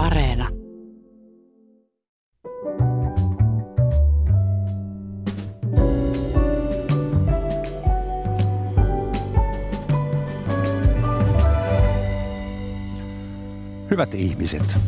Areena. 0.00 0.48
Hyvät 13.90 14.14
ihmiset, 14.14 14.78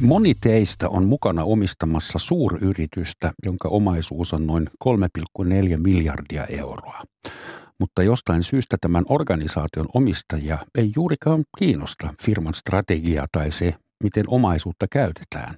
moni 0.00 0.34
teistä 0.34 0.88
on 0.88 1.04
mukana 1.04 1.44
omistamassa 1.44 2.18
suuryritystä, 2.18 3.32
jonka 3.44 3.68
omaisuus 3.68 4.32
on 4.32 4.46
noin 4.46 4.66
3,4 4.84 5.82
miljardia 5.82 6.44
euroa. 6.46 7.02
Mutta 7.80 8.02
jostain 8.02 8.42
syystä 8.42 8.76
tämän 8.80 9.04
organisaation 9.08 9.86
omistajia 9.94 10.58
ei 10.78 10.92
juurikaan 10.96 11.44
kiinnosta 11.58 12.10
firman 12.22 12.54
strategia 12.54 13.26
tai 13.32 13.50
se, 13.50 13.74
miten 14.04 14.24
omaisuutta 14.28 14.86
käytetään. 14.90 15.54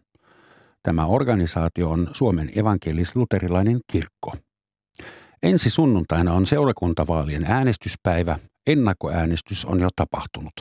Tämä 0.82 1.06
organisaatio 1.06 1.90
on 1.90 2.08
Suomen 2.12 2.50
evankelis-luterilainen 2.54 3.80
kirkko. 3.92 4.32
Ensi 5.42 5.70
sunnuntaina 5.70 6.32
on 6.32 6.46
seurakuntavaalien 6.46 7.44
äänestyspäivä. 7.44 8.38
Ennakkoäänestys 8.66 9.64
on 9.64 9.80
jo 9.80 9.88
tapahtunut. 9.96 10.52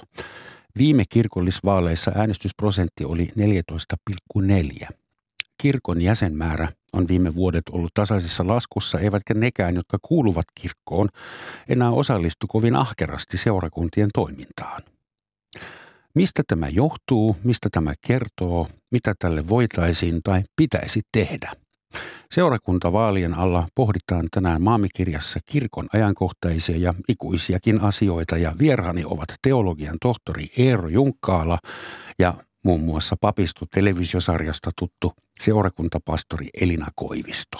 Viime 0.77 1.03
kirkollisvaaleissa 1.09 2.11
äänestysprosentti 2.15 3.05
oli 3.05 3.31
14,4. 4.37 4.87
Kirkon 5.61 6.01
jäsenmäärä 6.01 6.67
on 6.93 7.07
viime 7.07 7.35
vuodet 7.35 7.63
ollut 7.71 7.93
tasaisessa 7.93 8.47
laskussa, 8.47 8.99
eivätkä 8.99 9.33
nekään, 9.33 9.75
jotka 9.75 9.97
kuuluvat 10.01 10.45
kirkkoon, 10.61 11.09
enää 11.69 11.91
osallistu 11.91 12.47
kovin 12.47 12.81
ahkerasti 12.81 13.37
seurakuntien 13.37 14.09
toimintaan. 14.13 14.81
Mistä 16.15 16.43
tämä 16.47 16.67
johtuu, 16.67 17.35
mistä 17.43 17.69
tämä 17.71 17.93
kertoo, 18.07 18.67
mitä 18.91 19.13
tälle 19.19 19.49
voitaisiin 19.49 20.19
tai 20.23 20.43
pitäisi 20.55 21.01
tehdä? 21.11 21.51
Seurakuntavaalien 22.31 23.33
alla 23.33 23.67
pohditaan 23.75 24.27
tänään 24.31 24.61
maamikirjassa 24.61 25.39
kirkon 25.45 25.87
ajankohtaisia 25.93 26.77
ja 26.77 26.93
ikuisiakin 27.07 27.81
asioita 27.81 28.37
ja 28.37 28.55
vieraani 28.59 29.03
ovat 29.05 29.33
teologian 29.41 29.97
tohtori 30.01 30.47
Eero 30.57 30.89
Junkkaala 30.89 31.59
ja 32.19 32.33
muun 32.63 32.81
muassa 32.81 33.15
Papistu 33.21 33.65
televisiosarjasta 33.73 34.71
tuttu 34.79 35.13
seurakuntapastori 35.39 36.47
Elina 36.61 36.87
Koivisto. 36.95 37.59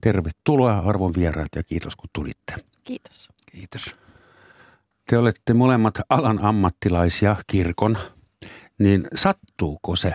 Tervetuloa 0.00 0.78
arvon 0.78 1.12
vieraat 1.16 1.48
ja 1.56 1.62
kiitos 1.62 1.96
kun 1.96 2.10
tulitte. 2.12 2.54
Kiitos. 2.84 3.28
Kiitos. 3.52 3.94
Te 5.10 5.18
olette 5.18 5.54
molemmat 5.54 5.94
alan 6.08 6.44
ammattilaisia 6.44 7.36
kirkon, 7.46 7.98
niin 8.78 9.08
sattuuko 9.14 9.96
se, 9.96 10.14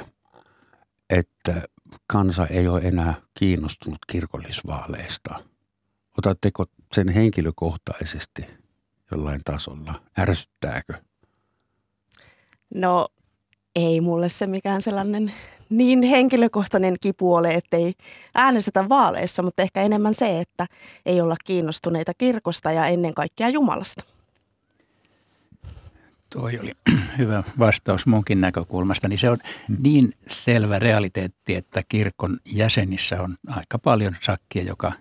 että 1.10 1.62
kansa 2.08 2.48
ei 2.48 2.68
ole 2.68 2.82
enää 2.82 3.14
kiinnostunut 3.40 4.00
kirkollisvaaleista? 4.08 5.44
Otatteko 6.18 6.66
sen 6.94 7.10
henkilökohtaisesti 7.10 8.42
jollain 9.12 9.42
tasolla? 9.46 9.94
Ärsyttääkö? 10.20 10.94
No 12.74 13.08
ei 13.76 14.02
mulle 14.02 14.30
se 14.30 14.48
mikään 14.48 14.82
sellainen 14.82 15.34
niin 15.70 16.04
henkilökohtainen 16.04 16.96
kipu 17.02 17.36
ole, 17.36 17.54
ettei 17.54 17.94
äänestetä 18.36 18.90
vaaleissa, 18.90 19.44
mutta 19.44 19.62
ehkä 19.62 19.82
enemmän 19.82 20.14
se, 20.14 20.40
että 20.40 20.66
ei 21.06 21.22
olla 21.22 21.36
kiinnostuneita 21.46 22.12
kirkosta 22.18 22.72
ja 22.72 22.88
ennen 22.88 23.14
kaikkea 23.14 23.50
Jumalasta. 23.50 24.04
Tuo 26.30 26.44
oli 26.44 26.72
hyvä 27.18 27.44
vastaus 27.60 28.06
munkin 28.06 28.42
näkökulmasta. 28.42 29.08
Niin 29.08 29.20
se 29.20 29.30
on 29.30 29.38
niin 29.80 30.14
selvä 30.28 30.80
realiteetti, 30.80 31.56
että 31.56 31.84
kirkon 31.90 32.38
jäsenissä 32.46 33.22
on 33.22 33.36
aika 33.48 33.80
paljon 33.80 34.16
sakkia, 34.22 34.64
joka 34.64 34.92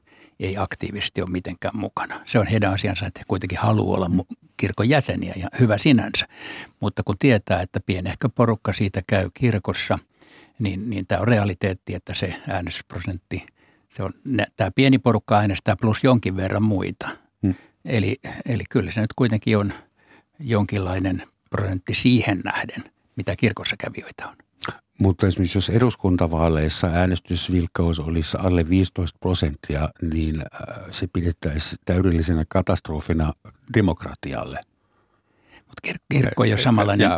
ei 0.40 0.56
aktiivisesti 0.56 1.22
ole 1.22 1.30
mitenkään 1.30 1.76
mukana. 1.76 2.20
Se 2.24 2.38
on 2.38 2.46
heidän 2.46 2.72
asiansa, 2.72 3.06
että 3.06 3.20
he 3.20 3.24
kuitenkin 3.28 3.58
haluaa 3.58 3.96
olla 3.96 4.24
kirkon 4.56 4.88
jäseniä 4.88 5.34
ja 5.36 5.48
hyvä 5.60 5.78
sinänsä. 5.78 6.26
Mutta 6.80 7.02
kun 7.02 7.18
tietää, 7.18 7.60
että 7.60 7.80
pienehkö 7.86 8.28
porukka 8.28 8.72
siitä 8.72 9.02
käy 9.06 9.30
kirkossa, 9.34 9.98
niin, 10.58 10.90
niin 10.90 11.06
tämä 11.06 11.20
on 11.20 11.28
realiteetti, 11.28 11.94
että 11.94 12.14
se 12.14 12.42
äänestysprosentti, 12.48 13.46
se 13.88 14.02
on, 14.02 14.12
tämä 14.56 14.70
pieni 14.74 14.98
porukka 14.98 15.38
äänestää 15.38 15.76
plus 15.80 16.04
jonkin 16.04 16.36
verran 16.36 16.62
muita. 16.62 17.08
Hmm. 17.42 17.54
Eli, 17.84 18.16
eli 18.46 18.64
kyllä 18.70 18.90
se 18.90 19.00
nyt 19.00 19.12
kuitenkin 19.16 19.58
on 19.58 19.72
jonkinlainen 20.38 21.22
prosentti 21.50 21.94
siihen 21.94 22.40
nähden, 22.44 22.92
mitä 23.16 23.36
kirkossa 23.36 23.76
kävijöitä 23.78 24.28
on. 24.28 24.36
Mutta 24.98 25.26
esimerkiksi 25.26 25.58
jos 25.58 25.70
eduskuntavaaleissa 25.70 26.86
äänestysvilkkaus 26.86 28.00
olisi 28.00 28.36
alle 28.40 28.68
15 28.68 29.18
prosenttia, 29.20 29.88
niin 30.02 30.40
äh, 30.40 30.76
se 30.90 31.06
pidettäisiin 31.12 31.78
täydellisenä 31.84 32.44
katastrofina 32.48 33.32
demokratialle. 33.74 34.60
Mutta 35.66 35.88
kir- 35.88 36.04
kirkko 36.12 36.42
on 36.42 36.50
jo 36.50 36.56
samanlainen, 36.56 37.10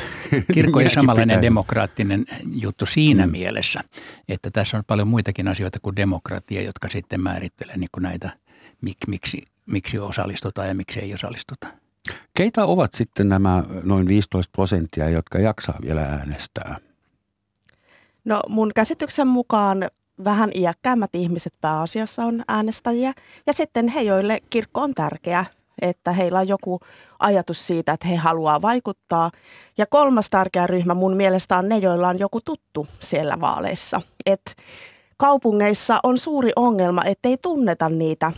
kirkko 0.54 0.78
on 0.78 0.84
jo 0.84 0.90
samanlainen 0.90 1.42
demokraattinen 1.42 2.24
juttu 2.54 2.86
siinä 2.86 3.26
mm. 3.26 3.32
mielessä, 3.32 3.80
että 4.28 4.50
tässä 4.50 4.76
on 4.76 4.84
paljon 4.86 5.08
muitakin 5.08 5.48
asioita 5.48 5.78
kuin 5.82 5.96
demokratia, 5.96 6.62
jotka 6.62 6.88
sitten 6.88 7.22
määrittelee 7.22 7.76
niin 7.76 7.90
kuin 7.92 8.02
näitä, 8.02 8.30
mik, 8.80 8.96
miksi, 9.06 9.42
miksi 9.66 9.98
osallistutaan 9.98 10.68
ja 10.68 10.74
miksi 10.74 11.00
ei 11.00 11.14
osallistuta. 11.14 11.66
Keitä 12.36 12.64
ovat 12.64 12.94
sitten 12.94 13.28
nämä 13.28 13.64
noin 13.82 14.08
15 14.08 14.50
prosenttia, 14.52 15.08
jotka 15.08 15.38
jaksaa 15.38 15.78
vielä 15.82 16.00
äänestää? 16.00 16.76
No 18.24 18.40
mun 18.48 18.70
käsityksen 18.74 19.28
mukaan 19.28 19.88
vähän 20.24 20.50
iäkkäämmät 20.54 21.14
ihmiset 21.14 21.54
pääasiassa 21.60 22.24
on 22.24 22.42
äänestäjiä 22.48 23.12
ja 23.46 23.52
sitten 23.52 23.88
he, 23.88 24.02
joille 24.02 24.38
kirkko 24.50 24.80
on 24.80 24.94
tärkeä, 24.94 25.44
että 25.82 26.12
heillä 26.12 26.38
on 26.38 26.48
joku 26.48 26.80
ajatus 27.18 27.66
siitä, 27.66 27.92
että 27.92 28.08
he 28.08 28.16
haluaa 28.16 28.62
vaikuttaa. 28.62 29.30
Ja 29.78 29.86
kolmas 29.86 30.28
tärkeä 30.30 30.66
ryhmä 30.66 30.94
mun 30.94 31.16
mielestä 31.16 31.58
on 31.58 31.68
ne, 31.68 31.78
joilla 31.78 32.08
on 32.08 32.18
joku 32.18 32.40
tuttu 32.40 32.86
siellä 33.00 33.40
vaaleissa. 33.40 34.00
Et 34.26 34.56
kaupungeissa 35.16 36.00
on 36.02 36.18
suuri 36.18 36.52
ongelma, 36.56 37.04
ettei 37.04 37.36
tunneta 37.36 37.88
niitä 37.88 38.32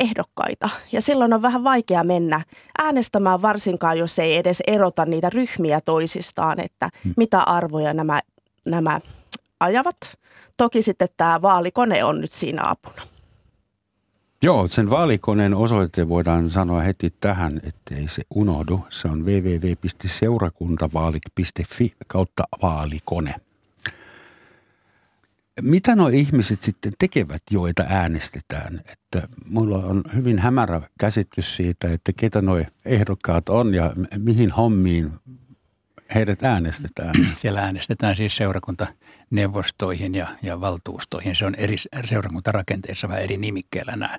ehdokkaita. 0.00 0.70
Ja 0.92 1.00
silloin 1.00 1.32
on 1.32 1.42
vähän 1.42 1.64
vaikea 1.64 2.04
mennä 2.04 2.44
äänestämään 2.78 3.42
varsinkaan, 3.42 3.98
jos 3.98 4.18
ei 4.18 4.36
edes 4.36 4.62
erota 4.66 5.06
niitä 5.06 5.30
ryhmiä 5.30 5.80
toisistaan, 5.80 6.60
että 6.60 6.90
hmm. 7.04 7.14
mitä 7.16 7.40
arvoja 7.40 7.94
nämä 7.94 8.20
nämä 8.64 9.00
ajavat. 9.60 9.96
Toki 10.56 10.82
sitten 10.82 11.08
tämä 11.16 11.42
vaalikone 11.42 12.04
on 12.04 12.20
nyt 12.20 12.32
siinä 12.32 12.70
apuna. 12.70 13.02
Joo, 14.42 14.66
sen 14.66 14.90
vaalikoneen 14.90 15.54
osoite 15.54 16.08
voidaan 16.08 16.50
sanoa 16.50 16.80
heti 16.80 17.14
tähän, 17.20 17.60
ettei 17.64 18.08
se 18.08 18.22
unohdu. 18.34 18.80
Se 18.90 19.08
on 19.08 19.24
www.seurakuntavaalit.fi 19.24 21.92
kautta 22.06 22.44
vaalikone. 22.62 23.34
Mitä 25.62 25.96
nuo 25.96 26.08
ihmiset 26.08 26.62
sitten 26.62 26.92
tekevät, 26.98 27.42
joita 27.50 27.84
äänestetään? 27.88 28.80
Että 28.86 29.28
mulla 29.46 29.78
on 29.78 30.04
hyvin 30.14 30.38
hämärä 30.38 30.82
käsitys 30.98 31.56
siitä, 31.56 31.92
että 31.92 32.12
ketä 32.16 32.42
nuo 32.42 32.64
ehdokkaat 32.84 33.48
on 33.48 33.74
ja 33.74 33.92
mihin 34.18 34.50
hommiin 34.50 35.12
heidät 36.14 36.42
äänestetään? 36.42 37.14
Siellä 37.40 37.60
äänestetään 37.60 38.16
siis 38.16 38.36
seurakuntaneuvostoihin 38.36 40.14
ja, 40.14 40.26
ja 40.42 40.60
valtuustoihin. 40.60 41.36
Se 41.36 41.44
on 41.46 41.54
eri 41.54 41.76
seurakuntarakenteessa 42.08 43.08
vähän 43.08 43.22
eri 43.22 43.36
nimikkeellä 43.36 43.96
nämä, 43.96 44.18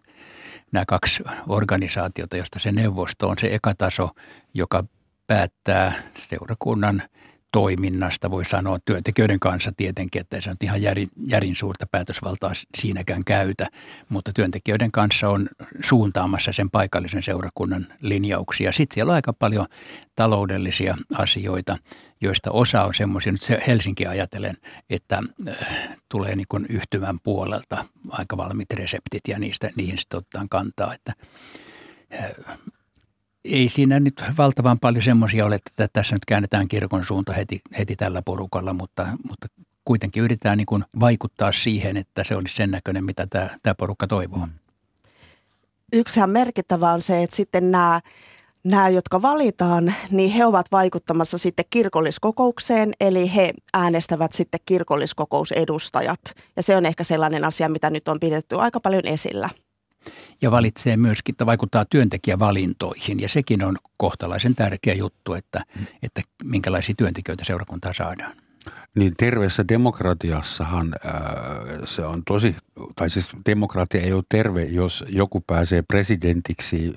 nämä 0.72 0.85
kaksi 0.88 1.24
organisaatiota, 1.47 2.38
josta 2.38 2.59
se 2.59 2.72
neuvosto 2.72 3.30
on 3.30 3.38
se 3.41 3.56
ekataso, 3.56 4.09
joka 4.53 4.84
päättää 5.28 5.94
seurakunnan– 6.30 7.03
toiminnasta 7.51 8.31
voi 8.31 8.45
sanoa 8.45 8.77
työntekijöiden 8.86 9.39
kanssa 9.39 9.71
tietenkin, 9.77 10.19
että 10.19 10.36
ei 10.36 10.42
se 10.42 10.50
on 10.50 10.56
ihan 10.63 10.81
järin, 10.81 11.09
järin 11.27 11.56
suurta 11.56 11.86
päätösvaltaa 11.92 12.51
siinäkään 12.77 13.24
käytä, 13.24 13.68
mutta 14.09 14.31
työntekijöiden 14.33 14.92
kanssa 14.92 15.30
on 15.30 15.50
suuntaamassa 15.83 16.51
sen 16.51 16.69
paikallisen 16.69 17.24
seurakunnan 17.24 17.88
linjauksia. 18.01 18.71
Sitten 18.71 18.94
siellä 18.94 19.12
on 19.12 19.15
aika 19.15 19.33
paljon 19.33 19.65
taloudellisia 20.15 20.98
asioita, 21.18 21.77
joista 22.21 22.51
osa 22.51 22.83
on 22.83 22.94
semmoisia, 22.94 23.31
nyt 23.31 23.68
Helsinki 23.68 24.07
ajatellen, 24.07 24.57
että 24.89 25.24
äh, 25.50 25.98
tulee 26.09 26.36
niin 26.36 26.48
kuin 26.50 26.65
yhtymän 26.69 27.19
puolelta 27.24 27.86
aika 28.09 28.38
valmiit 28.38 28.74
reseptit 28.74 29.27
ja 29.27 29.39
niistä, 29.39 29.69
niihin 29.75 29.98
sitten 29.98 30.18
otetaan 30.18 30.50
kantaa, 30.50 30.94
että 30.94 31.13
äh, 32.13 32.31
ei 33.45 33.69
siinä 33.69 33.99
nyt 33.99 34.23
valtavan 34.38 34.79
paljon 34.79 35.03
semmoisia 35.03 35.45
ole, 35.45 35.55
että 35.55 35.88
tässä 35.93 36.15
nyt 36.15 36.25
käännetään 36.25 36.67
kirkon 36.67 37.05
suunta 37.05 37.33
heti, 37.33 37.61
heti 37.77 37.95
tällä 37.95 38.21
porukalla, 38.21 38.73
mutta, 38.73 39.07
mutta 39.27 39.47
kuitenkin 39.85 40.23
yritetään 40.23 40.57
niin 40.57 40.65
kuin 40.65 40.83
vaikuttaa 40.99 41.51
siihen, 41.51 41.97
että 41.97 42.23
se 42.23 42.35
olisi 42.35 42.55
sen 42.55 42.71
näköinen, 42.71 43.03
mitä 43.03 43.27
tämä, 43.29 43.49
tämä 43.63 43.75
porukka 43.75 44.07
toivoo. 44.07 44.47
Yksihän 45.93 46.29
merkittävä 46.29 46.91
on 46.91 47.01
se, 47.01 47.23
että 47.23 47.35
sitten 47.35 47.71
nämä 47.71 48.01
nämä, 48.63 48.89
jotka 48.89 49.21
valitaan, 49.21 49.93
niin 50.11 50.31
he 50.31 50.45
ovat 50.45 50.65
vaikuttamassa 50.71 51.38
sitten 51.38 51.65
kirkolliskokoukseen, 51.69 52.91
eli 52.99 53.35
he 53.35 53.53
äänestävät 53.73 54.33
sitten 54.33 54.59
kirkolliskokousedustajat. 54.65 56.19
Ja 56.55 56.63
se 56.63 56.75
on 56.75 56.85
ehkä 56.85 57.03
sellainen 57.03 57.43
asia, 57.43 57.69
mitä 57.69 57.89
nyt 57.89 58.07
on 58.07 58.19
pidetty 58.19 58.55
aika 58.59 58.79
paljon 58.79 59.07
esillä. 59.07 59.49
Ja 60.42 60.51
valitsee 60.51 60.98
myöskin, 60.98 61.33
että 61.33 61.45
vaikuttaa 61.45 61.86
työntekijävalintoihin, 61.86 63.19
ja 63.19 63.30
sekin 63.30 63.63
on 63.63 63.77
kohtalaisen 63.98 64.56
tärkeä 64.56 64.94
juttu, 64.94 65.33
että, 65.33 65.63
että 66.03 66.21
minkälaisia 66.44 66.95
työntekijöitä 66.98 67.45
seurakuntaa 67.45 67.94
saadaan. 67.94 68.31
Niin 68.95 69.13
terveessä 69.18 69.68
demokratiassahan 69.68 70.95
ää, 71.03 71.21
se 71.86 72.06
on 72.06 72.21
tosi, 72.25 72.56
tai 72.95 73.09
siis 73.09 73.30
demokratia 73.45 74.01
ei 74.01 74.13
ole 74.13 74.24
terve, 74.30 74.63
jos 74.63 75.03
joku 75.09 75.42
pääsee 75.48 75.81
presidentiksi 75.81 76.94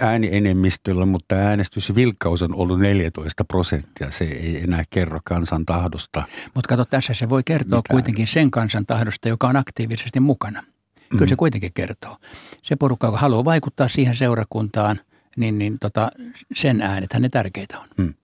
äänienemmistöllä, 0.00 1.06
mutta 1.06 1.34
äänestysvilkkaus 1.34 2.42
on 2.42 2.54
ollut 2.54 2.80
14 2.80 3.44
prosenttia. 3.44 4.10
Se 4.10 4.24
ei 4.24 4.62
enää 4.62 4.84
kerro 4.90 5.20
kansan 5.24 5.66
tahdosta. 5.66 6.22
Mutta 6.54 6.68
kato, 6.68 6.84
tässä 6.84 7.14
se 7.14 7.28
voi 7.28 7.42
kertoa 7.44 7.78
mitään. 7.78 7.94
kuitenkin 7.94 8.26
sen 8.26 8.50
kansan 8.50 8.86
tahdosta, 8.86 9.28
joka 9.28 9.48
on 9.48 9.56
aktiivisesti 9.56 10.20
mukana. 10.20 10.62
Kyllä 11.12 11.24
mm. 11.24 11.28
se 11.28 11.36
kuitenkin 11.36 11.72
kertoo. 11.74 12.16
Se 12.62 12.76
porukka, 12.76 13.06
joka 13.06 13.18
haluaa 13.18 13.44
vaikuttaa 13.44 13.88
siihen 13.88 14.14
seurakuntaan, 14.14 15.00
niin, 15.36 15.58
niin 15.58 15.78
tota, 15.78 16.10
sen 16.54 16.82
äänethän 16.82 17.22
ne 17.22 17.28
tärkeitä 17.28 17.78
on. 17.78 17.88
Mm. 17.96 18.14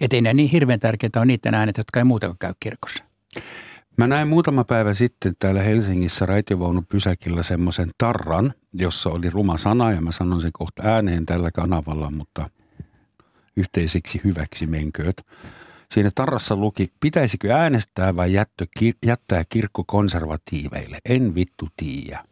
Että 0.00 0.16
ei 0.16 0.22
ne 0.22 0.34
niin 0.34 0.50
hirveän 0.50 0.80
tärkeitä 0.80 1.20
on 1.20 1.26
niiden 1.26 1.54
äänet, 1.54 1.76
jotka 1.76 2.00
ei 2.00 2.04
muuta 2.04 2.34
käy 2.40 2.52
kirkossa. 2.60 3.04
Mä 3.96 4.06
näin 4.06 4.28
muutama 4.28 4.64
päivä 4.64 4.94
sitten 4.94 5.32
täällä 5.38 5.62
Helsingissä 5.62 6.26
pysäkillä 6.88 7.42
semmoisen 7.42 7.90
tarran, 7.98 8.54
jossa 8.72 9.10
oli 9.10 9.30
ruma 9.30 9.58
sana 9.58 9.92
ja 9.92 10.00
mä 10.00 10.12
sanon 10.12 10.40
sen 10.40 10.52
kohta 10.52 10.82
ääneen 10.82 11.26
tällä 11.26 11.50
kanavalla, 11.50 12.10
mutta 12.10 12.50
yhteisiksi 13.56 14.20
hyväksi 14.24 14.66
menkööt. 14.66 15.26
Siinä 15.92 16.10
tarrassa 16.14 16.56
luki, 16.56 16.92
pitäisikö 17.00 17.54
äänestää 17.54 18.16
vai 18.16 18.32
jättö, 18.32 18.66
jättää 19.06 19.44
kirkko 19.48 19.84
konservatiiveille. 19.86 20.98
En 21.04 21.34
vittu 21.34 21.68
tiiä. 21.76 22.24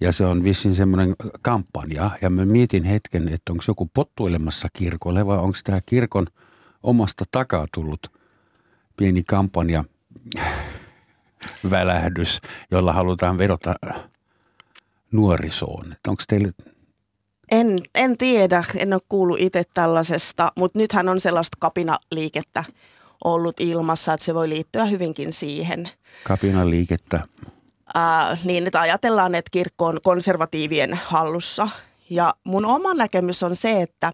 Ja 0.00 0.12
se 0.12 0.24
on 0.24 0.44
vissiin 0.44 0.74
semmoinen 0.74 1.14
kampanja. 1.42 2.10
Ja 2.22 2.30
mä 2.30 2.44
mietin 2.44 2.84
hetken, 2.84 3.28
että 3.28 3.52
onko 3.52 3.64
joku 3.68 3.90
pottuilemassa 3.94 4.68
kirkolle 4.72 5.26
vai 5.26 5.38
onko 5.38 5.58
tämä 5.64 5.80
kirkon 5.86 6.26
omasta 6.82 7.24
takaa 7.30 7.66
tullut 7.74 8.12
pieni 8.96 9.22
kampanja– 9.22 9.84
välähdys, 11.70 12.40
jolla 12.70 12.92
halutaan 12.92 13.38
vedota 13.38 13.74
nuorisoon. 15.12 15.94
Onko 16.08 16.22
teille 16.28 16.52
en, 17.50 17.78
en 17.94 18.18
tiedä, 18.18 18.64
en 18.76 18.92
ole 18.92 19.00
kuullut 19.08 19.40
itse 19.40 19.62
tällaisesta, 19.74 20.52
mutta 20.58 20.78
nythän 20.78 21.08
on 21.08 21.20
sellaista 21.20 21.56
kapinaliikettä 21.60 22.64
ollut 23.24 23.60
ilmassa, 23.60 24.12
että 24.12 24.26
se 24.26 24.34
voi 24.34 24.48
liittyä 24.48 24.84
hyvinkin 24.84 25.32
siihen. 25.32 25.88
Kapinaliikettä? 26.24 27.20
Ää, 27.94 28.36
niin, 28.44 28.66
että 28.66 28.80
ajatellaan, 28.80 29.34
että 29.34 29.50
kirkko 29.50 29.86
on 29.86 29.98
konservatiivien 30.02 30.94
hallussa. 31.04 31.68
Ja 32.10 32.34
mun 32.44 32.66
oma 32.66 32.94
näkemys 32.94 33.42
on 33.42 33.56
se, 33.56 33.82
että 33.82 34.12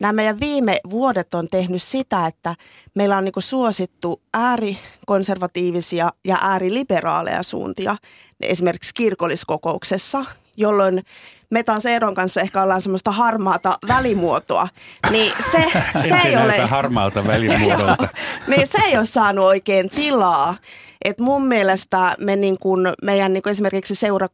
nämä 0.00 0.12
meidän 0.12 0.40
viime 0.40 0.80
vuodet 0.90 1.34
on 1.34 1.48
tehnyt 1.48 1.82
sitä, 1.82 2.26
että 2.26 2.54
meillä 2.94 3.16
on 3.16 3.24
niin 3.24 3.32
suosittu 3.38 4.22
äärikonservatiivisia 4.34 6.12
ja 6.24 6.38
ääriliberaaleja 6.40 7.42
suuntia 7.42 7.96
esimerkiksi 8.40 8.94
kirkolliskokouksessa, 8.94 10.24
jolloin 10.56 11.02
me 11.50 11.62
taas 11.62 11.86
Eeron 11.86 12.14
kanssa 12.14 12.40
ehkä 12.40 12.62
ollaan 12.62 12.82
semmoista 12.82 13.10
harmaata 13.10 13.78
välimuotoa, 13.88 14.68
niin 15.10 15.32
se, 15.50 15.64
se 16.08 16.18
ei 16.24 16.36
ole... 16.36 16.60
harmaalta 16.60 17.26
välimuodolta. 17.32 18.08
niin 18.46 18.66
se 18.66 18.78
ei 18.84 18.96
ole 18.96 19.06
saanut 19.06 19.44
oikein 19.44 19.90
tilaa. 19.90 20.56
Et 21.04 21.18
mun 21.18 21.46
mielestä 21.46 22.14
me 22.18 22.36
niin 22.36 22.58
kun, 22.58 22.92
meidän 23.02 23.32
niin 23.32 23.42
kun 23.42 23.50
esimerkiksi 23.50 23.94
seura, 23.94 24.28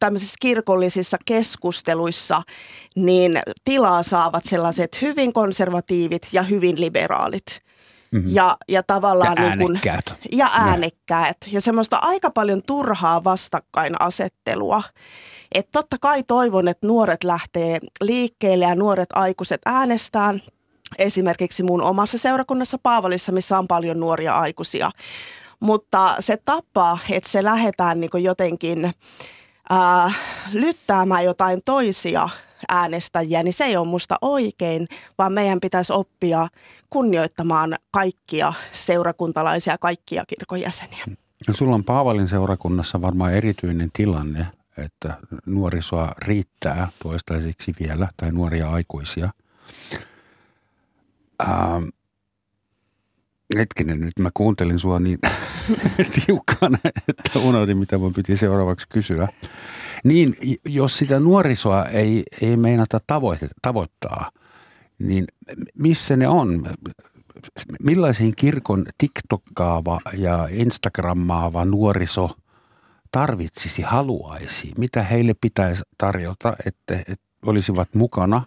tämmöisissä 0.00 0.36
kirkollisissa 0.40 1.16
keskusteluissa, 1.24 2.42
niin 2.96 3.40
tilaa 3.64 4.02
saavat 4.02 4.44
sellaiset 4.44 5.02
hyvin 5.02 5.32
konservatiivit 5.32 6.28
ja 6.32 6.42
hyvin 6.42 6.80
liberaalit. 6.80 7.60
Mm-hmm. 8.12 8.34
Ja, 8.34 8.56
ja 8.68 8.82
tavallaan 8.82 9.36
ja 9.38 9.44
äänekkäät. 9.44 10.04
Niin 10.06 10.18
kun, 10.30 10.38
ja 10.38 10.48
äänekkäät. 10.54 11.36
Ja 11.52 11.60
semmoista 11.60 11.98
aika 12.02 12.30
paljon 12.30 12.62
turhaa 12.66 13.24
vastakkainasettelua. 13.24 14.82
Että 15.54 15.72
totta 15.72 15.96
kai 16.00 16.22
toivon, 16.22 16.68
että 16.68 16.86
nuoret 16.86 17.24
lähtee 17.24 17.78
liikkeelle 18.00 18.64
ja 18.64 18.74
nuoret 18.74 19.08
aikuiset 19.12 19.60
äänestään. 19.66 20.42
Esimerkiksi 20.98 21.62
mun 21.62 21.82
omassa 21.82 22.18
seurakunnassa 22.18 22.78
Paavalissa, 22.82 23.32
missä 23.32 23.58
on 23.58 23.68
paljon 23.68 24.00
nuoria 24.00 24.34
aikuisia. 24.34 24.90
Mutta 25.60 26.16
se 26.20 26.38
tapa, 26.44 26.98
että 27.10 27.30
se 27.30 27.44
lähdetään 27.44 28.00
niin 28.00 28.10
jotenkin 28.22 28.84
äh, 29.72 30.18
lyttäämään 30.52 31.24
jotain 31.24 31.60
toisia 31.64 32.28
äänestäjiä, 32.68 33.42
niin 33.42 33.52
se 33.52 33.64
ei 33.64 33.76
ole 33.76 33.86
musta 33.86 34.16
oikein, 34.22 34.86
vaan 35.18 35.32
meidän 35.32 35.60
pitäisi 35.60 35.92
oppia 35.92 36.48
kunnioittamaan 36.90 37.76
kaikkia 37.90 38.52
seurakuntalaisia, 38.72 39.78
kaikkia 39.78 40.24
kirkon 40.26 40.60
jäseniä. 40.60 41.04
No, 41.48 41.54
sulla 41.54 41.74
on 41.74 41.84
Paavalin 41.84 42.28
seurakunnassa 42.28 43.02
varmaan 43.02 43.34
erityinen 43.34 43.90
tilanne, 43.92 44.46
että 44.76 45.18
nuorisoa 45.46 46.12
riittää 46.18 46.88
toistaiseksi 47.02 47.72
vielä, 47.80 48.08
tai 48.16 48.32
nuoria 48.32 48.70
aikuisia. 48.70 49.30
Ähm, 51.48 51.84
hetkinen, 53.56 54.00
nyt 54.00 54.18
mä 54.18 54.30
kuuntelin 54.34 54.78
sua 54.78 54.98
niin 54.98 55.18
tiukkana, 56.26 56.78
että 57.08 57.38
unohdin, 57.38 57.78
mitä 57.78 57.98
mun 57.98 58.12
piti 58.12 58.36
seuraavaksi 58.36 58.88
kysyä. 58.88 59.28
Niin, 60.04 60.34
jos 60.68 60.98
sitä 60.98 61.20
nuorisoa 61.20 61.84
ei, 61.84 62.22
ei 62.42 62.56
meinata 62.56 63.00
tavoite, 63.06 63.48
tavoittaa, 63.62 64.30
niin 64.98 65.24
missä 65.78 66.16
ne 66.16 66.28
on? 66.28 66.70
Millaisiin 67.82 68.32
kirkon 68.36 68.86
TikTokkaava 68.98 70.00
ja 70.12 70.48
Instagrammaava 70.50 71.64
nuoriso 71.64 72.30
tarvitsisi, 73.12 73.82
haluaisi? 73.82 74.72
Mitä 74.78 75.02
heille 75.02 75.34
pitäisi 75.40 75.82
tarjota, 75.98 76.56
että, 76.66 76.94
että 77.08 77.26
olisivat 77.46 77.94
mukana? 77.94 78.42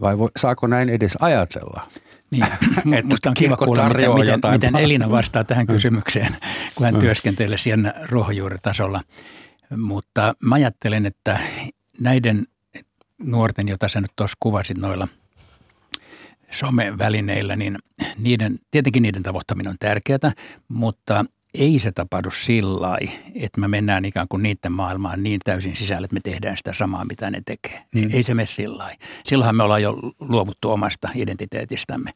Vai 0.00 0.18
voi, 0.18 0.28
saako 0.36 0.66
näin 0.66 0.88
edes 0.88 1.16
ajatella? 1.20 1.88
Niin, 2.30 2.46
minusta 2.84 3.30
on 3.30 3.34
kiva 3.34 3.56
kuulla, 3.56 3.88
miten, 3.88 4.14
miten, 4.14 4.52
miten 4.52 4.76
Elina 4.84 5.10
vastaa 5.10 5.44
tähän 5.44 5.66
kysymykseen, 5.66 6.36
kun 6.74 6.84
hän 6.84 6.94
mm. 6.94 7.00
työskentelee 7.00 7.58
siellä 7.58 7.94
ruohonjuuritasolla. 8.08 9.00
Mutta 9.76 10.34
mä 10.40 10.54
ajattelen, 10.54 11.06
että 11.06 11.40
näiden 12.00 12.46
nuorten, 13.18 13.68
joita 13.68 13.88
sä 13.88 14.00
nyt 14.00 14.12
tuossa 14.16 14.36
kuvasit 14.40 14.78
noilla 14.78 15.08
somevälineillä, 16.50 17.56
niin 17.56 17.78
niiden, 18.18 18.58
tietenkin 18.70 19.02
niiden 19.02 19.22
tavoittaminen 19.22 19.70
on 19.70 19.76
tärkeää, 19.80 20.32
mutta 20.68 21.24
ei 21.54 21.78
se 21.78 21.92
tapahdu 21.92 22.30
sillä 22.30 22.98
että 23.34 23.60
me 23.60 23.68
mennään 23.68 24.04
ikään 24.04 24.26
kuin 24.28 24.42
niiden 24.42 24.72
maailmaan 24.72 25.22
niin 25.22 25.40
täysin 25.44 25.76
sisälle, 25.76 26.04
että 26.04 26.14
me 26.14 26.20
tehdään 26.20 26.56
sitä 26.56 26.72
samaa, 26.72 27.04
mitä 27.04 27.30
ne 27.30 27.42
tekee. 27.46 27.82
Niin 27.94 28.10
ei 28.10 28.22
se 28.22 28.34
mene 28.34 28.46
sillä 28.46 28.90
Silloinhan 29.24 29.56
me 29.56 29.62
ollaan 29.62 29.82
jo 29.82 29.96
luovuttu 30.20 30.70
omasta 30.70 31.08
identiteetistämme. 31.14 32.10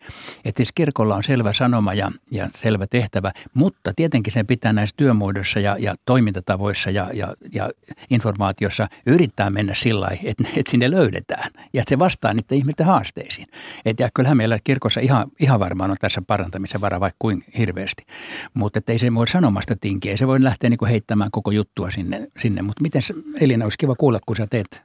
Että 0.45 0.59
siis 0.59 0.73
kirkolla 0.75 1.17
on 1.17 1.25
selvä 1.25 1.53
sanoma 1.53 1.95
ja, 1.95 2.13
ja 2.31 2.49
selvä 2.55 2.87
tehtävä, 2.87 3.33
mutta 3.55 3.93
tietenkin 3.97 4.33
sen 4.33 4.47
pitää 4.47 4.73
näissä 4.73 4.97
työmuodoissa 4.97 5.61
ja, 5.61 5.77
ja 5.79 5.95
toimintatavoissa 6.07 6.91
ja, 6.91 7.07
ja, 7.15 7.35
ja 7.55 7.71
informaatiossa 8.11 8.87
yrittää 9.07 9.51
mennä 9.51 9.75
sillä 9.75 10.09
että, 10.25 10.45
että 10.57 10.71
sinne 10.71 10.91
löydetään 10.91 11.51
ja 11.73 11.81
että 11.81 11.91
se 11.91 11.99
vastaa 11.99 12.35
niiden 12.35 12.59
ihmisten 12.59 12.87
haasteisiin. 12.87 13.47
Et, 13.85 14.01
ja 14.01 14.09
kyllähän 14.15 14.37
meillä 14.37 14.59
kirkossa 14.65 15.01
ihan, 15.01 15.27
ihan 15.41 15.61
varmaan 15.61 15.91
on 15.91 15.97
tässä 16.01 16.23
parantamisen 16.27 16.81
vara 16.81 17.01
vaikka 17.01 17.17
kuin 17.19 17.45
hirveästi, 17.59 18.07
mutta 18.55 18.81
ei 18.89 18.99
se 18.99 19.15
voi 19.15 19.28
sanomasta 19.33 19.77
tinkiä. 19.81 20.17
Se 20.17 20.27
voi 20.27 20.43
lähteä 20.43 20.71
niin 20.71 20.79
kuin 20.79 20.91
heittämään 20.91 21.31
koko 21.31 21.51
juttua 21.51 21.91
sinne, 21.91 22.27
sinne. 22.43 22.63
mutta 22.63 22.83
miten 22.83 23.03
Elina, 23.41 23.65
olisi 23.65 23.79
kiva 23.79 23.95
kuulla, 23.95 24.21
kun 24.27 24.37
sä 24.37 24.47
teet 24.47 24.83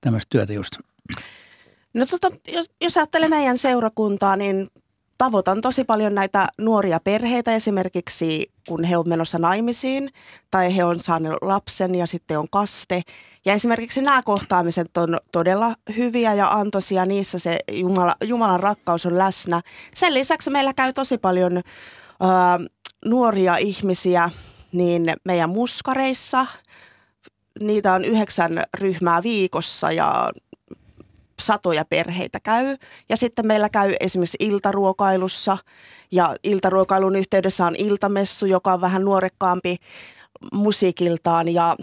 tämmöistä 0.00 0.26
työtä 0.30 0.52
just. 0.52 0.72
No 1.94 2.06
tota, 2.06 2.30
jos, 2.48 2.70
jos 2.80 2.96
ajattelee 2.96 3.28
meidän 3.28 3.58
seurakuntaa, 3.58 4.36
niin 4.36 4.68
tavoitan 5.18 5.60
tosi 5.60 5.84
paljon 5.84 6.14
näitä 6.14 6.46
nuoria 6.60 7.00
perheitä 7.04 7.54
esimerkiksi, 7.54 8.52
kun 8.68 8.84
he 8.84 8.96
on 8.96 9.08
menossa 9.08 9.38
naimisiin 9.38 10.10
tai 10.50 10.76
he 10.76 10.84
on 10.84 11.00
saanut 11.00 11.36
lapsen 11.42 11.94
ja 11.94 12.06
sitten 12.06 12.38
on 12.38 12.46
kaste. 12.50 13.02
Ja 13.44 13.52
esimerkiksi 13.52 14.02
nämä 14.02 14.22
kohtaamiset 14.22 14.96
on 14.96 15.16
todella 15.32 15.74
hyviä 15.96 16.34
ja 16.34 16.50
antoisia, 16.50 17.04
niissä 17.04 17.38
se 17.38 17.58
Jumala, 17.72 18.16
Jumalan 18.24 18.60
rakkaus 18.60 19.06
on 19.06 19.18
läsnä. 19.18 19.60
Sen 19.94 20.14
lisäksi 20.14 20.50
meillä 20.50 20.72
käy 20.74 20.92
tosi 20.92 21.18
paljon 21.18 21.56
ö, 21.56 21.60
nuoria 23.04 23.56
ihmisiä 23.56 24.30
niin 24.72 25.12
meidän 25.24 25.50
muskareissa. 25.50 26.46
Niitä 27.60 27.92
on 27.94 28.04
yhdeksän 28.04 28.64
ryhmää 28.78 29.22
viikossa 29.22 29.92
ja 29.92 30.30
satoja 31.40 31.84
perheitä 31.84 32.40
käy. 32.40 32.76
Ja 33.08 33.16
sitten 33.16 33.46
meillä 33.46 33.68
käy 33.68 33.94
esimerkiksi 34.00 34.38
iltaruokailussa 34.40 35.58
ja 36.12 36.34
iltaruokailun 36.42 37.16
yhteydessä 37.16 37.66
on 37.66 37.76
iltamessu, 37.76 38.46
joka 38.46 38.72
on 38.72 38.80
vähän 38.80 39.04
nuorekkaampi 39.04 39.76
musiikiltaan 40.52 41.48
ja 41.48 41.76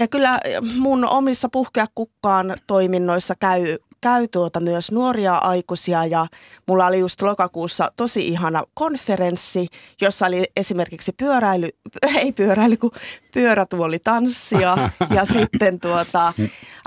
ja 0.00 0.08
kyllä 0.08 0.40
mun 0.76 1.08
omissa 1.08 1.48
puhkea 1.48 1.86
kukkaan 1.94 2.56
toiminnoissa 2.66 3.34
käy 3.40 3.78
käy 4.04 4.28
tuota 4.28 4.60
myös 4.60 4.92
nuoria 4.92 5.34
aikuisia 5.34 6.04
ja 6.04 6.26
mulla 6.68 6.86
oli 6.86 6.98
just 6.98 7.22
lokakuussa 7.22 7.92
tosi 7.96 8.28
ihana 8.28 8.62
konferenssi, 8.74 9.66
jossa 10.00 10.26
oli 10.26 10.44
esimerkiksi 10.56 11.12
pyöräily, 11.12 11.68
ei 12.22 12.32
pyöräily, 12.32 12.76
kun 12.76 12.90
pyörätuolitanssia 13.34 14.90
ja 15.10 15.24
sitten 15.34 15.80
tuota, 15.80 16.32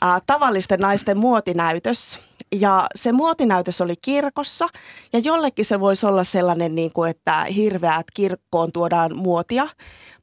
ä, 0.03 0.19
tavallisten 0.27 0.79
naisten 0.79 1.17
muotinäytös. 1.17 2.19
Ja 2.55 2.87
se 2.95 3.11
muotinäytös 3.11 3.81
oli 3.81 3.95
kirkossa 4.01 4.67
ja 5.13 5.19
jollekin 5.19 5.65
se 5.65 5.79
voisi 5.79 6.05
olla 6.05 6.23
sellainen, 6.23 6.75
niin 6.75 6.93
kuin, 6.93 7.09
että 7.09 7.45
hirveät 7.55 8.05
kirkkoon 8.13 8.71
tuodaan 8.71 9.11
muotia. 9.15 9.67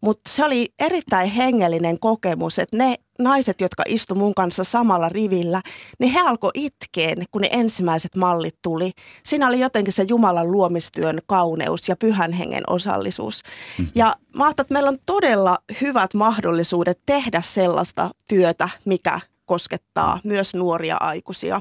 Mutta 0.00 0.30
se 0.30 0.44
oli 0.44 0.68
erittäin 0.78 1.30
hengellinen 1.30 1.98
kokemus, 1.98 2.58
että 2.58 2.76
ne 2.76 2.94
naiset, 3.18 3.60
jotka 3.60 3.82
istu 3.86 4.14
mun 4.14 4.34
kanssa 4.34 4.64
samalla 4.64 5.08
rivillä, 5.08 5.62
niin 5.98 6.12
he 6.12 6.20
alkoi 6.20 6.50
itkeen, 6.54 7.24
kun 7.30 7.42
ne 7.42 7.48
ensimmäiset 7.52 8.16
mallit 8.16 8.56
tuli. 8.62 8.92
Siinä 9.24 9.48
oli 9.48 9.60
jotenkin 9.60 9.92
se 9.92 10.04
Jumalan 10.08 10.52
luomistyön 10.52 11.18
kauneus 11.26 11.88
ja 11.88 11.96
pyhän 11.96 12.32
hengen 12.32 12.62
osallisuus. 12.66 13.42
Mm-hmm. 13.78 13.92
Ja 13.94 14.14
mä 14.36 14.50
että 14.50 14.72
meillä 14.72 14.88
on 14.88 14.98
todella 15.06 15.58
hyvät 15.80 16.14
mahdollisuudet 16.14 17.00
tehdä 17.06 17.40
sellaista 17.40 18.10
työtä, 18.28 18.68
mikä 18.84 19.20
koskettaa 19.46 20.20
myös 20.24 20.54
nuoria 20.54 20.96
aikuisia. 21.00 21.60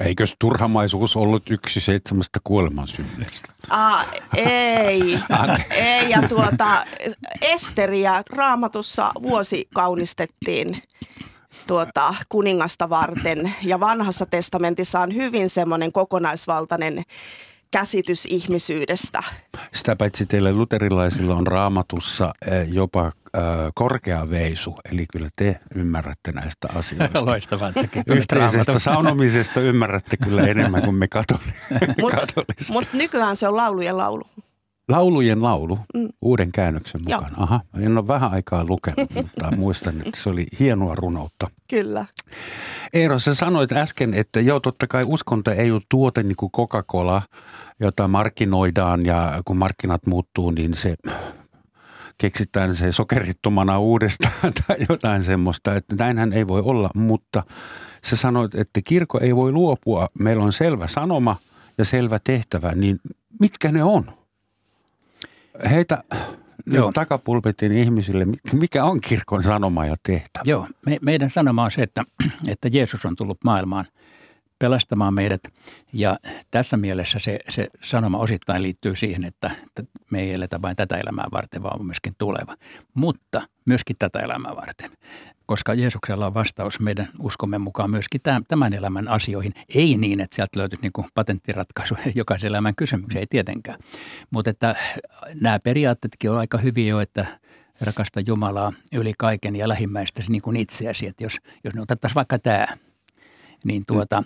Eikös 0.00 0.36
turhamaisuus 0.38 1.16
ollut 1.16 1.50
yksi 1.50 1.80
seitsemästä 1.80 2.40
kuolemansynneistä? 2.44 3.52
Ah, 3.70 4.08
ei, 4.36 5.18
ei. 5.70 6.10
Ja 6.10 6.28
tuota, 6.28 6.84
Esteriä 7.42 8.22
raamatussa 8.30 9.12
vuosi 9.22 9.68
kaunistettiin 9.74 10.82
tuota, 11.66 12.14
kuningasta 12.28 12.90
varten. 12.90 13.54
Ja 13.62 13.80
vanhassa 13.80 14.26
testamentissa 14.26 15.00
on 15.00 15.14
hyvin 15.14 15.50
semmoinen 15.50 15.92
kokonaisvaltainen 15.92 17.02
käsitys 17.70 18.26
ihmisyydestä. 18.26 19.22
Sitä 19.74 19.96
paitsi 19.96 20.26
teille 20.26 20.52
luterilaisilla 20.52 21.34
on 21.34 21.46
raamatussa 21.46 22.34
eh, 22.46 22.68
jopa 22.72 23.06
äh, 23.06 23.12
korkea 23.74 24.30
veisu, 24.30 24.74
eli 24.92 25.06
kyllä 25.12 25.28
te 25.36 25.60
ymmärrätte 25.74 26.32
näistä 26.32 26.68
asioista. 26.74 27.26
Loistavaa, 27.26 27.72
Yhteisestä 28.06 28.78
saunomisesta 28.78 29.60
ymmärrätte 29.60 30.16
kyllä 30.16 30.42
enemmän 30.46 30.82
kuin 30.82 30.96
me 30.96 31.08
katoliset. 31.08 31.54
Mutta 32.00 32.42
mut 32.72 32.88
nykyään 32.92 33.36
se 33.36 33.48
on 33.48 33.56
laulujen 33.56 33.96
laulu. 33.96 34.24
Laulujen 34.90 35.42
laulu, 35.42 35.78
mm. 35.94 36.08
uuden 36.22 36.52
käännöksen 36.52 37.00
mukana. 37.04 37.36
Joo. 37.36 37.42
Aha, 37.42 37.60
en 37.80 37.98
ole 37.98 38.08
vähän 38.08 38.32
aikaa 38.32 38.64
lukenut, 38.64 39.14
mutta 39.14 39.56
muistan, 39.56 40.02
että 40.06 40.20
se 40.22 40.30
oli 40.30 40.46
hienoa 40.60 40.94
runoutta. 40.94 41.50
Kyllä. 41.70 42.06
Eero, 42.92 43.18
sä 43.18 43.34
sanoit 43.34 43.72
äsken, 43.72 44.14
että 44.14 44.40
joo, 44.40 44.60
totta 44.60 44.86
kai 44.86 45.04
uskonto 45.06 45.50
ei 45.50 45.70
ole 45.70 45.82
tuote 45.88 46.22
niin 46.22 46.36
kuin 46.36 46.52
Coca-Cola, 46.52 47.22
jota 47.80 48.08
markkinoidaan 48.08 49.06
ja 49.06 49.42
kun 49.44 49.56
markkinat 49.56 50.06
muuttuu, 50.06 50.50
niin 50.50 50.74
se 50.74 50.94
keksitään 52.18 52.74
se 52.74 52.92
sokerittomana 52.92 53.78
uudestaan 53.78 54.52
tai 54.66 54.76
jotain 54.88 55.22
semmoista, 55.22 55.74
että 55.74 55.96
näinhän 55.98 56.32
ei 56.32 56.48
voi 56.48 56.60
olla, 56.64 56.90
mutta 56.94 57.42
sä 58.04 58.16
sanoit, 58.16 58.54
että 58.54 58.80
kirkko 58.84 59.18
ei 59.20 59.36
voi 59.36 59.52
luopua, 59.52 60.08
meillä 60.18 60.44
on 60.44 60.52
selvä 60.52 60.86
sanoma 60.86 61.36
ja 61.78 61.84
selvä 61.84 62.18
tehtävä, 62.24 62.74
niin 62.74 63.00
mitkä 63.40 63.72
ne 63.72 63.84
on? 63.84 64.19
Heitä 65.70 66.04
Joo. 66.66 66.92
takapulpetin 66.92 67.72
ihmisille, 67.72 68.26
mikä 68.52 68.84
on 68.84 69.00
kirkon 69.00 69.42
sanoma 69.42 69.86
ja 69.86 69.96
tehtävä? 70.02 70.42
Joo, 70.44 70.66
me, 70.86 70.98
meidän 71.00 71.30
sanoma 71.30 71.64
on 71.64 71.70
se, 71.70 71.82
että, 71.82 72.04
että 72.52 72.68
Jeesus 72.68 73.06
on 73.06 73.16
tullut 73.16 73.38
maailmaan 73.44 73.84
pelastamaan 74.58 75.14
meidät. 75.14 75.40
Ja 75.92 76.16
tässä 76.50 76.76
mielessä 76.76 77.18
se, 77.18 77.38
se 77.48 77.68
sanoma 77.82 78.18
osittain 78.18 78.62
liittyy 78.62 78.96
siihen, 78.96 79.24
että, 79.24 79.50
että 79.66 79.82
me 80.10 80.20
ei 80.20 80.32
eletä 80.34 80.62
vain 80.62 80.76
tätä 80.76 80.96
elämää 80.96 81.26
varten, 81.32 81.62
vaan 81.62 81.86
myöskin 81.86 82.14
tuleva. 82.18 82.56
Mutta 82.94 83.42
myöskin 83.64 83.96
tätä 83.98 84.20
elämää 84.20 84.56
varten 84.56 84.90
koska 85.50 85.74
Jeesuksella 85.74 86.26
on 86.26 86.34
vastaus 86.34 86.80
meidän 86.80 87.08
uskomme 87.18 87.58
mukaan 87.58 87.90
myöskin 87.90 88.20
tämän 88.48 88.74
elämän 88.74 89.08
asioihin. 89.08 89.52
Ei 89.74 89.96
niin, 89.96 90.20
että 90.20 90.36
sieltä 90.36 90.58
löytyisi 90.58 90.82
niin 90.82 91.06
patenttiratkaisu 91.14 91.96
jokaisen 92.14 92.48
elämän 92.48 92.74
kysymykseen, 92.74 93.20
ei 93.20 93.26
tietenkään. 93.26 93.78
Mutta 94.30 94.50
että 94.50 94.76
nämä 95.40 95.58
periaatteetkin 95.58 96.30
on 96.30 96.38
aika 96.38 96.58
hyviä 96.58 96.88
jo, 96.88 97.00
että 97.00 97.26
rakasta 97.80 98.20
Jumalaa 98.20 98.72
yli 98.92 99.12
kaiken 99.18 99.56
ja 99.56 99.68
lähimmäistäsi 99.68 100.32
niin 100.32 100.42
kuin 100.42 100.56
itseäsi. 100.56 101.06
Että 101.06 101.24
jos, 101.24 101.36
jos 101.64 101.74
ne 101.74 101.80
otettaisiin 101.80 102.14
vaikka 102.14 102.38
tämä, 102.38 102.66
niin 103.64 103.86
tuota, 103.86 104.24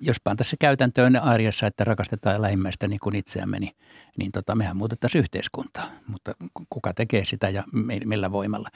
jos 0.00 0.16
pantaisiin 0.24 0.50
se 0.50 0.56
käytäntöön 0.60 1.16
arjessa, 1.16 1.66
että 1.66 1.84
rakastetaan 1.84 2.42
lähimmäistä 2.42 2.88
niin 2.88 3.00
kuin 3.00 3.16
itseämme, 3.16 3.58
niin, 3.58 3.74
niin 4.18 4.32
tota, 4.32 4.54
mehän 4.54 4.76
muutettaisiin 4.76 5.20
yhteiskuntaa. 5.20 5.86
Mutta 6.06 6.32
kuka 6.70 6.94
tekee 6.94 7.24
sitä 7.24 7.48
ja 7.48 7.64
millä 8.04 8.32
voimalla. 8.32 8.68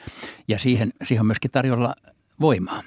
Ja 0.47 0.59
siihen, 0.59 0.93
siihen 1.03 1.21
on 1.21 1.27
myöskin 1.27 1.51
tarjolla 1.51 1.95
voimaa. 2.41 2.83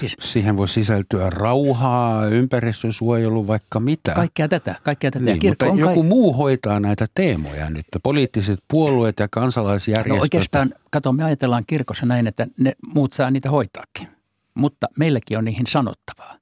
Siis, 0.00 0.16
Siihen 0.20 0.56
voi 0.56 0.68
sisältyä 0.68 1.30
rauhaa, 1.30 2.26
ympäristönsuojelu, 2.26 3.46
vaikka 3.46 3.80
mitä. 3.80 4.14
Kaikkea 4.14 4.48
tätä. 4.48 4.74
Kaikkea 4.82 5.10
tätä. 5.10 5.24
Niin, 5.24 5.38
mutta 5.48 5.66
on 5.66 5.78
joku 5.78 6.00
kai... 6.00 6.08
muu 6.08 6.32
hoitaa 6.32 6.80
näitä 6.80 7.06
teemoja 7.14 7.70
nyt. 7.70 7.86
Poliittiset 8.02 8.60
puolueet 8.68 9.18
ja 9.20 9.28
kansalaisjärjestöt. 9.30 10.16
No 10.16 10.22
oikeastaan, 10.22 10.70
kato, 10.90 11.12
me 11.12 11.24
ajatellaan 11.24 11.64
kirkossa 11.66 12.06
näin, 12.06 12.26
että 12.26 12.46
ne 12.58 12.72
muut 12.94 13.12
saa 13.12 13.30
niitä 13.30 13.50
hoitaakin. 13.50 14.08
Mutta 14.54 14.86
meilläkin 14.98 15.38
on 15.38 15.44
niihin 15.44 15.66
sanottavaa. 15.66 16.40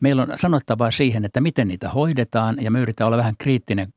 Meillä 0.00 0.22
on 0.22 0.28
sanottavaa 0.36 0.90
siihen, 0.90 1.24
että 1.24 1.40
miten 1.40 1.68
niitä 1.68 1.88
hoidetaan 1.88 2.56
ja 2.60 2.70
me 2.70 2.80
yritetään 2.80 3.06
olla 3.06 3.16
vähän 3.16 3.34
kriittinen 3.38 3.88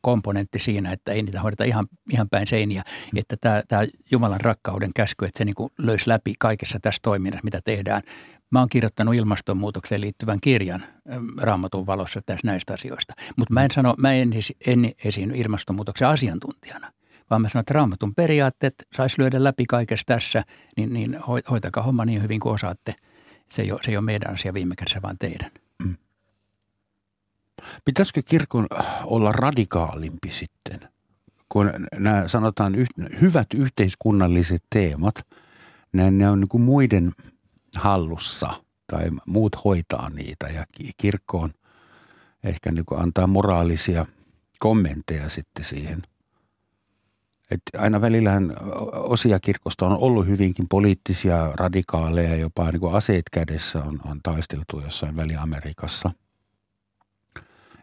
komponentti 0.00 0.58
siinä, 0.58 0.92
että 0.92 1.12
ei 1.12 1.22
niitä 1.22 1.40
hoideta 1.40 1.64
ihan, 1.64 1.86
ihan 2.12 2.28
päin 2.28 2.46
seiniä, 2.46 2.82
että 3.16 3.36
tämä, 3.40 3.62
tämä 3.68 3.82
Jumalan 4.10 4.40
rakkauden 4.40 4.90
käsky, 4.94 5.24
että 5.24 5.38
se 5.38 5.44
niin 5.44 5.54
kuin 5.54 5.70
löisi 5.78 6.08
läpi 6.08 6.34
kaikessa 6.38 6.78
tässä 6.82 7.00
toiminnassa, 7.02 7.44
mitä 7.44 7.60
tehdään. 7.64 8.02
Mä 8.50 8.58
oon 8.58 8.68
kirjoittanut 8.68 9.14
ilmastonmuutokseen 9.14 10.00
liittyvän 10.00 10.40
kirjan 10.40 10.82
raamatun 11.40 11.86
valossa 11.86 12.20
tässä 12.26 12.46
näistä 12.46 12.74
asioista, 12.74 13.14
mutta 13.36 13.54
mä 13.54 13.64
en 13.64 13.70
sano, 13.70 13.94
mä 13.98 14.12
en, 14.12 14.32
en 14.66 14.92
esiinny 15.04 15.34
ilmastonmuutoksen 15.36 16.08
asiantuntijana 16.08 16.92
vaan 17.32 17.42
mä 17.42 17.48
sanon, 17.48 17.60
että 17.60 17.74
raamatun 17.74 18.14
periaatteet 18.14 18.74
saisi 18.96 19.18
lyödä 19.18 19.44
läpi 19.44 19.64
kaikessa 19.68 20.04
tässä, 20.06 20.44
niin, 20.76 20.92
niin 20.92 21.18
hoitakaa 21.50 21.82
homma 21.82 22.04
niin 22.04 22.22
hyvin 22.22 22.40
kuin 22.40 22.54
osaatte– 22.54 22.94
se 23.52 23.62
ei 23.62 23.72
ole, 23.72 23.80
se 23.84 23.90
ei 23.90 23.96
ole 23.96 24.04
meidän 24.04 24.34
asia 24.34 24.54
viime 24.54 24.74
kädessä, 24.76 25.02
vaan 25.02 25.18
teidän. 25.18 25.50
Mm. 25.84 25.96
Pitäisikö 27.84 28.22
kirkon 28.24 28.66
olla 29.04 29.32
radikaalimpi 29.32 30.30
sitten? 30.30 30.88
Kun 31.48 31.72
nämä 31.98 32.28
sanotaan 32.28 32.74
hyvät 33.20 33.46
yhteiskunnalliset 33.54 34.64
teemat, 34.70 35.14
ne, 35.92 36.10
ne 36.10 36.30
on 36.30 36.40
niin 36.40 36.48
kuin 36.48 36.62
muiden 36.62 37.12
hallussa 37.76 38.50
tai 38.86 39.10
muut 39.26 39.64
hoitaa 39.64 40.10
niitä 40.10 40.46
ja 40.46 40.66
kirkko 40.96 41.38
on 41.38 41.50
ehkä 42.44 42.72
niin 42.72 42.84
kuin 42.84 43.00
antaa 43.00 43.26
moraalisia 43.26 44.06
kommentteja 44.58 45.28
sitten 45.28 45.64
siihen– 45.64 46.02
että 47.52 47.82
aina 47.82 48.00
välillähän 48.00 48.56
osia 48.92 49.40
kirkosta 49.40 49.86
on 49.86 49.98
ollut 49.98 50.26
hyvinkin 50.26 50.66
poliittisia, 50.70 51.52
radikaaleja, 51.54 52.36
jopa 52.36 52.70
niin 52.70 52.80
kuin 52.80 52.94
aseet 52.94 53.22
kädessä 53.32 53.82
on, 53.82 54.00
on 54.04 54.20
taisteltu 54.22 54.80
jossain 54.80 55.16
Väli-Amerikassa. 55.16 56.10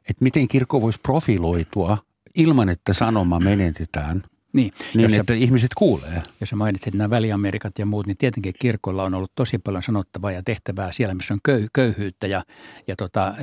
Että 0.10 0.24
miten 0.24 0.48
kirkko 0.48 0.82
voisi 0.82 1.00
profiloitua 1.04 1.98
ilman, 2.36 2.70
että 2.70 2.94
sanoma 2.94 3.40
menetetään– 3.40 4.24
niin, 4.54 4.74
niin 4.96 5.14
että 5.14 5.34
sä, 5.34 5.40
ihmiset 5.40 5.74
kuulee. 5.76 6.22
Jos 6.42 6.50
sä 6.50 6.56
mainitsit 6.56 6.94
nämä 6.94 7.10
Väli-Amerikat 7.10 7.80
ja 7.80 7.86
muut, 7.86 8.08
niin 8.08 8.18
tietenkin 8.18 8.54
kirkolla 8.60 9.04
on 9.04 9.14
ollut 9.14 9.32
tosi 9.36 9.58
paljon 9.58 9.84
sanottavaa 9.84 10.32
ja 10.32 10.44
tehtävää 10.44 10.92
siellä, 10.92 11.16
missä 11.16 11.34
on 11.34 11.40
köy, 11.44 11.68
köyhyyttä. 11.74 12.28
Ja, 12.28 12.44
ja 12.88 12.96
tota, 12.96 13.34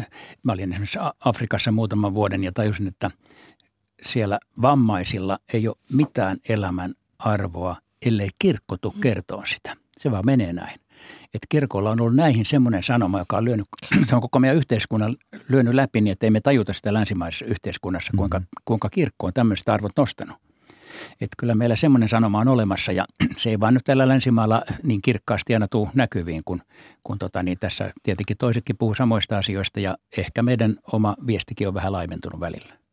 mä 0.42 0.52
olin 0.52 0.72
esimerkiksi 0.72 0.98
Afrikassa 1.24 1.72
muutaman 1.72 2.14
vuoden 2.14 2.44
ja 2.44 2.52
tajusin, 2.52 2.86
että 2.86 3.10
siellä 4.02 4.38
vammaisilla 4.62 5.38
ei 5.52 5.68
ole 5.68 5.76
mitään 5.92 6.36
elämän 6.48 6.94
arvoa, 7.18 7.76
ellei 8.06 8.28
kirkko 8.38 8.76
tule 8.76 8.94
kertoa 9.00 9.46
sitä. 9.46 9.76
Se 10.00 10.10
vaan 10.10 10.26
menee 10.26 10.52
näin. 10.52 10.80
Että 11.34 11.46
kirkolla 11.48 11.90
on 11.90 12.00
ollut 12.00 12.16
näihin 12.16 12.44
semmoinen 12.44 12.82
sanoma, 12.82 13.18
joka 13.18 13.36
on 13.36 13.44
lyönyt, 13.44 13.66
se 14.06 14.14
on 14.14 14.20
koko 14.20 14.38
meidän 14.38 14.56
yhteiskunnan 14.56 15.16
lyönyt 15.48 15.74
läpi 15.74 16.00
niin, 16.00 16.12
että 16.12 16.26
ei 16.26 16.30
me 16.30 16.40
tajuta 16.40 16.72
sitä 16.72 16.94
länsimaisessa 16.94 17.44
yhteiskunnassa, 17.44 18.12
kuinka, 18.16 18.40
kuinka 18.64 18.88
kirkko 18.90 19.26
on 19.26 19.32
tämmöiset 19.32 19.68
arvot 19.68 19.92
nostanut. 19.96 20.36
Että 21.20 21.36
kyllä 21.38 21.54
meillä 21.54 21.76
semmoinen 21.76 22.08
sanoma 22.08 22.40
on 22.40 22.48
olemassa 22.48 22.92
ja 22.92 23.04
se 23.36 23.50
ei 23.50 23.60
vaan 23.60 23.74
nyt 23.74 23.84
tällä 23.84 24.08
länsimaalla 24.08 24.62
niin 24.82 25.02
kirkkaasti 25.02 25.54
aina 25.54 25.68
tule 25.68 25.88
näkyviin, 25.94 26.40
kun, 26.44 26.62
kun 27.04 27.18
tota, 27.18 27.42
niin 27.42 27.58
tässä 27.58 27.92
tietenkin 28.02 28.36
toisetkin 28.36 28.76
puhuu 28.76 28.94
samoista 28.94 29.38
asioista 29.38 29.80
ja 29.80 29.96
ehkä 30.16 30.42
meidän 30.42 30.76
oma 30.92 31.16
viestikin 31.26 31.68
on 31.68 31.74
vähän 31.74 31.92
laimentunut 31.92 32.40
välillä. 32.40 32.85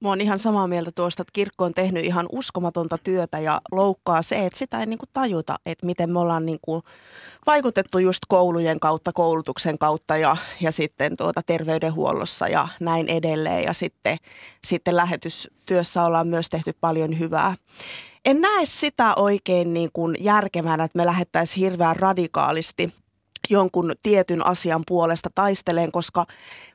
Mä 0.00 0.08
oon 0.08 0.20
ihan 0.20 0.38
samaa 0.38 0.66
mieltä 0.66 0.90
tuosta, 0.94 1.22
että 1.22 1.32
kirkko 1.32 1.64
on 1.64 1.74
tehnyt 1.74 2.04
ihan 2.04 2.26
uskomatonta 2.32 2.98
työtä 2.98 3.38
ja 3.38 3.60
loukkaa 3.72 4.22
se, 4.22 4.46
että 4.46 4.58
sitä 4.58 4.80
ei 4.80 4.86
niin 4.86 4.98
kuin 4.98 5.08
tajuta, 5.12 5.56
että 5.66 5.86
miten 5.86 6.12
me 6.12 6.18
ollaan 6.18 6.46
niin 6.46 6.58
kuin 6.62 6.82
vaikutettu 7.46 7.98
just 7.98 8.22
koulujen 8.28 8.80
kautta, 8.80 9.12
koulutuksen 9.12 9.78
kautta 9.78 10.16
ja, 10.16 10.36
ja 10.60 10.72
sitten 10.72 11.16
tuota 11.16 11.40
terveydenhuollossa 11.46 12.48
ja 12.48 12.68
näin 12.80 13.08
edelleen. 13.08 13.64
Ja 13.64 13.72
sitten, 13.72 14.16
sitten 14.64 14.96
lähetystyössä 14.96 16.04
ollaan 16.04 16.28
myös 16.28 16.48
tehty 16.50 16.72
paljon 16.80 17.18
hyvää. 17.18 17.54
En 18.24 18.40
näe 18.40 18.66
sitä 18.66 19.14
oikein 19.16 19.74
niin 19.74 19.90
kuin 19.92 20.16
järkevänä, 20.20 20.84
että 20.84 20.98
me 20.98 21.06
lähettäisiin 21.06 21.70
hirveän 21.70 21.96
radikaalisti 21.96 22.92
jonkun 23.50 23.94
tietyn 24.02 24.46
asian 24.46 24.82
puolesta 24.86 25.30
taisteleen, 25.34 25.92
koska 25.92 26.26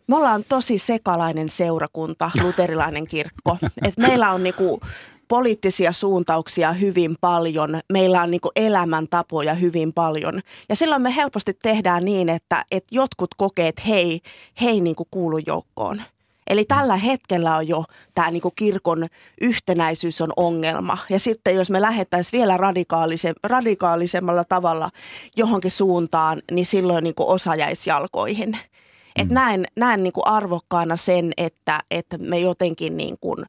me 0.07 0.15
ollaan 0.15 0.43
tosi 0.49 0.77
sekalainen 0.77 1.49
seurakunta, 1.49 2.31
luterilainen 2.43 3.07
kirkko. 3.07 3.57
Et 3.87 3.97
meillä 3.97 4.31
on 4.31 4.43
niinku 4.43 4.79
poliittisia 5.27 5.91
suuntauksia 5.91 6.73
hyvin 6.73 7.15
paljon, 7.21 7.81
meillä 7.91 8.21
on 8.21 8.31
niinku 8.31 8.51
elämäntapoja 8.55 9.53
hyvin 9.53 9.93
paljon. 9.93 10.41
Ja 10.69 10.75
silloin 10.75 11.01
me 11.01 11.15
helposti 11.15 11.53
tehdään 11.63 12.05
niin, 12.05 12.29
että, 12.29 12.65
että 12.71 12.95
jotkut 12.95 13.29
kokee, 13.37 13.67
että 13.67 13.81
hei, 13.87 14.19
hei 14.61 14.81
niinku 14.81 15.07
kuulu 15.11 15.37
joukkoon. 15.37 16.01
Eli 16.47 16.65
tällä 16.65 16.95
hetkellä 16.95 17.55
on 17.55 17.67
jo 17.67 17.83
tämä 18.15 18.31
niinku 18.31 18.51
kirkon 18.51 19.07
yhtenäisyys 19.41 20.21
on 20.21 20.33
ongelma. 20.35 20.97
Ja 21.09 21.19
sitten 21.19 21.55
jos 21.55 21.69
me 21.69 21.81
lähettäisiin 21.81 22.39
vielä 22.39 22.57
radikaalise, 22.57 23.33
radikaalisemmalla 23.43 24.43
tavalla 24.43 24.89
johonkin 25.37 25.71
suuntaan, 25.71 26.41
niin 26.51 26.65
silloin 26.65 27.03
niinku 27.03 27.29
osa 27.29 27.55
jäisi 27.55 27.89
jalkoihin. 27.89 28.57
Et 29.15 29.29
mm. 29.29 29.33
näen, 29.33 29.65
näen 29.75 30.03
niin 30.03 30.13
kuin 30.13 30.27
arvokkaana 30.27 30.97
sen, 30.97 31.31
että, 31.37 31.79
että 31.91 32.17
me 32.17 32.39
jotenkin 32.39 32.97
niin 32.97 33.17
kuin 33.21 33.45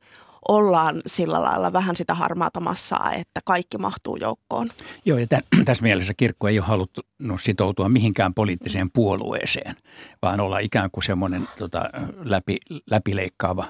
ollaan 0.48 1.02
sillä 1.06 1.42
lailla 1.42 1.72
vähän 1.72 1.96
sitä 1.96 2.14
harmaata 2.14 2.60
massaa, 2.60 3.12
että 3.12 3.40
kaikki 3.44 3.78
mahtuu 3.78 4.16
joukkoon. 4.16 4.68
Joo, 5.04 5.18
ja 5.18 5.26
tässä 5.64 5.82
mielessä 5.82 6.14
kirkko 6.16 6.48
ei 6.48 6.58
ole 6.58 6.66
haluttu 6.66 7.00
sitoutua 7.42 7.88
mihinkään 7.88 8.34
poliittiseen 8.34 8.90
puolueeseen, 8.90 9.74
vaan 10.22 10.40
olla 10.40 10.58
ikään 10.58 10.90
kuin 10.90 11.04
semmoinen 11.04 11.48
tota, 11.58 11.90
läpi, 12.24 12.58
läpileikkaava, 12.90 13.64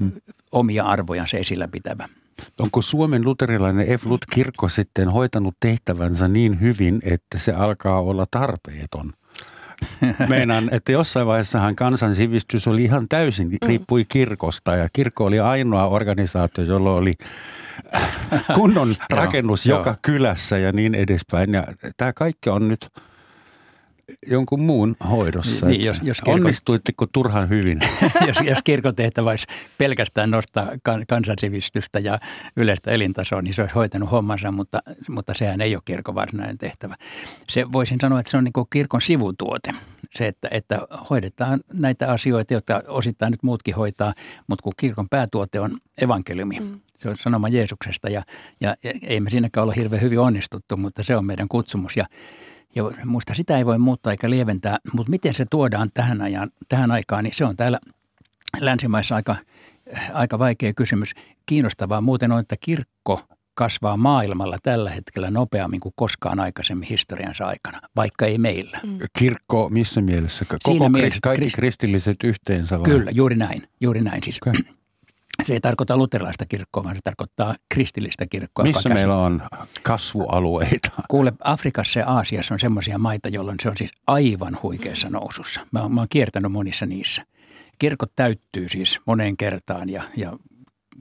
hmm. 0.00 0.12
omia 0.52 0.84
arvojansa 0.84 1.36
esillä 1.36 1.68
pitävä. 1.68 2.08
Onko 2.58 2.82
Suomen 2.82 3.24
luterilainen 3.24 3.88
EFLUT-kirkko 3.88 4.68
sitten 4.68 5.08
hoitanut 5.08 5.54
tehtävänsä 5.60 6.28
niin 6.28 6.60
hyvin, 6.60 7.00
että 7.04 7.38
se 7.38 7.52
alkaa 7.52 8.00
olla 8.00 8.24
tarpeeton? 8.30 9.12
Meinaan, 10.28 10.68
että 10.72 10.92
jossain 10.92 11.26
vaiheessahan 11.26 11.76
kansansivistys 11.76 12.68
oli 12.68 12.84
ihan 12.84 13.08
täysin, 13.08 13.48
mm. 13.48 13.68
riippui 13.68 14.04
kirkosta 14.08 14.76
ja 14.76 14.88
kirkko 14.92 15.24
oli 15.24 15.40
ainoa 15.40 15.86
organisaatio, 15.86 16.64
jolla 16.64 16.92
oli 16.92 17.14
kunnon 18.54 18.96
rakennus 19.10 19.66
joka 19.66 19.96
kylässä 20.02 20.58
ja 20.58 20.72
niin 20.72 20.94
edespäin. 20.94 21.52
Ja 21.52 21.64
tämä 21.96 22.12
kaikki 22.12 22.50
on 22.50 22.68
nyt 22.68 22.88
jonkun 24.26 24.60
muun 24.62 24.96
hoidossa. 25.10 25.66
Niin, 25.66 25.84
jos, 25.84 25.96
jos 26.02 26.20
kirkon, 26.20 26.40
Onnistuitteko 26.40 27.06
turhan 27.06 27.48
hyvin? 27.48 27.80
jos, 28.28 28.36
jos 28.44 28.58
kirkon 28.64 28.94
tehtävä 28.94 29.30
olisi 29.30 29.46
pelkästään 29.78 30.30
nostaa 30.30 30.68
kansansivistystä 31.08 31.98
ja 31.98 32.18
yleistä 32.56 32.90
elintasoa, 32.90 33.42
niin 33.42 33.54
se 33.54 33.60
olisi 33.62 33.74
hoitanut 33.74 34.10
hommansa, 34.10 34.52
mutta, 34.52 34.82
mutta 35.08 35.34
sehän 35.34 35.60
ei 35.60 35.76
ole 35.76 35.82
kirkon 35.84 36.14
varsinainen 36.14 36.58
tehtävä. 36.58 36.96
Se 37.48 37.72
voisin 37.72 38.00
sanoa, 38.00 38.20
että 38.20 38.30
se 38.30 38.36
on 38.36 38.44
niin 38.44 38.66
kirkon 38.72 39.00
sivutuote. 39.00 39.74
Se, 40.14 40.26
että, 40.26 40.48
että 40.50 40.80
hoidetaan 41.10 41.60
näitä 41.72 42.12
asioita, 42.12 42.54
joita 42.54 42.82
osittain 42.88 43.30
nyt 43.30 43.42
muutkin 43.42 43.74
hoitaa, 43.74 44.14
mutta 44.46 44.62
kun 44.62 44.72
kirkon 44.76 45.08
päätuote 45.08 45.60
on 45.60 45.70
evankeliumi, 45.98 46.60
mm. 46.60 46.80
Se 47.00 47.08
on 47.08 47.16
sanoma 47.18 47.48
Jeesuksesta 47.48 48.10
ja, 48.10 48.22
ja, 48.60 48.76
ja 48.82 48.92
ei 49.02 49.20
me 49.20 49.30
siinäkään 49.30 49.62
olla 49.62 49.72
hirveän 49.72 50.02
hyvin 50.02 50.18
onnistuttu, 50.18 50.76
mutta 50.76 51.02
se 51.02 51.16
on 51.16 51.24
meidän 51.24 51.48
kutsumus. 51.48 51.96
Ja 51.96 52.06
ja 52.76 52.84
muista 53.04 53.34
sitä 53.34 53.58
ei 53.58 53.66
voi 53.66 53.78
muuttaa 53.78 54.12
eikä 54.12 54.30
lieventää, 54.30 54.78
mutta 54.92 55.10
miten 55.10 55.34
se 55.34 55.46
tuodaan 55.50 55.90
tähän, 55.94 56.22
ajan, 56.22 56.50
tähän 56.68 56.90
aikaan, 56.90 57.24
niin 57.24 57.34
se 57.34 57.44
on 57.44 57.56
täällä 57.56 57.78
länsimaissa 58.60 59.14
aika, 59.14 59.36
aika 60.12 60.38
vaikea 60.38 60.72
kysymys. 60.74 61.10
Kiinnostavaa 61.46 62.00
muuten 62.00 62.32
on, 62.32 62.40
että 62.40 62.56
kirkko 62.60 63.20
kasvaa 63.54 63.96
maailmalla 63.96 64.56
tällä 64.62 64.90
hetkellä 64.90 65.30
nopeammin 65.30 65.80
kuin 65.80 65.92
koskaan 65.96 66.40
aikaisemmin 66.40 66.88
historiansa 66.88 67.46
aikana, 67.46 67.80
vaikka 67.96 68.26
ei 68.26 68.38
meillä. 68.38 68.80
Mm. 68.86 68.98
Kirkko 69.18 69.68
missä 69.68 70.00
mielessä? 70.00 70.44
Koko 70.44 70.58
Siinä 70.64 70.88
mielessä, 70.88 71.18
kaikki 71.22 71.40
krist... 71.40 71.56
kristilliset 71.56 72.24
yhteensä 72.24 72.78
vai? 72.78 72.84
Kyllä, 72.84 73.10
juuri 73.10 73.36
näin. 73.36 73.68
Juuri 73.80 74.00
näin. 74.00 74.22
Siis 74.24 74.38
okay. 74.46 74.74
Se 75.50 75.54
ei 75.54 75.60
tarkoita 75.60 75.96
luterilaista 75.96 76.46
kirkkoa, 76.46 76.84
vaan 76.84 76.96
se 76.96 77.00
tarkoittaa 77.04 77.54
kristillistä 77.68 78.26
kirkkoa. 78.26 78.64
Missä 78.64 78.88
meillä 78.88 79.16
on 79.16 79.42
kasvualueita? 79.82 80.90
Kuule, 81.08 81.32
Afrikassa 81.44 81.98
ja 81.98 82.06
Aasiassa 82.06 82.54
on 82.54 82.60
semmoisia 82.60 82.98
maita, 82.98 83.28
jolloin 83.28 83.56
se 83.62 83.68
on 83.68 83.76
siis 83.76 83.90
aivan 84.06 84.58
huikeassa 84.62 85.10
nousussa. 85.10 85.60
Mä, 85.70 85.88
mä 85.88 86.00
oon 86.00 86.08
kiertänyt 86.10 86.52
monissa 86.52 86.86
niissä. 86.86 87.26
Kirkot 87.78 88.12
täyttyy 88.16 88.68
siis 88.68 89.00
moneen 89.06 89.36
kertaan 89.36 89.88
ja, 89.88 90.02
ja 90.16 90.32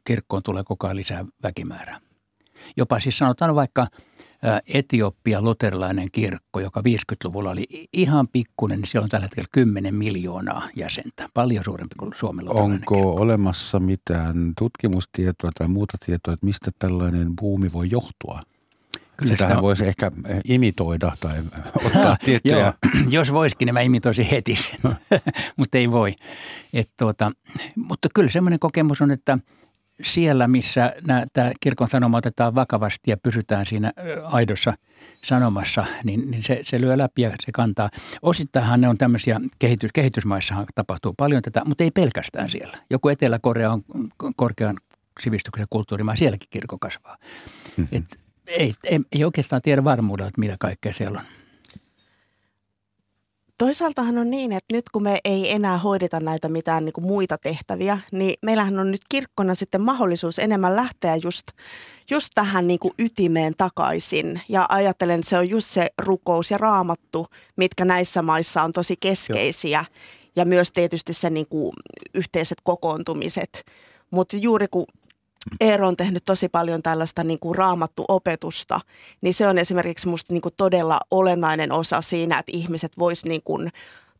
kirkkoon 0.03 0.43
tulee 0.43 0.63
koko 0.63 0.87
ajan 0.87 0.97
lisää 0.97 1.25
väkimäärää. 1.43 1.99
Jopa 2.77 2.99
siis 2.99 3.17
sanotaan 3.17 3.55
vaikka– 3.55 3.87
Etiopia 4.73 5.41
luterilainen 5.41 6.11
kirkko, 6.11 6.59
joka 6.59 6.79
50-luvulla 6.79 7.51
oli 7.51 7.87
ihan 7.93 8.27
pikkuinen, 8.27 8.79
niin 8.79 8.87
siellä 8.87 9.03
on 9.03 9.09
tällä 9.09 9.23
hetkellä 9.23 9.47
10 9.51 9.95
miljoonaa 9.95 10.67
jäsentä, 10.75 11.29
paljon 11.33 11.63
suurempi 11.63 11.95
kuin 11.99 12.11
Suomen 12.15 12.49
Onko 12.49 12.69
kirkko. 12.69 13.15
olemassa 13.15 13.79
mitään 13.79 14.53
tutkimustietoa 14.57 15.51
tai 15.57 15.67
muuta 15.67 15.97
tietoa, 16.05 16.33
että 16.33 16.45
mistä 16.45 16.71
tällainen 16.79 17.35
buumi 17.41 17.71
voi 17.73 17.87
johtua? 17.91 18.39
Kyllä 19.17 19.31
Sitähän 19.31 19.51
sitä 19.51 19.61
voisi 19.61 19.85
ehkä 19.85 20.11
imitoida 20.45 21.11
tai 21.19 21.37
ottaa 21.85 22.17
tiettyjä. 22.25 22.57
Joo, 22.59 22.73
jos 23.19 23.31
voisikin, 23.31 23.65
niin 23.65 23.73
mä 23.73 23.81
imitoisin 23.81 24.25
heti 24.25 24.55
sen, 24.55 24.79
mutta 25.57 25.77
ei 25.77 25.91
voi. 25.91 26.15
Et 26.73 26.89
tuota, 26.97 27.31
mutta 27.75 28.07
kyllä 28.15 28.31
semmoinen 28.31 28.59
kokemus 28.59 29.01
on, 29.01 29.11
että– 29.11 29.37
siellä, 30.03 30.47
missä 30.47 30.93
tämä 31.33 31.51
kirkon 31.59 31.87
sanoma 31.87 32.17
otetaan 32.17 32.55
vakavasti 32.55 33.11
ja 33.11 33.17
pysytään 33.17 33.65
siinä 33.65 33.93
aidossa 34.23 34.73
sanomassa, 35.25 35.85
niin, 36.03 36.31
niin 36.31 36.43
se, 36.43 36.59
se 36.63 36.81
lyö 36.81 36.97
läpi 36.97 37.21
ja 37.21 37.29
se 37.29 37.51
kantaa. 37.53 37.89
Osittainhan 38.21 38.81
ne 38.81 38.87
on 38.87 38.97
tämmöisiä, 38.97 39.41
kehitys, 39.59 39.91
kehitysmaissahan 39.93 40.65
tapahtuu 40.75 41.13
paljon 41.17 41.41
tätä, 41.41 41.61
mutta 41.65 41.83
ei 41.83 41.91
pelkästään 41.91 42.49
siellä. 42.49 42.77
Joku 42.89 43.09
Etelä-Korea 43.09 43.71
on 43.71 43.83
korkean 44.35 44.77
sivistyksen 45.21 45.67
kulttuurimaa, 45.69 46.15
sielläkin 46.15 46.47
kirkko 46.49 46.77
kasvaa. 46.81 47.17
Mm-hmm. 47.77 47.97
Et 47.97 48.19
ei, 48.47 48.73
ei, 48.83 48.99
ei 49.11 49.23
oikeastaan 49.23 49.61
tiedä 49.61 49.83
varmuudella, 49.83 50.27
että 50.27 50.39
mitä 50.39 50.55
kaikkea 50.59 50.93
siellä 50.93 51.19
on. 51.19 51.25
Toisaaltahan 53.59 54.17
on 54.17 54.29
niin, 54.29 54.51
että 54.51 54.75
nyt 54.75 54.89
kun 54.89 55.03
me 55.03 55.17
ei 55.25 55.53
enää 55.53 55.77
hoideta 55.77 56.19
näitä 56.19 56.49
mitään 56.49 56.85
niin 56.85 56.93
kuin 56.93 57.07
muita 57.07 57.37
tehtäviä, 57.37 57.99
niin 58.11 58.33
meillähän 58.45 58.79
on 58.79 58.91
nyt 58.91 59.01
kirkkona 59.09 59.55
sitten 59.55 59.81
mahdollisuus 59.81 60.39
enemmän 60.39 60.75
lähteä 60.75 61.15
just, 61.15 61.47
just 62.09 62.29
tähän 62.35 62.67
niin 62.67 62.79
kuin 62.79 62.93
ytimeen 62.99 63.53
takaisin. 63.57 64.41
Ja 64.49 64.65
ajattelen, 64.69 65.19
että 65.19 65.29
se 65.29 65.37
on 65.37 65.49
just 65.49 65.69
se 65.69 65.87
rukous 66.01 66.51
ja 66.51 66.57
raamattu, 66.57 67.27
mitkä 67.55 67.85
näissä 67.85 68.21
maissa 68.21 68.63
on 68.63 68.73
tosi 68.73 68.95
keskeisiä. 68.99 69.79
Joo. 69.79 70.01
Ja 70.35 70.45
myös 70.45 70.71
tietysti 70.71 71.13
se 71.13 71.29
niin 71.29 71.47
kuin 71.49 71.73
yhteiset 72.15 72.57
kokoontumiset. 72.63 73.65
Mutta 74.11 74.37
juuri 74.37 74.67
kun 74.71 74.85
Eero 75.59 75.87
on 75.87 75.97
tehnyt 75.97 76.25
tosi 76.25 76.49
paljon 76.49 76.83
tällaista 76.83 77.23
niin 77.23 77.39
kuin 77.39 77.55
raamattuopetusta, 77.55 78.79
niin 79.21 79.33
se 79.33 79.47
on 79.47 79.57
esimerkiksi 79.57 80.07
musta 80.07 80.33
niin 80.33 80.41
kuin 80.41 80.53
todella 80.57 80.99
olennainen 81.11 81.71
osa 81.71 82.01
siinä, 82.01 82.39
että 82.39 82.51
ihmiset 82.55 82.97
vois 82.99 83.25
niin 83.25 83.41
kuin 83.43 83.71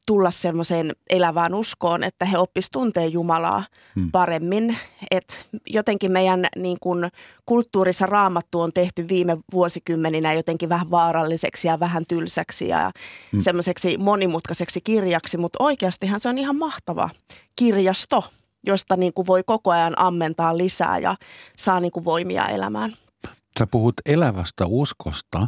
tulla 0.06 0.32
semmoiseen 0.32 0.92
elävään 1.10 1.54
uskoon, 1.54 2.04
että 2.04 2.26
he 2.26 2.38
oppis 2.38 2.72
tuntee 2.72 3.06
Jumalaa 3.06 3.64
hmm. 3.96 4.12
paremmin. 4.12 4.78
Et 5.12 5.48
jotenkin 5.68 6.12
meidän 6.12 6.46
niin 6.56 6.78
kun, 6.80 7.10
kulttuurissa 7.46 8.06
raamattu 8.06 8.62
on 8.62 8.74
tehty 8.74 9.08
viime 9.08 9.38
vuosikymmeninä 9.54 10.34
jotenkin 10.34 10.70
vähän 10.70 10.92
vaaralliseksi 10.92 11.68
ja 11.68 11.80
vähän 11.80 12.06
tylsäksi 12.08 12.68
ja 12.68 12.92
hmm. 13.32 13.40
semmoiseksi 13.40 13.98
monimutkaiseksi 13.98 14.82
kirjaksi, 14.82 15.38
mutta 15.38 15.64
oikeastihan 15.64 16.20
se 16.20 16.30
on 16.30 16.38
ihan 16.38 16.56
mahtava 16.56 17.10
kirjasto 17.56 18.24
josta 18.64 18.96
niin 18.96 19.14
kuin 19.14 19.28
voi 19.28 19.44
koko 19.46 19.72
ajan 19.72 19.94
ammentaa 19.98 20.58
lisää 20.58 20.98
ja 20.98 21.16
saa 21.58 21.80
niin 21.80 21.92
kuin 21.92 22.06
voimia 22.06 22.46
elämään. 22.46 22.94
Sä 23.60 23.68
puhut 23.68 23.96
elävästä 24.06 24.66
uskosta 24.66 25.48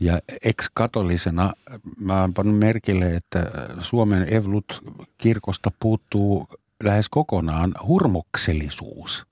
ja 0.00 0.20
ex-katolisena 0.44 1.52
mä 2.00 2.20
oon 2.20 2.34
pannut 2.34 2.58
merkille, 2.58 3.14
että 3.14 3.46
Suomen 3.80 4.34
Evlut-kirkosta 4.34 5.70
puuttuu 5.80 6.48
lähes 6.84 7.08
kokonaan 7.08 7.74
hurmoksellisuus. 7.86 9.26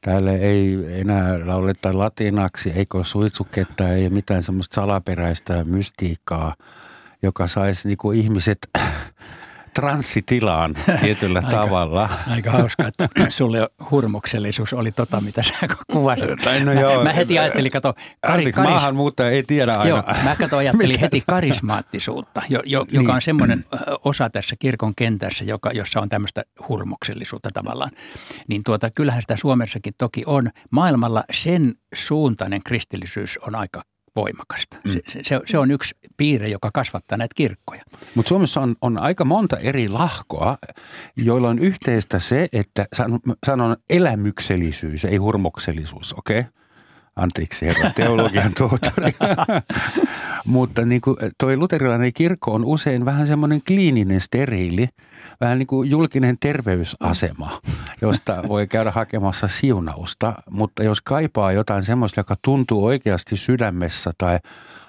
täällä 0.00 0.32
ei 0.32 0.78
enää 1.00 1.46
lauleta 1.46 1.98
latinaksi, 1.98 2.70
eikö 2.70 3.04
suitsuketta, 3.04 3.88
ei 3.88 4.10
mitään 4.10 4.42
semmoista 4.42 4.74
salaperäistä 4.74 5.64
mystiikkaa, 5.64 6.54
joka 7.22 7.46
saisi 7.46 7.88
niinku 7.88 8.12
ihmiset 8.12 8.58
transsitilaan 9.74 10.76
tietyllä 11.00 11.38
aika, 11.44 11.50
tavalla. 11.56 12.08
Aika 12.30 12.50
hauska, 12.50 12.88
että 12.88 13.08
sulle 13.28 13.68
hurmoksellisuus 13.90 14.72
oli 14.72 14.92
tota, 14.92 15.20
mitä 15.20 15.42
sä 15.42 15.52
kuvasit. 15.92 16.24
No 16.64 16.72
joo. 16.72 17.04
Mä 17.04 17.12
heti 17.12 17.38
ajattelin, 17.38 17.70
kato, 17.70 17.94
kari, 18.26 18.52
karis... 18.52 18.70
maahanmuuttaja 18.70 19.30
ei 19.30 19.42
tiedä 19.42 19.72
aina. 19.72 19.88
Joo, 19.88 20.02
mä 20.24 20.36
kato, 20.38 20.56
ajattelin 20.56 21.00
heti 21.00 21.22
karismaattisuutta, 21.26 22.42
jo, 22.48 22.62
jo, 22.64 22.84
niin. 22.84 22.94
joka 22.94 23.14
on 23.14 23.22
semmoinen 23.22 23.64
osa 24.04 24.30
tässä 24.30 24.56
kirkon 24.58 24.94
kentässä, 24.94 25.44
joka, 25.44 25.70
jossa 25.70 26.00
on 26.00 26.08
tämmöistä 26.08 26.42
hurmoksellisuutta 26.68 27.50
tavallaan. 27.54 27.90
Niin 28.48 28.60
tuota, 28.64 28.90
kyllähän 28.94 29.22
sitä 29.22 29.36
Suomessakin 29.36 29.94
toki 29.98 30.22
on. 30.26 30.50
Maailmalla 30.70 31.24
sen 31.32 31.74
suuntainen 31.94 32.60
kristillisyys 32.64 33.38
on 33.38 33.54
aika 33.54 33.82
voimakasta. 34.16 34.76
Mm. 34.84 34.92
Se, 34.92 35.00
se, 35.22 35.40
se 35.46 35.58
on 35.58 35.70
yksi 35.70 35.94
piirre, 36.16 36.48
joka 36.48 36.70
kasvattaa 36.74 37.18
näitä 37.18 37.34
kirkkoja. 37.34 37.82
Mutta 38.14 38.28
Suomessa 38.28 38.60
on, 38.60 38.76
on 38.80 38.98
aika 38.98 39.24
monta 39.24 39.58
eri 39.58 39.88
lahkoa, 39.88 40.58
joilla 41.16 41.48
on 41.48 41.58
yhteistä 41.58 42.18
se, 42.18 42.48
että 42.52 42.86
sanon, 42.92 43.20
sanon 43.46 43.76
elämyksellisyys, 43.90 45.04
ei 45.04 45.16
hurmoksellisuus, 45.16 46.14
okei? 46.18 46.38
Okay? 46.38 46.52
Anteeksi 47.16 47.66
herra 47.66 47.90
teologian 47.90 48.52
tohtori. 48.58 49.12
Mutta 50.46 50.84
niin 50.84 51.00
kuin 51.00 51.16
toi 51.38 51.56
luterilainen 51.56 52.12
kirkko 52.12 52.54
on 52.54 52.64
usein 52.64 53.04
vähän 53.04 53.26
semmoinen 53.26 53.62
kliininen 53.66 54.20
steriili, 54.20 54.88
vähän 55.40 55.58
niin 55.58 55.66
kuin 55.66 55.90
julkinen 55.90 56.36
terveysasema, 56.40 57.60
josta 58.00 58.42
voi 58.48 58.66
käydä 58.66 58.90
hakemassa 58.90 59.48
siunausta. 59.48 60.34
Mutta 60.50 60.82
jos 60.82 61.00
kaipaa 61.00 61.52
jotain 61.52 61.84
semmoista, 61.84 62.20
joka 62.20 62.36
tuntuu 62.42 62.84
oikeasti 62.84 63.36
sydämessä 63.36 64.10
tai 64.18 64.38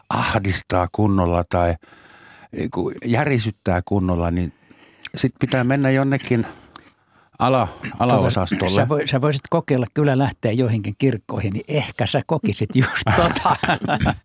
ahdistaa 0.10 0.88
kunnolla 0.92 1.44
tai 1.50 1.76
niin 2.52 2.72
kuin 2.72 2.96
järisyttää 3.06 3.82
kunnolla, 3.86 4.32
niin 4.32 4.54
sitten 5.16 5.40
pitää 5.40 5.64
mennä 5.64 5.90
jonnekin– 5.90 6.48
ala, 7.40 7.68
alaosastolle. 8.00 8.76
Sä, 8.76 8.90
voi, 8.90 9.08
sä 9.08 9.22
voisit 9.22 9.42
kokeilla 9.50 9.88
kyllä 9.94 10.18
lähteä 10.18 10.52
joihinkin 10.52 10.96
kirkkoihin, 10.98 11.54
niin 11.54 11.66
ehkä 11.68 12.06
sä 12.06 12.22
kokisit 12.28 12.70
just 12.76 13.04
tota. 13.16 13.56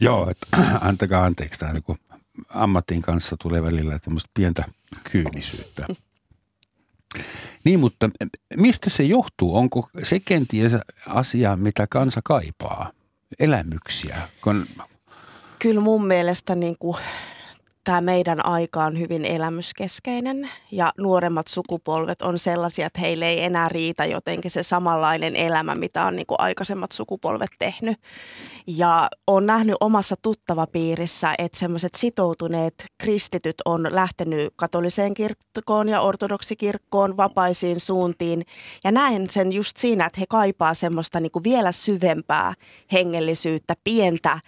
Joo, 0.00 0.30
että 0.30 0.46
antakaa 0.88 1.24
anteeksi, 1.24 1.60
tämä 1.60 1.72
niin 1.72 1.98
ammatin 2.48 3.02
kanssa 3.02 3.36
tulee 3.42 3.62
välillä 3.62 3.98
tämmöistä 3.98 4.30
pientä 4.34 4.64
kyynisyyttä. 5.10 5.86
Niin, 7.64 7.80
mutta 7.80 8.10
mistä 8.56 8.90
se 8.90 9.02
johtuu? 9.02 9.56
Onko 9.56 9.88
se 10.02 10.20
kenties 10.20 10.72
asia, 11.06 11.56
mitä 11.56 11.86
kansa 11.90 12.20
kaipaa? 12.24 12.90
Elämyksiä? 13.38 14.28
Kun... 14.44 14.66
Kyllä 15.58 15.80
mun 15.80 16.06
mielestä 16.06 16.54
niin 16.54 16.76
kuin 16.78 16.96
tämä 17.86 18.00
meidän 18.00 18.46
aika 18.46 18.84
on 18.84 18.98
hyvin 18.98 19.24
elämyskeskeinen 19.24 20.50
ja 20.70 20.92
nuoremmat 21.00 21.48
sukupolvet 21.48 22.22
on 22.22 22.38
sellaisia, 22.38 22.86
että 22.86 23.00
heille 23.00 23.28
ei 23.28 23.44
enää 23.44 23.68
riitä 23.68 24.04
jotenkin 24.04 24.50
se 24.50 24.62
samanlainen 24.62 25.36
elämä, 25.36 25.74
mitä 25.74 26.04
on 26.04 26.16
niin 26.16 26.26
kuin 26.26 26.40
aikaisemmat 26.40 26.92
sukupolvet 26.92 27.50
tehnyt. 27.58 28.00
Ja 28.66 29.08
on 29.26 29.46
nähnyt 29.46 29.76
omassa 29.80 30.14
tuttavapiirissä, 30.22 31.34
että 31.38 31.58
semmoiset 31.58 31.94
sitoutuneet 31.96 32.74
kristityt 32.98 33.56
on 33.64 33.86
lähtenyt 33.90 34.52
katoliseen 34.56 35.14
kirkkoon 35.14 35.88
ja 35.88 36.00
ortodoksikirkkoon 36.00 37.16
vapaisiin 37.16 37.80
suuntiin. 37.80 38.42
Ja 38.84 38.92
näen 38.92 39.30
sen 39.30 39.52
just 39.52 39.76
siinä, 39.76 40.06
että 40.06 40.20
he 40.20 40.26
kaipaa 40.28 40.74
semmoista 40.74 41.20
niin 41.20 41.32
kuin 41.32 41.44
vielä 41.44 41.72
syvempää 41.72 42.54
hengellisyyttä, 42.92 43.74
pientä 43.84 44.38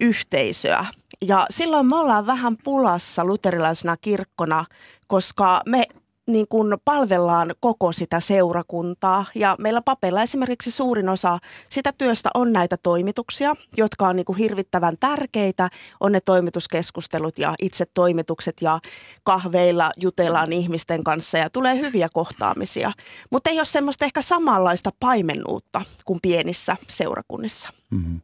yhteisöä. 0.00 0.86
Ja 1.24 1.46
silloin 1.50 1.86
me 1.86 1.96
ollaan 1.96 2.26
vähän 2.26 2.56
pulassa 2.64 3.24
luterilaisena 3.24 3.96
kirkkona, 3.96 4.64
koska 5.06 5.62
me 5.66 5.84
niin 6.28 6.48
kuin 6.48 6.76
palvellaan 6.84 7.54
koko 7.60 7.92
sitä 7.92 8.20
seurakuntaa. 8.20 9.24
Ja 9.34 9.56
meillä 9.60 9.82
papeilla 9.82 10.22
esimerkiksi 10.22 10.70
suurin 10.70 11.08
osa 11.08 11.38
sitä 11.68 11.92
työstä 11.98 12.30
on 12.34 12.52
näitä 12.52 12.76
toimituksia, 12.76 13.54
jotka 13.76 14.08
on 14.08 14.16
niin 14.16 14.24
kuin 14.24 14.38
hirvittävän 14.38 14.96
tärkeitä. 15.00 15.68
On 16.00 16.12
ne 16.12 16.20
toimituskeskustelut 16.20 17.38
ja 17.38 17.54
itse 17.62 17.84
toimitukset 17.94 18.56
ja 18.60 18.80
kahveilla 19.22 19.90
jutellaan 19.96 20.52
ihmisten 20.52 21.04
kanssa 21.04 21.38
ja 21.38 21.50
tulee 21.50 21.78
hyviä 21.78 22.08
kohtaamisia. 22.12 22.92
Mutta 23.30 23.50
ei 23.50 23.58
ole 23.58 23.64
semmoista 23.64 24.04
ehkä 24.04 24.22
samanlaista 24.22 24.90
paimennuutta 25.00 25.82
kuin 26.04 26.18
pienissä 26.22 26.76
seurakunnissa. 26.88 27.68
Mm-hmm. 27.90 28.20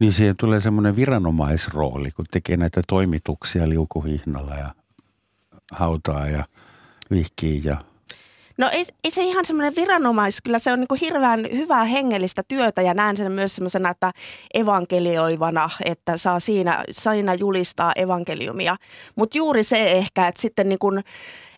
Niin 0.00 0.12
siihen 0.12 0.36
tulee 0.36 0.60
semmoinen 0.60 0.96
viranomaisrooli, 0.96 2.10
kun 2.10 2.24
tekee 2.30 2.56
näitä 2.56 2.82
toimituksia 2.88 3.68
liukuhihnalla 3.68 4.54
ja 4.54 4.74
hautaa 5.72 6.28
ja 6.28 6.44
vihkii 7.10 7.60
ja 7.64 7.76
No 8.58 8.68
ei, 8.72 8.84
ei 9.04 9.10
se 9.10 9.22
ihan 9.22 9.44
semmoinen 9.44 9.76
viranomais, 9.76 10.42
kyllä 10.42 10.58
se 10.58 10.72
on 10.72 10.78
niin 10.80 11.00
hirveän 11.00 11.46
hyvää 11.52 11.84
hengellistä 11.84 12.42
työtä 12.48 12.82
ja 12.82 12.94
näen 12.94 13.16
sen 13.16 13.32
myös 13.32 13.54
semmoisena, 13.54 13.90
että 13.90 14.12
evankelioivana, 14.54 15.70
että 15.84 16.16
saa 16.16 16.40
siinä, 16.40 16.84
siinä 16.90 17.34
julistaa 17.34 17.92
evankeliumia. 17.96 18.76
Mutta 19.16 19.38
juuri 19.38 19.62
se 19.62 19.92
ehkä, 19.92 20.28
että 20.28 20.42
sitten 20.42 20.68
niin 20.68 20.78
kuin, 20.78 21.00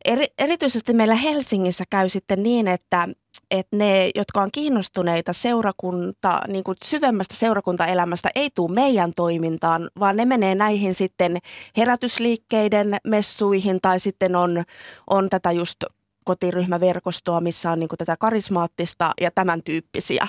eri, 0.05 0.27
erityisesti 0.39 0.93
meillä 0.93 1.15
Helsingissä 1.15 1.85
käy 1.91 2.09
sitten 2.09 2.43
niin, 2.43 2.69
että 2.69 3.09
että 3.53 3.77
ne, 3.77 4.11
jotka 4.15 4.43
on 4.43 4.49
kiinnostuneita 4.53 5.33
seurakunta, 5.33 6.41
niin 6.49 6.65
kuin 6.65 6.77
syvemmästä 6.85 7.35
seurakuntaelämästä, 7.35 8.29
ei 8.35 8.49
tule 8.55 8.73
meidän 8.73 9.13
toimintaan, 9.17 9.89
vaan 10.01 10.17
ne 10.17 10.25
menee 10.25 10.55
näihin 10.55 10.95
sitten 10.95 11.39
herätysliikkeiden 11.77 12.97
messuihin 13.07 13.79
tai 13.83 14.01
sitten 14.01 14.37
on, 14.37 14.63
on 15.11 15.31
tätä 15.31 15.53
just 15.53 15.85
kotiryhmäverkostoa, 16.25 17.41
missä 17.41 17.71
on 17.71 17.79
niin 17.79 17.89
kuin 17.89 17.99
tätä 17.99 18.17
karismaattista 18.17 19.11
ja 19.21 19.31
tämän 19.31 19.63
tyyppisiä. 19.63 20.27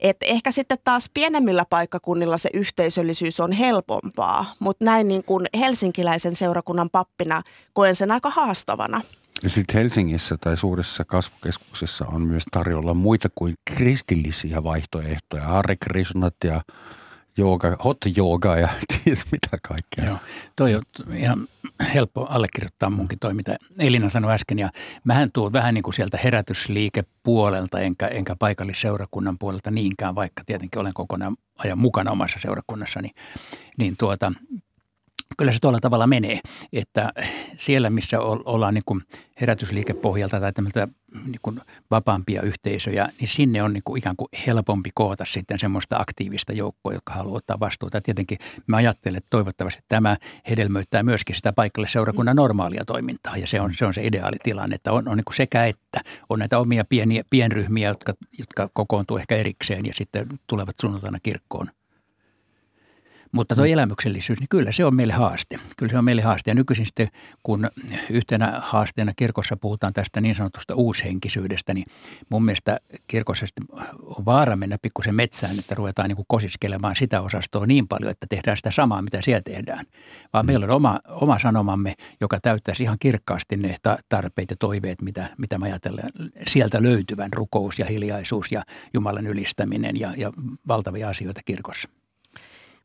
Et 0.00 0.16
ehkä 0.22 0.50
sitten 0.50 0.78
taas 0.84 1.10
pienemmillä 1.14 1.64
paikkakunnilla 1.70 2.36
se 2.36 2.50
yhteisöllisyys 2.54 3.40
on 3.40 3.52
helpompaa, 3.52 4.54
mutta 4.58 4.84
näin 4.84 5.08
niin 5.08 5.24
kuin 5.24 5.46
helsinkiläisen 5.58 6.36
seurakunnan 6.36 6.90
pappina 6.90 7.42
koen 7.72 7.96
sen 7.96 8.10
aika 8.10 8.30
haastavana. 8.30 9.00
Ja 9.42 9.50
sitten 9.50 9.80
Helsingissä 9.80 10.36
tai 10.40 10.56
suurissa 10.56 11.04
kasvukeskuksissa 11.04 12.06
on 12.06 12.22
myös 12.22 12.44
tarjolla 12.50 12.94
muita 12.94 13.28
kuin 13.34 13.54
kristillisiä 13.64 14.64
vaihtoehtoja. 14.64 15.44
Hare 15.44 15.76
Krishnat 15.76 16.34
ja 16.44 16.60
jooga, 17.38 17.76
hot 17.84 17.98
jooga 18.16 18.56
ja 18.56 18.68
ties 19.04 19.24
mitä 19.32 19.48
kaikkea. 19.68 20.04
Joo, 20.04 20.18
toi 20.56 20.74
on 20.74 20.82
ihan 21.16 21.46
helppo 21.94 22.26
allekirjoittaa 22.30 22.90
munkin 22.90 23.18
toi, 23.18 23.34
mitä 23.34 23.56
Elina 23.78 24.10
sanoi 24.10 24.32
äsken. 24.32 24.58
Ja 24.58 24.70
mähän 25.04 25.30
tuun 25.32 25.52
vähän 25.52 25.74
niin 25.74 25.82
kuin 25.82 25.94
sieltä 25.94 26.18
herätysliikepuolelta, 26.24 27.80
enkä, 27.80 28.06
enkä 28.06 28.36
paikallisseurakunnan 28.38 29.38
puolelta 29.38 29.70
niinkään, 29.70 30.14
vaikka 30.14 30.42
tietenkin 30.46 30.80
olen 30.80 30.94
kokonaan 30.94 31.36
ajan 31.58 31.78
mukana 31.78 32.10
omassa 32.10 32.38
seurakunnassani. 32.42 33.10
Niin 33.78 33.94
tuota, 33.98 34.32
kyllä 35.38 35.52
se 35.52 35.58
tuolla 35.60 35.80
tavalla 35.80 36.06
menee, 36.06 36.40
että 36.72 37.12
siellä 37.56 37.90
missä 37.90 38.20
ollaan 38.20 38.74
niin 38.74 38.84
kuin 38.86 39.02
herätysliikepohjalta 39.40 40.40
tai 40.40 40.52
tämmöistä 40.52 40.88
niin 41.26 41.40
kuin 41.42 41.60
vapaampia 41.90 42.42
yhteisöjä, 42.42 43.08
niin 43.20 43.28
sinne 43.28 43.62
on 43.62 43.72
niin 43.72 43.82
kuin 43.84 43.98
ikään 43.98 44.16
kuin 44.16 44.28
helpompi 44.46 44.90
koota 44.94 45.24
sitten 45.24 45.58
semmoista 45.58 45.96
aktiivista 45.96 46.52
joukkoa, 46.52 46.92
joka 46.92 47.12
haluaa 47.12 47.36
ottaa 47.36 47.60
vastuuta. 47.60 48.00
Tietenkin 48.00 48.38
mä 48.66 48.76
ajattelen, 48.76 49.18
että 49.18 49.30
toivottavasti 49.30 49.82
tämä 49.88 50.16
hedelmöittää 50.50 51.02
myöskin 51.02 51.36
sitä 51.36 51.52
paikalle 51.52 51.88
seurakunnan 51.88 52.36
normaalia 52.36 52.84
toimintaa 52.84 53.36
ja 53.36 53.46
se 53.46 53.60
on 53.60 53.74
se, 53.78 53.86
on 53.86 53.94
se 53.94 54.06
ideaali 54.06 54.36
tilanne, 54.42 54.74
että 54.74 54.92
on, 54.92 55.08
on 55.08 55.16
niin 55.16 55.24
kuin 55.24 55.36
sekä 55.36 55.64
että. 55.64 56.00
On 56.30 56.38
näitä 56.38 56.58
omia 56.58 56.84
pieniä 56.88 57.22
pienryhmiä, 57.30 57.88
jotka, 57.88 58.14
jotka 58.38 58.68
kokoontuu 58.72 59.16
ehkä 59.16 59.36
erikseen 59.36 59.86
ja 59.86 59.94
sitten 59.94 60.26
tulevat 60.46 60.74
sunnuntaina 60.80 61.18
kirkkoon– 61.22 61.70
mutta 63.34 63.54
tuo 63.54 63.64
elämyksellisyys, 63.64 64.40
niin 64.40 64.48
kyllä 64.48 64.72
se 64.72 64.84
on 64.84 64.94
meille 64.94 65.12
haaste. 65.12 65.58
Kyllä 65.76 65.90
se 65.90 65.98
on 65.98 66.04
meille 66.04 66.22
haaste. 66.22 66.50
Ja 66.50 66.54
nykyisin 66.54 66.86
sitten, 66.86 67.08
kun 67.42 67.70
yhtenä 68.10 68.60
haasteena 68.64 69.12
kirkossa 69.16 69.56
puhutaan 69.56 69.92
tästä 69.92 70.20
niin 70.20 70.34
sanotusta 70.34 70.74
uushenkisyydestä, 70.74 71.74
niin 71.74 71.86
mun 72.30 72.44
mielestä 72.44 72.80
kirkossa 73.06 73.46
on 74.02 74.24
vaara 74.24 74.56
mennä 74.56 74.78
pikkusen 74.82 75.14
metsään, 75.14 75.58
että 75.58 75.74
ruvetaan 75.74 76.08
niin 76.08 76.16
kuin 76.16 76.26
kosiskelemaan 76.28 76.96
sitä 76.96 77.20
osastoa 77.20 77.66
niin 77.66 77.88
paljon, 77.88 78.10
että 78.10 78.26
tehdään 78.28 78.56
sitä 78.56 78.70
samaa, 78.70 79.02
mitä 79.02 79.22
siellä 79.22 79.42
tehdään. 79.42 79.86
Vaan 80.32 80.44
mm. 80.44 80.46
meillä 80.46 80.64
on 80.64 80.70
oma, 80.70 81.00
oma 81.08 81.38
sanomamme, 81.38 81.94
joka 82.20 82.40
täyttäisi 82.40 82.82
ihan 82.82 82.98
kirkkaasti 83.00 83.56
ne 83.56 83.76
tarpeet 84.08 84.50
ja 84.50 84.56
toiveet, 84.56 85.02
mitä, 85.02 85.28
mitä 85.38 85.58
mä 85.58 85.64
ajattelen 85.64 86.10
sieltä 86.46 86.82
löytyvän 86.82 87.32
rukous 87.32 87.78
ja 87.78 87.86
hiljaisuus 87.86 88.52
ja 88.52 88.62
Jumalan 88.94 89.26
ylistäminen 89.26 90.00
ja, 90.00 90.12
ja 90.16 90.32
valtavia 90.68 91.08
asioita 91.08 91.40
kirkossa. 91.44 91.88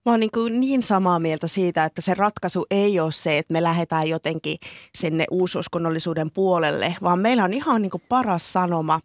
Mä 0.10 0.13
oon 0.13 0.19
niin, 0.19 0.32
kuin 0.32 0.60
niin 0.60 0.84
samaa 0.84 1.19
mieltä 1.19 1.48
siitä, 1.48 1.86
että 1.86 2.02
se 2.02 2.13
ratkaisu 2.13 2.65
ei 2.72 3.00
ole 3.00 3.12
se, 3.12 3.38
että 3.38 3.54
me 3.54 3.63
lähdetään 3.63 4.08
jotenkin 4.08 4.58
sinne 4.95 5.26
uususkonnollisuuden 5.32 6.32
puolelle, 6.32 6.95
vaan 7.04 7.19
meillä 7.19 7.43
on 7.43 7.54
ihan 7.54 7.82
niin 7.82 7.89
kuin 7.89 8.04
paras 8.10 8.54
sanoma 8.54 9.00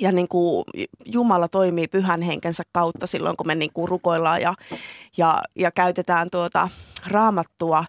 ja 0.00 0.12
niin 0.12 0.28
kuin 0.28 0.64
Jumala 1.04 1.48
toimii 1.48 1.88
pyhän 1.88 2.22
henkensä 2.22 2.62
kautta 2.72 3.06
silloin, 3.06 3.36
kun 3.36 3.46
me 3.46 3.54
niin 3.54 3.72
kuin 3.74 3.88
rukoillaan 3.88 4.40
ja, 4.40 4.54
ja, 5.16 5.42
ja 5.56 5.70
käytetään 5.70 6.28
tuota 6.30 6.68
raamattua. 7.06 7.84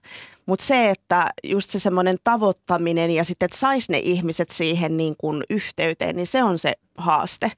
Mutta 0.46 0.66
se, 0.66 0.90
että 0.90 1.28
just 1.44 1.70
se 1.70 1.80
semmoinen 1.80 2.18
tavoittaminen 2.24 3.12
ja 3.12 3.24
sitten, 3.24 3.46
että 3.46 3.58
saisi 3.58 3.92
ne 3.92 4.00
ihmiset 4.00 4.50
siihen 4.50 4.98
niin 4.98 5.16
kuin 5.18 5.44
yhteyteen, 5.50 6.16
niin 6.16 6.28
se 6.28 6.44
on 6.44 6.60
se 6.60 6.74
haaste. 6.98 7.52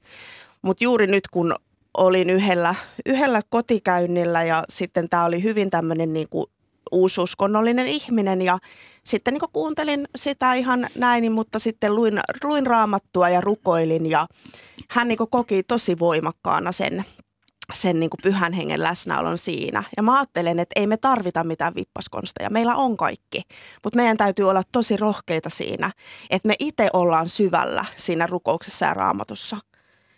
Mutta 0.62 0.84
juuri 0.84 1.06
nyt, 1.06 1.28
kun 1.28 1.54
olin 1.96 2.30
yhdellä, 2.30 2.74
yhdellä 3.06 3.40
kotikäynnillä 3.48 4.44
ja 4.44 4.64
sitten 4.68 5.08
tämä 5.08 5.24
oli 5.24 5.42
hyvin 5.42 5.70
tämmöinen 5.70 6.12
niin 6.12 6.28
kuin 6.28 6.46
uususkonnollinen 6.92 7.88
ihminen 7.88 8.42
ja 8.42 8.58
sitten 9.04 9.34
niin 9.34 9.42
kuuntelin 9.52 10.08
sitä 10.16 10.54
ihan 10.54 10.86
näin, 10.96 11.32
mutta 11.32 11.58
sitten 11.58 11.94
luin, 11.94 12.20
luin 12.44 12.66
raamattua 12.66 13.28
ja 13.28 13.40
rukoilin 13.40 14.10
ja 14.10 14.26
hän 14.90 15.08
niin 15.08 15.18
koki 15.30 15.62
tosi 15.62 15.98
voimakkaana 15.98 16.72
sen, 16.72 17.04
sen 17.72 18.00
niin 18.00 18.10
pyhän 18.22 18.52
hengen 18.52 18.82
läsnäolon 18.82 19.38
siinä. 19.38 19.82
Ja 19.96 20.02
mä 20.02 20.18
ajattelen, 20.18 20.58
että 20.58 20.80
ei 20.80 20.86
me 20.86 20.96
tarvita 20.96 21.44
mitään 21.44 21.74
vippaskonsteja. 21.74 22.50
Meillä 22.50 22.74
on 22.74 22.96
kaikki, 22.96 23.42
mutta 23.84 23.96
meidän 23.96 24.16
täytyy 24.16 24.50
olla 24.50 24.62
tosi 24.72 24.96
rohkeita 24.96 25.50
siinä, 25.50 25.90
että 26.30 26.48
me 26.48 26.54
itse 26.58 26.88
ollaan 26.92 27.28
syvällä 27.28 27.84
siinä 27.96 28.26
rukouksessa 28.26 28.86
ja 28.86 28.94
raamatussa. 28.94 29.56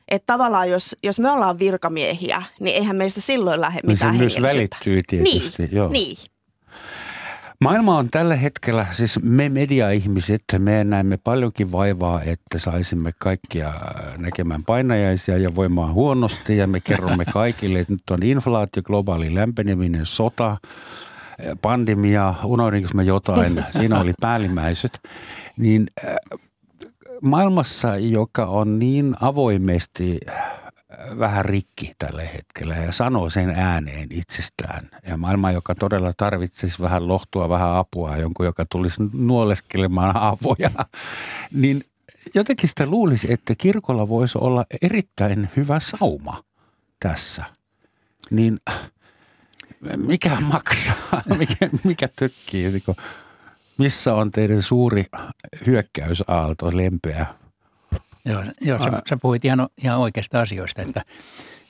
Että 0.09 0.27
tavallaan 0.27 0.71
jos, 0.71 0.97
jos 1.03 1.19
me 1.19 1.31
ollaan 1.31 1.59
virkamiehiä, 1.59 2.43
niin 2.61 2.77
eihän 2.77 2.97
meistä 2.97 3.21
silloin 3.21 3.61
lähde 3.61 3.81
niin 3.83 3.93
mitään 3.93 4.19
niin 4.19 4.31
se 4.31 4.41
myös 4.41 4.53
välittyy 4.53 5.03
tietysti. 5.07 5.63
Niin, 5.63 5.77
joo. 5.77 5.89
niin. 5.89 6.17
Maailma 7.61 7.99
on 7.99 8.09
tällä 8.11 8.37
hetkellä, 8.37 8.87
siis 8.93 9.19
me 9.23 9.49
media-ihmiset, 9.49 10.45
me 10.59 10.85
näemme 10.85 11.17
paljonkin 11.17 11.73
vaivaa, 11.73 12.23
että 12.23 12.59
saisimme 12.59 13.13
kaikkia 13.19 13.75
näkemään 14.19 14.65
painajaisia 14.65 15.39
ja 15.39 15.55
voimaan 15.55 15.93
huonosti 15.93 16.57
ja 16.57 16.67
me 16.67 16.81
kerromme 16.81 17.25
kaikille, 17.33 17.79
että 17.79 17.93
nyt 17.93 18.11
on 18.11 18.23
inflaatio, 18.23 18.83
globaali 18.83 19.35
lämpeneminen, 19.35 20.07
sota, 20.07 20.57
pandemia, 21.63 22.35
unohdinko 22.45 22.89
me 22.95 23.03
jotain, 23.03 23.65
siinä 23.79 24.01
oli 24.01 24.13
päällimmäiset, 24.21 25.01
niin 25.57 25.87
äh, 26.05 26.15
maailmassa, 27.25 27.97
joka 27.97 28.47
on 28.47 28.79
niin 28.79 29.17
avoimesti 29.21 30.21
vähän 31.19 31.45
rikki 31.45 31.93
tällä 31.99 32.23
hetkellä 32.23 32.75
ja 32.75 32.93
sanoo 32.93 33.31
sen 33.31 33.51
ääneen 33.51 34.09
itsestään. 34.11 34.89
Ja 35.07 35.17
maailma, 35.17 35.53
joka 35.53 35.75
todella 35.75 36.13
tarvitsisi 36.17 36.83
vähän 36.83 37.09
lohtua, 37.09 37.49
vähän 37.49 37.77
apua, 37.77 38.17
jonkun, 38.17 38.47
joka 38.47 38.65
tulisi 38.71 39.03
nuoleskelemaan 39.13 40.17
avoja, 40.33 40.71
niin 41.53 41.85
jotenkin 42.35 42.69
sitä 42.69 42.87
luulisi, 42.87 43.33
että 43.33 43.55
kirkolla 43.59 44.09
voisi 44.09 44.39
olla 44.41 44.65
erittäin 44.83 45.49
hyvä 45.57 45.81
sauma 45.81 46.43
tässä. 47.01 47.45
Niin 48.31 48.59
mikä 49.97 50.41
maksaa, 50.41 51.23
mikä, 51.39 51.69
mikä 51.85 52.09
tökkii, 52.17 52.83
missä 53.79 54.15
on 54.15 54.31
teidän 54.31 54.63
suuri 54.63 55.07
hyökkäysaalto, 55.67 56.77
lempeä 56.77 57.27
Joo, 58.25 58.43
joo 58.61 58.79
sä, 58.79 59.03
sä 59.09 59.17
puhuit 59.23 59.45
ihan, 59.45 59.69
ihan 59.85 59.99
oikeista 59.99 60.41
asioista, 60.41 60.83
että, 60.83 61.03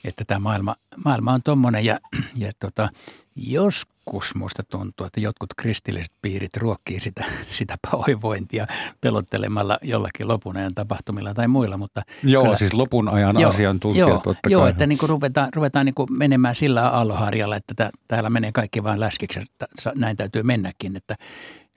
että 0.05 0.25
tämä 0.25 0.39
maailma, 0.39 0.75
maailma 1.05 1.33
on 1.33 1.43
tuommoinen 1.43 1.85
ja, 1.85 1.99
ja 2.35 2.51
tota, 2.59 2.89
joskus 3.35 4.35
musta 4.35 4.63
tuntuu, 4.63 5.05
että 5.05 5.19
jotkut 5.19 5.49
kristilliset 5.57 6.11
piirit 6.21 6.57
ruokkii 6.57 6.99
sitä, 6.99 7.25
sitä 7.51 7.75
pahoinvointia 7.91 8.67
pelottelemalla 9.01 9.77
jollakin 9.81 10.27
lopun 10.27 10.57
ajan 10.57 10.71
tapahtumilla 10.75 11.33
tai 11.33 11.47
muilla. 11.47 11.77
Mutta 11.77 12.01
joo, 12.23 12.43
kyllä, 12.43 12.57
siis 12.57 12.73
lopun 12.73 13.09
ajan 13.09 13.39
joo, 13.39 13.49
asiantuntija 13.49 14.07
joo, 14.07 14.19
totta 14.19 14.49
Joo, 14.49 14.61
kai. 14.61 14.69
että 14.69 14.87
niin 14.87 14.97
kuin 14.97 15.09
ruvetaan, 15.09 15.49
ruvetaan 15.55 15.85
niin 15.85 15.95
kuin 15.95 16.07
menemään 16.11 16.55
sillä 16.55 16.89
aalloharjalla, 16.89 17.55
että 17.55 17.73
tää, 17.75 17.89
täällä 18.07 18.29
menee 18.29 18.51
kaikki 18.51 18.83
vain 18.83 18.99
läskiksi, 18.99 19.39
että 19.39 19.65
näin 19.95 20.17
täytyy 20.17 20.43
mennäkin. 20.43 20.95
Että 20.95 21.15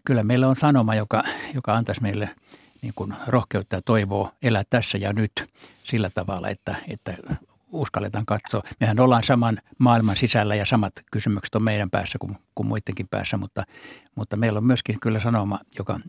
kyllä 0.04 0.22
meillä 0.22 0.48
on 0.48 0.56
sanoma, 0.56 0.94
joka, 0.94 1.22
joka 1.54 1.74
antaisi 1.74 2.02
meille– 2.02 2.30
niin 2.82 2.92
kuin 2.96 3.14
rohkeutta 3.26 3.76
ja 3.76 3.82
toivoa 3.82 4.32
elää 4.42 4.62
tässä 4.70 4.98
ja 4.98 5.12
nyt 5.12 5.32
sillä 5.84 6.10
tavalla, 6.14 6.48
että, 6.48 6.76
että 6.88 7.14
uskalletaan 7.72 8.26
katsoa. 8.26 8.62
Mehän 8.80 9.00
ollaan 9.00 9.22
saman 9.22 9.58
maailman 9.78 10.16
sisällä 10.16 10.54
ja 10.54 10.66
samat 10.66 10.92
kysymykset 11.12 11.54
on 11.54 11.62
meidän 11.62 11.90
päässä 11.90 12.18
kuin, 12.18 12.36
kuin 12.54 12.66
muidenkin 12.66 13.08
päässä, 13.08 13.36
mutta, 13.36 13.64
mutta 14.14 14.36
meillä 14.36 14.56
on 14.56 14.66
myöskin 14.66 15.00
kyllä 15.00 15.20
sanoma, 15.20 15.58
joka 15.78 16.00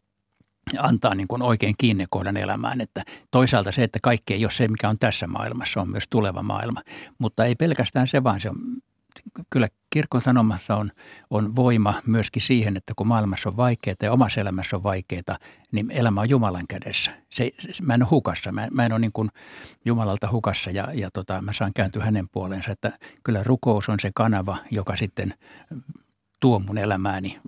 antaa 0.80 1.15
niin 1.15 1.28
kuin 1.28 1.41
oikein 1.41 1.75
kiinnekohdan 1.78 2.38
elämään. 2.38 2.82
Että 2.82 3.04
toisaalta 3.32 3.71
se, 3.71 3.84
että 3.84 3.99
kaikki 4.04 4.34
ei 4.34 4.45
ole 4.45 4.52
se, 4.52 4.67
mikä 4.67 4.89
on 4.89 4.97
tässä 4.99 5.28
maailmassa, 5.28 5.82
on 5.82 5.89
myös 5.89 6.06
tuleva 6.10 6.43
maailma. 6.43 6.82
Mutta 7.17 7.45
ei 7.45 7.56
pelkästään 7.56 8.08
se, 8.08 8.23
vaan 8.23 8.41
se 8.41 8.49
on 8.49 8.58
kyllä 9.50 9.68
kirkon 9.90 10.22
sanomassa 10.22 10.76
on, 10.76 10.92
on 11.30 11.56
voima 11.56 11.94
myöskin 12.06 12.42
siihen, 12.42 12.78
että 12.78 12.94
kun 12.96 13.08
maailmassa 13.08 13.50
on 13.50 13.58
vaikeaa 13.58 13.96
ja 14.04 14.12
omassa 14.12 14.42
elämässä 14.42 14.76
on 14.76 14.84
vaikeaa, 14.84 15.38
niin 15.72 15.92
elämä 15.92 16.22
on 16.22 16.30
Jumalan 16.30 16.68
kädessä. 16.68 17.12
Se, 17.30 17.52
se, 17.60 17.84
mä 17.84 17.94
en 17.94 18.04
ole 18.04 18.10
hukassa, 18.10 18.52
mä, 18.52 18.68
mä 18.72 18.86
en 18.86 18.92
ole 18.92 19.00
niin 19.00 19.14
kuin 19.14 19.30
Jumalalta 19.86 20.32
hukassa 20.32 20.72
ja, 20.72 20.88
ja 20.94 21.12
tota, 21.12 21.42
mä 21.42 21.54
saan 21.54 21.74
kääntyä 21.74 22.06
hänen 22.06 22.30
puoleensa. 22.30 22.72
Että 22.72 22.92
kyllä 23.24 23.44
rukous 23.44 23.90
on 23.90 24.00
se 24.02 24.12
kanava, 24.16 24.58
joka 24.72 24.96
sitten 24.96 25.34
tuo 26.40 26.60
mun 26.60 26.78
elämääni 26.78 27.40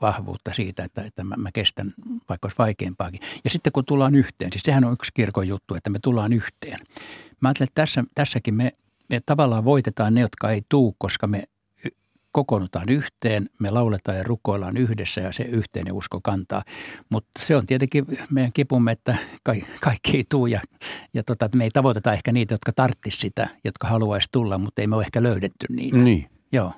vahvuutta 0.00 0.52
siitä, 0.54 0.84
että, 0.84 1.02
että 1.02 1.24
mä, 1.24 1.34
mä 1.36 1.52
kestän 1.52 1.94
vaikka 2.28 2.46
olisi 2.46 2.58
vaikeampaakin. 2.58 3.20
Ja 3.44 3.50
sitten 3.50 3.72
kun 3.72 3.84
tullaan 3.84 4.14
yhteen, 4.14 4.52
siis 4.52 4.62
sehän 4.62 4.84
on 4.84 4.92
yksi 4.92 5.10
kirkon 5.14 5.48
juttu, 5.48 5.74
että 5.74 5.90
me 5.90 5.98
tullaan 5.98 6.32
yhteen. 6.32 6.80
Mä 7.40 7.48
ajattelen, 7.48 7.68
että 7.68 7.82
tässä, 7.82 8.04
tässäkin 8.14 8.54
me 8.54 8.72
me 9.12 9.20
tavallaan 9.26 9.64
voitetaan 9.64 10.14
ne, 10.14 10.20
jotka 10.20 10.50
ei 10.50 10.62
tuu, 10.68 10.94
koska 10.98 11.26
me 11.26 11.44
kokoonnutaan 12.32 12.88
yhteen, 12.88 13.50
me 13.58 13.70
lauletaan 13.70 14.18
ja 14.18 14.24
rukoillaan 14.24 14.76
yhdessä 14.76 15.20
ja 15.20 15.32
se 15.32 15.42
yhteinen 15.42 15.92
usko 15.92 16.20
kantaa. 16.22 16.62
Mutta 17.08 17.30
se 17.38 17.56
on 17.56 17.66
tietenkin 17.66 18.04
meidän 18.30 18.52
kipumme, 18.52 18.92
että 18.92 19.16
kaikki 19.80 20.16
ei 20.16 20.24
tuu 20.28 20.46
ja, 20.46 20.60
ja 21.14 21.22
tota, 21.22 21.48
me 21.54 21.64
ei 21.64 21.70
tavoiteta 21.70 22.12
ehkä 22.12 22.32
niitä, 22.32 22.54
jotka 22.54 22.72
tarttis 22.72 23.20
sitä, 23.20 23.48
jotka 23.64 23.88
haluaisi 23.88 24.28
tulla, 24.32 24.58
mutta 24.58 24.80
ei 24.80 24.86
me 24.86 24.96
ole 24.96 25.04
ehkä 25.04 25.22
löydetty 25.22 25.66
niitä. 25.68 25.96
Niin. 25.96 26.26
Joo. 26.52 26.72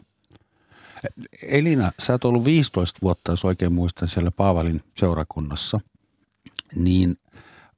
Elina, 1.48 1.92
sä 1.98 2.12
oot 2.12 2.24
ollut 2.24 2.44
15 2.44 2.98
vuotta, 3.02 3.32
jos 3.32 3.44
oikein 3.44 3.72
muistan, 3.72 4.08
siellä 4.08 4.30
Paavalin 4.30 4.82
seurakunnassa. 4.96 5.80
Niin 6.76 7.16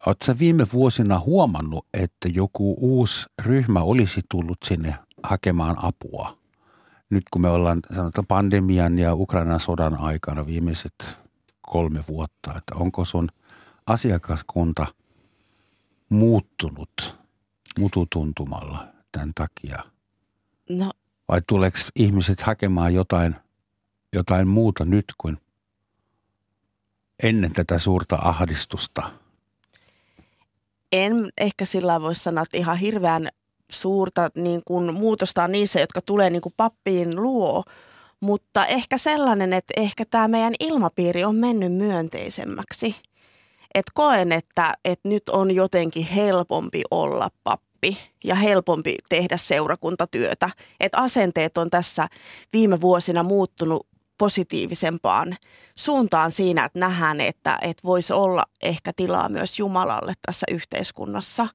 Oletko 0.07 0.39
viime 0.39 0.67
vuosina 0.73 1.21
huomannut, 1.21 1.87
että 1.95 2.29
joku 2.29 2.77
uusi 2.81 3.27
ryhmä 3.45 3.81
olisi 3.81 4.21
tullut 4.31 4.59
sinne 4.65 4.95
hakemaan 5.23 5.85
apua? 5.85 6.39
Nyt 7.11 7.23
kun 7.31 7.43
me 7.43 7.49
ollaan 7.49 7.81
sanotaan 7.95 8.27
pandemian 8.27 8.99
ja 8.99 9.15
Ukrainan 9.15 9.61
sodan 9.61 9.97
aikana 9.97 10.47
viimeiset 10.47 10.95
kolme 11.61 12.01
vuotta, 12.09 12.55
että 12.57 12.75
onko 12.75 13.05
sun 13.05 13.29
asiakaskunta 13.87 14.87
muuttunut 16.09 17.19
mututuntumalla 17.79 18.89
tämän 19.13 19.33
takia? 19.35 19.83
No. 20.71 20.93
Vai 21.29 21.43
tuleeko 21.47 21.79
ihmiset 21.97 22.43
hakemaan 22.43 22.95
jotain, 22.95 23.37
jotain 24.13 24.49
muuta 24.49 24.85
nyt 24.85 25.05
kuin 25.19 25.39
ennen 27.23 27.53
tätä 27.53 27.79
suurta 27.79 28.19
ahdistusta– 28.23 29.11
en 30.97 31.29
ehkä 31.39 31.65
sillä 31.65 32.01
voi 32.01 32.15
sanoa, 32.15 32.43
että 32.43 32.57
ihan 32.57 32.77
hirveän 32.77 33.29
suurta 33.71 34.31
niin 34.35 34.63
kuin, 34.65 34.95
muutosta 34.95 35.45
on 35.45 35.53
niissä, 35.53 35.81
jotka 35.81 36.01
tulee 36.01 36.31
niin 36.31 36.43
kuin 36.43 36.55
pappiin 36.57 37.23
luo, 37.23 37.63
mutta 38.21 38.67
ehkä 38.67 38.99
sellainen, 38.99 39.53
että 39.53 39.75
ehkä 39.77 40.05
tämä 40.11 40.29
meidän 40.29 40.55
ilmapiiri 40.61 41.25
on 41.25 41.35
mennyt 41.35 41.73
myönteisemmäksi. 41.73 42.97
Et 43.75 43.87
koen, 43.95 44.33
että, 44.33 44.73
että 44.85 45.09
nyt 45.09 45.29
on 45.29 45.51
jotenkin 45.51 46.07
helpompi 46.07 46.83
olla 46.91 47.29
pappi 47.45 47.99
ja 48.25 48.35
helpompi 48.35 48.97
tehdä 49.09 49.37
seurakuntatyötä. 49.37 50.51
Et 50.81 50.93
asenteet 50.97 51.59
on 51.59 51.71
tässä 51.71 52.09
viime 52.53 52.81
vuosina 52.81 53.23
muuttunut 53.23 53.87
positiivisempaan 54.19 55.37
suuntaan 55.77 56.31
siinä, 56.31 56.65
että 56.65 56.79
nähdään, 56.79 57.21
että, 57.21 57.59
että 57.63 57.83
voisi 57.85 58.13
olla 58.13 58.45
ehkä 58.63 58.93
tilaa 58.97 59.29
myös 59.29 59.59
Jumalalle 59.59 60.13
tässä 60.27 60.47
yhteiskunnassa. 60.51 61.49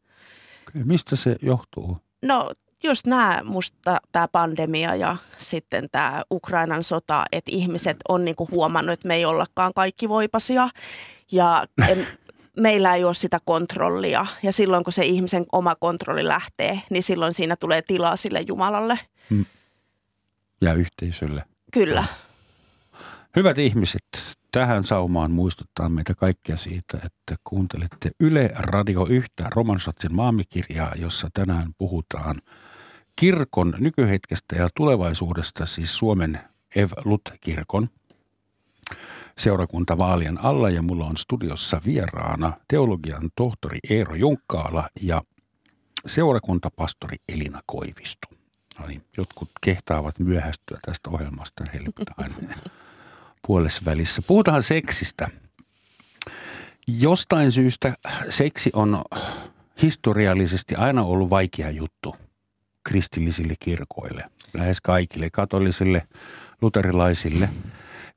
Mistä 0.73 1.15
se 1.15 1.35
johtuu? 1.41 1.97
No 2.25 2.51
just 2.83 3.07
nämä 3.07 3.41
musta 3.43 3.97
tämä 4.11 4.27
pandemia 4.27 4.95
ja 4.95 5.15
sitten 5.37 5.87
tämä 5.91 6.23
Ukrainan 6.31 6.83
sota, 6.83 7.23
että 7.31 7.51
ihmiset 7.53 7.97
on 8.09 8.25
niinku 8.25 8.47
huomannut, 8.51 8.93
että 8.93 9.07
me 9.07 9.15
ei 9.15 9.25
ollakaan 9.25 9.71
kaikki 9.75 10.09
voipasia 10.09 10.69
ja 11.31 11.65
en, 11.89 12.07
meillä 12.57 12.95
ei 12.95 13.03
ole 13.03 13.13
sitä 13.13 13.39
kontrollia 13.45 14.25
ja 14.43 14.51
silloin 14.51 14.83
kun 14.83 14.93
se 14.93 15.05
ihmisen 15.05 15.45
oma 15.51 15.75
kontrolli 15.75 16.27
lähtee, 16.27 16.81
niin 16.89 17.03
silloin 17.03 17.33
siinä 17.33 17.55
tulee 17.55 17.81
tilaa 17.81 18.15
sille 18.15 18.43
Jumalalle. 18.47 18.99
Ja 20.61 20.73
yhteisölle. 20.73 21.43
Kyllä. 21.73 22.03
Hyvät 23.35 23.57
ihmiset, 23.57 24.37
tähän 24.51 24.83
saumaan 24.83 25.31
muistuttaa 25.31 25.89
meitä 25.89 26.15
kaikkia 26.15 26.57
siitä, 26.57 26.97
että 26.97 27.35
kuuntelette 27.43 28.11
Yle 28.19 28.51
Radio 28.53 29.07
1 29.09 29.31
Romansatsin 29.55 30.15
maamikirjaa, 30.15 30.95
jossa 30.95 31.29
tänään 31.33 31.73
puhutaan 31.77 32.41
kirkon 33.15 33.73
nykyhetkestä 33.79 34.55
ja 34.55 34.69
tulevaisuudesta, 34.75 35.65
siis 35.65 35.97
Suomen 35.97 36.39
Ev-Lut-kirkon 36.75 37.89
seurakuntavaalien 39.37 40.43
alla. 40.43 40.69
Ja 40.69 40.81
mulla 40.81 41.05
on 41.05 41.17
studiossa 41.17 41.81
vieraana 41.85 42.53
teologian 42.67 43.29
tohtori 43.35 43.79
Eero 43.89 44.15
Junkkaala 44.15 44.89
ja 45.01 45.21
seurakuntapastori 46.05 47.17
Elina 47.29 47.61
Koivisto. 47.65 48.27
No 48.79 48.87
niin, 48.87 49.01
jotkut 49.17 49.49
kehtaavat 49.61 50.19
myöhästyä 50.19 50.77
tästä 50.85 51.09
ohjelmasta, 51.09 51.63
pitää 51.71 52.15
aina 52.17 52.35
puolessa 53.47 53.81
välissä. 53.85 54.21
Puhutaan 54.27 54.63
seksistä. 54.63 55.29
Jostain 56.87 57.51
syystä 57.51 57.93
seksi 58.29 58.69
on 58.73 59.03
historiallisesti 59.81 60.75
aina 60.75 61.03
ollut 61.03 61.29
vaikea 61.29 61.69
juttu 61.69 62.15
kristillisille 62.83 63.53
kirkoille, 63.59 64.23
lähes 64.53 64.81
kaikille, 64.81 65.29
katolisille, 65.29 66.03
luterilaisille. 66.61 67.49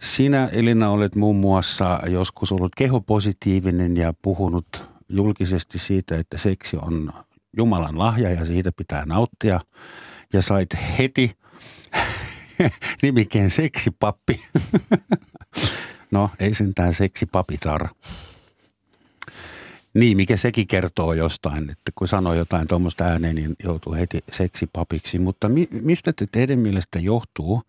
Sinä 0.01 0.49
Elina 0.53 0.91
olet 0.91 1.15
muun 1.15 1.37
muassa 1.37 2.01
joskus 2.07 2.53
ollut 2.53 2.75
kehopositiivinen 2.77 3.97
ja 3.97 4.15
puhunut 4.23 4.67
julkisesti 5.09 5.79
siitä, 5.79 6.17
että 6.19 6.39
seksi 6.39 6.77
on 6.77 7.13
Jumalan 7.57 7.99
lahja 7.99 8.31
ja 8.31 8.45
siitä 8.45 8.73
pitää 8.73 9.05
nauttia. 9.07 9.61
Ja 10.33 10.43
sait 10.43 10.69
heti 10.99 11.37
nimikkeen 13.03 13.51
seksipappi. 13.51 14.41
no, 16.11 16.31
ei 16.41 16.55
sentään 16.55 16.95
seksipapitar. 16.95 17.89
Niin, 19.95 20.17
mikä 20.17 20.37
sekin 20.37 20.67
kertoo 20.67 21.13
jostain, 21.13 21.71
että 21.71 21.93
kun 21.95 22.09
sanoo 22.09 22.35
jotain 22.35 22.69
tuommoista 22.69 23.05
ääneen, 23.05 23.37
niin 23.37 23.55
joutuu 23.65 23.95
heti 23.95 24.25
seksipapiksi. 24.33 25.19
Mutta 25.19 25.49
mi- 25.49 25.69
mistä 25.71 26.13
te 26.13 26.27
teidän 26.33 26.59
mielestä 26.59 26.99
johtuu, 26.99 27.63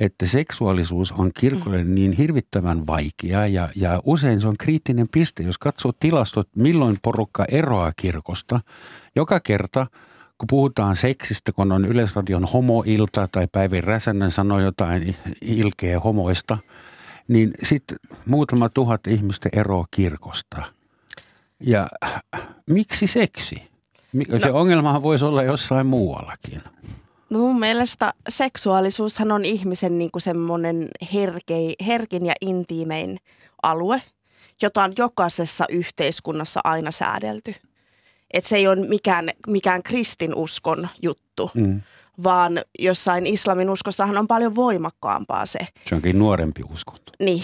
että 0.00 0.26
seksuaalisuus 0.26 1.12
on 1.12 1.30
kirkolle 1.40 1.84
niin 1.84 2.12
hirvittävän 2.12 2.86
vaikea 2.86 3.46
ja, 3.46 3.68
ja 3.76 4.00
usein 4.04 4.40
se 4.40 4.48
on 4.48 4.56
kriittinen 4.58 5.08
piste. 5.08 5.42
Jos 5.42 5.58
katsoo 5.58 5.92
tilastot, 6.00 6.48
milloin 6.56 6.96
porukka 7.02 7.44
eroaa 7.48 7.92
kirkosta, 7.96 8.60
joka 9.16 9.40
kerta– 9.40 9.86
kun 10.44 10.56
puhutaan 10.56 10.96
seksistä, 10.96 11.52
kun 11.52 11.72
on 11.72 11.84
Yleisradion 11.84 12.44
homoilta 12.44 13.28
tai 13.32 13.46
Päivi 13.52 13.80
Räsänen 13.80 14.30
sanoo 14.30 14.60
jotain 14.60 15.16
ilkeä 15.40 16.00
homoista, 16.00 16.58
niin 17.28 17.54
sitten 17.62 17.98
muutama 18.26 18.68
tuhat 18.68 19.06
ihmistä 19.06 19.48
eroaa 19.52 19.84
kirkosta. 19.90 20.62
Ja 21.60 21.88
miksi 22.70 23.06
seksi? 23.06 23.56
Se 24.38 24.48
no, 24.48 24.60
ongelmahan 24.60 25.02
voisi 25.02 25.24
olla 25.24 25.42
jossain 25.42 25.86
muuallakin. 25.86 26.60
No 27.30 27.38
mun 27.38 27.60
mielestä 27.60 28.12
seksuaalisuushan 28.28 29.32
on 29.32 29.44
ihmisen 29.44 29.98
niin 29.98 30.10
semmoinen 30.18 30.88
herkei, 31.14 31.74
herkin 31.86 32.26
ja 32.26 32.34
intiimein 32.40 33.16
alue, 33.62 34.02
jota 34.62 34.84
on 34.84 34.92
jokaisessa 34.98 35.64
yhteiskunnassa 35.68 36.60
aina 36.64 36.90
säädelty– 36.90 37.54
että 38.34 38.48
se 38.48 38.56
ei 38.56 38.68
ole 38.68 38.88
mikään, 38.88 39.30
mikään 39.46 39.82
kristinuskon 39.82 40.88
juttu, 41.02 41.50
mm. 41.54 41.80
vaan 42.22 42.60
jossain 42.78 43.26
islamin 43.26 43.70
uskossahan 43.70 44.18
on 44.18 44.26
paljon 44.26 44.54
voimakkaampaa 44.54 45.46
se. 45.46 45.58
Se 45.88 45.94
onkin 45.94 46.18
nuorempi 46.18 46.62
uskonto. 46.72 47.12
Niin, 47.20 47.42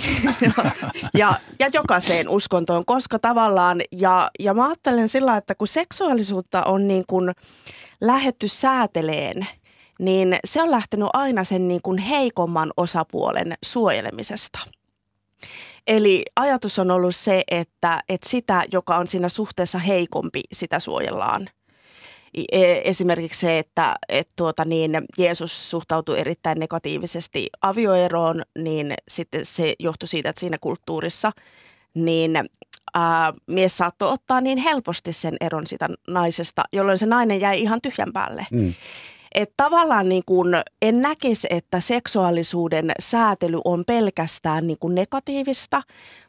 ja, 1.18 1.35
ja 1.61 1.68
jokaiseen 1.74 2.29
uskontoon, 2.29 2.85
koska 2.85 3.18
tavallaan, 3.18 3.83
ja, 3.92 4.31
ja 4.38 4.55
mä 4.55 4.66
ajattelen 4.66 5.09
sillä, 5.09 5.37
että 5.37 5.55
kun 5.55 5.68
seksuaalisuutta 5.68 6.62
on 6.62 6.88
niin 6.88 7.05
kuin 7.07 7.31
lähetty 8.00 8.48
sääteleen, 8.48 9.46
niin 9.98 10.37
se 10.44 10.62
on 10.62 10.70
lähtenyt 10.70 11.09
aina 11.12 11.44
sen 11.44 11.68
niin 11.68 11.83
kuin 11.83 11.98
heikomman 11.98 12.70
osapuolen 12.76 13.55
suojelemisesta. 13.64 14.59
Eli 15.87 16.23
ajatus 16.37 16.79
on 16.79 16.90
ollut 16.90 17.16
se, 17.16 17.43
että, 17.51 18.01
että 18.09 18.29
sitä, 18.29 18.64
joka 18.73 18.97
on 18.97 19.09
siinä 19.09 19.29
suhteessa 19.29 19.79
heikompi, 19.79 20.40
sitä 20.53 20.81
suojellaan. 20.81 21.49
E, 22.53 22.81
esimerkiksi 22.85 23.40
se, 23.40 23.59
että, 23.59 23.95
että 24.09 24.33
tuota 24.37 24.64
niin, 24.64 24.90
Jeesus 25.19 25.71
suhtautui 25.71 26.21
erittäin 26.21 26.59
negatiivisesti 26.59 27.47
avioeroon, 27.62 28.43
niin 28.59 28.95
sitten 29.09 29.47
se 29.47 29.75
johtui 29.79 30.09
siitä, 30.09 30.29
että 30.29 30.40
siinä 30.40 30.57
kulttuurissa 30.61 31.33
niin 31.95 32.33
ää, 32.95 33.33
mies 33.47 33.77
saattoi 33.77 34.12
ottaa 34.12 34.40
niin 34.40 34.59
helposti 34.59 35.12
sen 35.12 35.37
eron 35.40 35.66
sitä 35.66 35.88
naisesta, 36.09 36.62
jolloin 36.73 36.99
se 36.99 37.07
nainen 37.07 37.40
jäi 37.40 37.61
ihan 37.61 37.81
tyhjän 37.83 38.12
päälle. 38.12 38.47
Mm. 38.51 38.75
Että 39.35 39.55
tavallaan 39.57 40.09
niin 40.09 40.23
kuin 40.27 40.49
en 40.83 41.01
näkisi, 41.01 41.47
että 41.51 41.81
seksuaalisuuden 41.81 42.93
säätely 43.01 43.61
on 43.64 43.85
pelkästään 43.87 44.66
niin 44.66 44.79
kuin 44.79 44.95
negatiivista, 44.95 45.83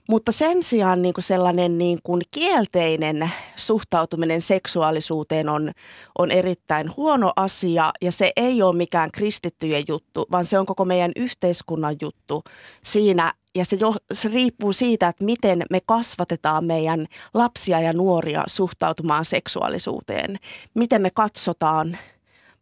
mutta 0.10 0.32
sen 0.32 0.64
sijaan 0.64 1.02
niin 1.02 1.14
kuin 1.14 1.24
sellainen 1.24 1.78
niin 1.78 2.00
kuin 2.04 2.22
kielteinen 2.32 3.32
suhtautuminen 3.56 4.42
seksuaalisuuteen 4.42 5.50
on, 5.50 5.72
on 6.18 6.32
erittäin 6.32 6.96
huono 6.98 7.34
asia 7.36 7.92
ja 8.02 8.12
se 8.12 8.32
ei 8.36 8.62
ole 8.62 8.76
mikään 8.76 9.12
kristittyjen 9.12 9.84
juttu, 9.88 10.26
vaan 10.32 10.46
se 10.46 10.60
on 10.60 10.66
koko 10.66 10.86
meidän 10.86 11.12
yhteiskunnan 11.16 11.96
juttu 12.02 12.44
siinä 12.84 13.34
ja 13.56 13.66
se, 13.66 13.76
jo, 13.76 13.94
se 14.12 14.30
riippuu 14.30 14.74
siitä, 14.74 15.08
että 15.08 15.26
miten 15.26 15.64
me 15.70 15.80
kasvatetaan 15.86 16.66
meidän 16.66 17.06
lapsia 17.34 17.80
ja 17.80 17.94
nuoria 17.94 18.44
suhtautumaan 18.48 19.26
seksuaalisuuteen. 19.26 20.38
Miten 20.76 21.02
me 21.02 21.10
katsotaan 21.14 21.98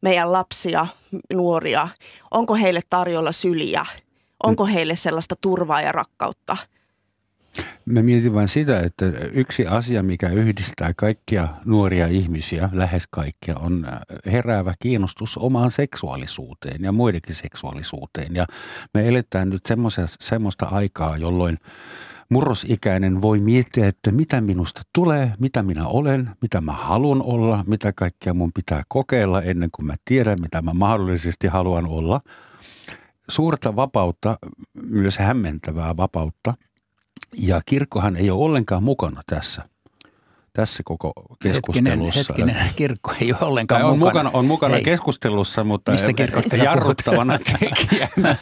meidän 0.01 0.31
lapsia, 0.31 0.87
nuoria? 1.33 1.87
Onko 2.31 2.55
heille 2.55 2.81
tarjolla 2.89 3.31
syliä? 3.31 3.85
Onko 4.43 4.65
heille 4.65 4.95
sellaista 4.95 5.35
turvaa 5.41 5.81
ja 5.81 5.91
rakkautta? 5.91 6.57
Mä 7.85 8.01
mietin 8.01 8.33
vain 8.33 8.47
sitä, 8.47 8.79
että 8.79 9.05
yksi 9.31 9.67
asia, 9.67 10.03
mikä 10.03 10.29
yhdistää 10.29 10.93
kaikkia 10.93 11.47
nuoria 11.65 12.07
ihmisiä, 12.07 12.69
lähes 12.73 13.07
kaikkia, 13.11 13.55
on 13.55 13.87
heräävä 14.25 14.73
kiinnostus 14.79 15.37
omaan 15.37 15.71
seksuaalisuuteen 15.71 16.83
ja 16.83 16.91
muidenkin 16.91 17.35
seksuaalisuuteen. 17.35 18.35
Ja 18.35 18.45
me 18.93 19.07
eletään 19.07 19.49
nyt 19.49 19.63
semmoista 20.19 20.65
aikaa, 20.65 21.17
jolloin 21.17 21.57
murrosikäinen 22.29 23.21
voi 23.21 23.39
miettiä, 23.39 23.87
että 23.87 24.11
mitä 24.11 24.41
minusta 24.41 24.81
tulee, 24.93 25.33
mitä 25.39 25.63
minä 25.63 25.87
olen, 25.87 26.29
mitä 26.41 26.61
mä 26.61 26.71
haluan 26.71 27.23
olla, 27.23 27.63
mitä 27.67 27.93
kaikkea 27.93 28.33
mun 28.33 28.51
pitää 28.53 28.83
kokeilla 28.87 29.41
ennen 29.41 29.69
kuin 29.71 29.85
mä 29.85 29.95
tiedän, 30.05 30.41
mitä 30.41 30.61
mä 30.61 30.73
mahdollisesti 30.73 31.47
haluan 31.47 31.87
olla. 31.87 32.21
Suurta 33.29 33.75
vapautta, 33.75 34.37
myös 34.89 35.17
hämmentävää 35.17 35.97
vapautta. 35.97 36.53
Ja 37.37 37.61
kirkkohan 37.65 38.15
ei 38.15 38.29
ole 38.29 38.43
ollenkaan 38.43 38.83
mukana 38.83 39.21
tässä– 39.27 39.63
tässä 40.59 40.83
koko 40.83 41.13
keskustelussa. 41.43 42.19
Hetkinen, 42.19 42.55
hetkinen 42.55 42.75
kirkko 42.75 43.13
ei 43.21 43.33
ole 43.33 43.41
ollenkaan 43.41 43.83
on 43.83 43.99
mukana. 43.99 44.13
mukana. 44.13 44.29
On 44.33 44.45
mukana 44.45 44.75
ei. 44.75 44.83
keskustelussa, 44.83 45.63
mutta 45.63 45.91
Mistä 45.91 46.07
jarruttavana 46.63 47.39
tekijänä. 47.39 48.35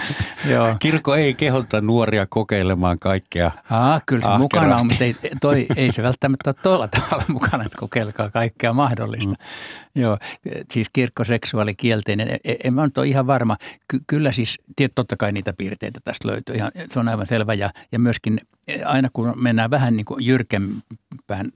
Joo. 0.52 0.76
Kirkko 0.78 1.14
ei 1.14 1.34
kehota 1.34 1.80
nuoria 1.80 2.26
kokeilemaan 2.26 2.98
kaikkea 2.98 3.50
Aa, 3.70 4.00
kyllä 4.06 4.32
se 4.32 4.38
mukana 4.38 4.74
on, 4.74 4.80
mutta 4.90 5.04
ei, 5.04 5.16
toi, 5.40 5.66
ei 5.76 5.92
se 5.92 6.02
välttämättä 6.02 6.50
ole 6.50 6.54
tuolla 6.62 6.88
tavalla 6.88 7.24
mukana, 7.28 7.64
että 7.64 7.78
kokeilkaa 7.78 8.30
kaikkea 8.30 8.72
mahdollista. 8.72 9.28
Mm. 9.28 9.36
Joo, 9.94 10.18
siis 10.72 10.88
kirkkoseksuaalikielteinen, 10.92 12.28
en, 12.28 12.38
e, 12.44 12.54
en 12.64 12.74
mä 12.74 12.84
nyt 12.84 12.98
ole 12.98 13.06
ihan 13.06 13.26
varma. 13.26 13.56
Ky, 13.88 14.00
kyllä 14.06 14.32
siis, 14.32 14.58
totta 14.94 15.16
kai 15.16 15.32
niitä 15.32 15.52
piirteitä 15.52 16.00
tästä 16.04 16.28
löytyy, 16.28 16.54
ihan, 16.56 16.72
se 16.90 16.98
on 17.00 17.08
aivan 17.08 17.26
selvä. 17.26 17.54
Ja, 17.54 17.70
ja 17.92 17.98
myöskin 17.98 18.40
e, 18.68 18.82
aina 18.82 19.08
kun 19.12 19.32
mennään 19.36 19.70
vähän 19.70 19.96
niin 19.96 20.04
kuin 20.04 20.26
jyrkempään 20.26 21.52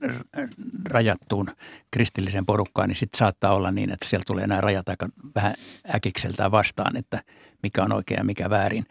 rajattuun 0.89 1.47
kristilliseen 1.91 2.45
porukkaan, 2.45 2.89
niin 2.89 2.95
sitten 2.97 3.17
saattaa 3.17 3.53
olla 3.53 3.71
niin, 3.71 3.91
että 3.91 4.09
siellä 4.09 4.23
tulee 4.27 4.47
nämä 4.47 4.61
rajat 4.61 4.89
aika 4.89 5.09
vähän 5.35 5.53
äkikseltään 5.95 6.51
vastaan, 6.51 6.97
että 6.97 7.23
mikä 7.63 7.83
on 7.83 7.91
oikein 7.91 8.17
ja 8.17 8.23
mikä 8.23 8.49
väärin. 8.49 8.85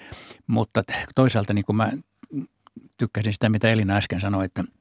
Mutta 0.46 0.82
toisaalta 1.14 1.55
niin 1.55 1.64
kuin 1.64 1.76
mä 1.76 1.90
tykkäsin 2.99 3.32
sitä, 3.32 3.49
mitä 3.49 3.68
Elina 3.68 3.96
äsken 3.96 4.20
sanoi, 4.20 4.44
että– 4.44 4.64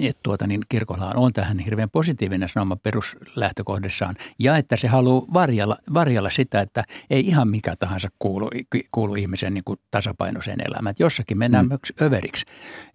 että 0.00 0.20
tuota, 0.22 0.46
niin 0.46 0.60
kirkolla 0.68 1.12
on 1.16 1.32
tähän 1.32 1.58
hirveän 1.58 1.90
positiivinen 1.90 2.48
sanoma 2.48 2.76
peruslähtökohdissaan 2.76 4.16
ja 4.38 4.56
että 4.56 4.76
se 4.76 4.88
haluaa 4.88 5.26
varjella, 5.32 5.76
varjella 5.94 6.30
sitä, 6.30 6.60
että 6.60 6.84
ei 7.10 7.26
ihan 7.26 7.48
mikä 7.48 7.76
tahansa 7.76 8.08
kuulu, 8.18 8.50
kuulu 8.92 9.14
ihmisen 9.14 9.54
niin 9.54 9.64
kuin 9.64 9.80
tasapainoiseen 9.90 10.60
elämään. 10.60 10.90
Että 10.90 11.02
jossakin 11.02 11.38
mennään 11.38 11.66
mm. 11.66 11.68
myös 11.68 11.92
överiksi 12.02 12.46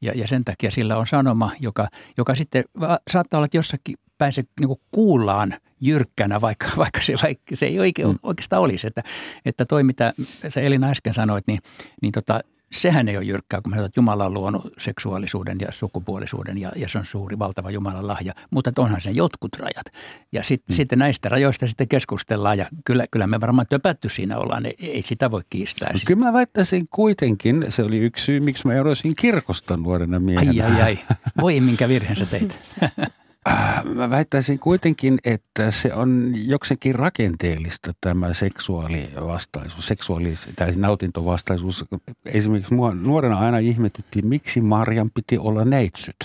ja, 0.02 0.12
ja 0.16 0.28
sen 0.28 0.46
takia 0.46 0.72
sillä 0.72 0.98
on 0.98 1.08
sanoma, 1.08 1.52
joka, 1.60 1.88
joka 2.18 2.36
sitten 2.36 2.64
saattaa 3.12 3.38
olla, 3.38 3.46
että 3.46 3.58
jossakin 3.58 3.96
pääse 4.18 4.44
niin 4.60 4.68
kuin 4.68 4.80
kuullaan 4.92 5.54
jyrkkänä, 5.82 6.42
vaikka, 6.42 6.68
vaikka 6.78 7.02
se, 7.02 7.14
vaikka 7.24 7.56
se 7.56 7.66
ei 7.66 7.80
oikein, 7.80 8.08
mm. 8.08 8.20
oikeastaan 8.24 8.62
olisi. 8.62 8.88
Että, 8.88 9.04
että 9.46 9.66
toi, 9.66 9.84
mitä 9.84 10.14
sä 10.50 10.62
Elina 10.62 10.90
äsken 10.90 11.14
sanoit, 11.14 11.48
niin, 11.48 11.60
niin 12.02 12.12
tota, 12.12 12.40
sehän 12.72 13.07
ei 13.07 13.17
ole 13.17 13.26
jyrkkää, 13.26 13.61
kun 13.61 13.76
me 13.76 13.86
että 13.86 13.99
Jumala 13.99 14.26
on 14.26 14.34
luonut 14.34 14.74
seksuaalisuuden 14.78 15.57
ja 15.61 15.72
sukupuolisuuden 15.72 16.57
ja, 16.57 16.72
ja 16.76 16.88
se 16.88 16.97
on 16.97 17.05
suuri, 17.05 17.39
valtava 17.39 17.72
Jumalan 17.72 18.07
lahja. 18.07 18.34
Mutta 18.51 18.72
onhan 18.78 19.01
se 19.01 19.11
jotkut 19.11 19.55
rajat. 19.55 19.86
Ja 20.32 20.43
sit, 20.43 20.63
mm. 20.70 20.76
sitten 20.76 20.99
näistä 20.99 21.30
rajoista 21.30 21.67
sitten 21.67 21.88
keskustellaan 21.88 22.57
ja 22.57 22.65
kyllä, 22.86 23.05
kyllä 23.11 23.28
me 23.28 23.41
varmaan 23.41 23.67
töpätty 23.70 24.09
siinä 24.09 24.38
ollaan. 24.38 24.65
Ei, 24.65 24.76
ei 24.80 25.01
sitä 25.01 25.32
voi 25.32 25.41
kiistää. 25.49 25.93
No, 25.93 25.99
kyllä 26.05 26.26
mä 26.26 26.34
väittäisin 26.34 26.88
kuitenkin, 26.89 27.65
se 27.70 27.84
oli 27.84 27.97
yksi 27.97 28.26
syy, 28.26 28.39
miksi 28.39 28.67
mä 28.67 28.74
erosin 28.74 29.13
kirkosta 29.20 29.78
nuorena 29.78 30.20
miehenä. 30.20 30.65
Ai 30.65 30.74
ai 30.74 30.82
ai, 30.82 30.99
voi 31.41 31.59
minkä 31.59 31.88
virheen 31.88 32.15
sä 32.15 32.26
teit. 32.26 32.59
Äh, 33.50 33.84
mä 33.86 34.10
väittäisin 34.10 34.60
kuitenkin, 34.60 35.18
että 35.24 35.72
se 35.72 35.93
on 35.93 36.34
jokseenkin 36.36 36.95
rakenteellista 36.95 37.91
tämä 38.02 38.34
seksuaalivastaisuus, 38.34 39.88
seksuaalis- 39.88 40.50
tai 40.56 40.72
nautintovastaisuus. 40.78 41.86
Esimerkiksi 42.26 42.74
mua 42.74 42.93
nuorena 42.93 43.38
aina 43.39 43.58
ihmetytti, 43.58 44.22
miksi 44.22 44.62
Marjan 44.62 45.10
piti 45.14 45.38
olla 45.38 45.66
neitsyt. 45.66 46.16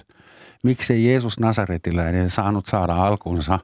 Miksi 0.65 1.07
Jeesus 1.07 1.41
Nasaretiläinen 1.41 2.31
saanut 2.31 2.67
saada 2.67 2.95
alkunsa 2.95 3.59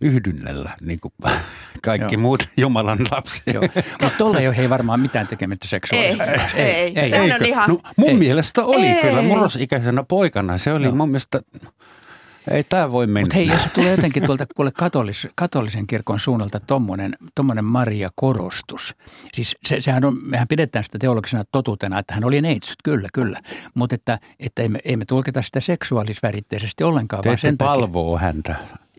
yhdynnellä, 0.00 0.70
niin 0.80 1.00
kuin 1.00 1.14
kaikki 1.84 2.14
Joo. 2.14 2.22
muut 2.22 2.48
Jumalan 2.56 2.98
lapset. 3.10 3.54
Mutta 4.02 4.18
tuolla 4.18 4.38
ei 4.38 4.48
ole 4.48 4.56
hei 4.56 4.70
varmaan 4.70 5.00
mitään 5.00 5.26
tekemistä 5.26 5.68
seksuaalisuudesta. 5.68 6.48
Ei, 6.56 6.64
ei, 6.64 6.74
ei, 6.74 6.98
ei. 6.98 7.10
Sehän 7.10 7.40
on 7.40 7.46
ihan... 7.46 7.70
No, 7.70 7.78
mun 7.96 8.08
ei. 8.08 8.16
mielestä 8.16 8.64
oli 8.64 8.86
ei. 8.86 9.02
kyllä 9.02 9.22
murrosikäisenä 9.22 10.02
poikana. 10.08 10.58
Se 10.58 10.72
oli 10.72 10.84
Joo. 10.84 10.94
mun 10.94 11.08
mielestä 11.08 11.40
ei 12.50 12.64
tämä 12.64 12.92
voi 12.92 13.06
mennä. 13.06 13.20
Mutta 13.20 13.34
hei, 13.34 13.46
jos 13.46 13.68
tulee 13.74 13.90
jotenkin 13.90 14.26
tuolta 14.26 14.46
kuule 14.56 14.72
katolis, 14.72 15.28
katolisen 15.34 15.86
kirkon 15.86 16.20
suunnalta 16.20 16.60
tommonen, 16.60 17.16
tommonen 17.34 17.64
Maria-korostus. 17.64 18.94
Siis 19.34 19.56
se, 19.66 19.80
sehän 19.80 20.04
on, 20.04 20.18
mehän 20.22 20.48
pidetään 20.48 20.84
sitä 20.84 20.98
teologisena 20.98 21.44
totuutena, 21.52 21.98
että 21.98 22.14
hän 22.14 22.26
oli 22.26 22.40
neitsyt, 22.40 22.76
kyllä, 22.84 23.08
kyllä. 23.12 23.40
Mutta 23.74 23.94
että, 23.94 24.18
että 24.40 24.62
ei, 24.62 24.68
me, 24.68 24.78
ei 24.84 24.96
me 24.96 25.04
tulkita 25.04 25.42
sitä 25.42 25.60
seksuaalisväritteisesti 25.60 26.84
ollenkaan. 26.84 27.22
Te 27.22 27.28
vaan 27.28 27.38
sen 27.38 27.58
palvoo 27.58 28.14
takia, 28.14 28.26
häntä 28.26 28.56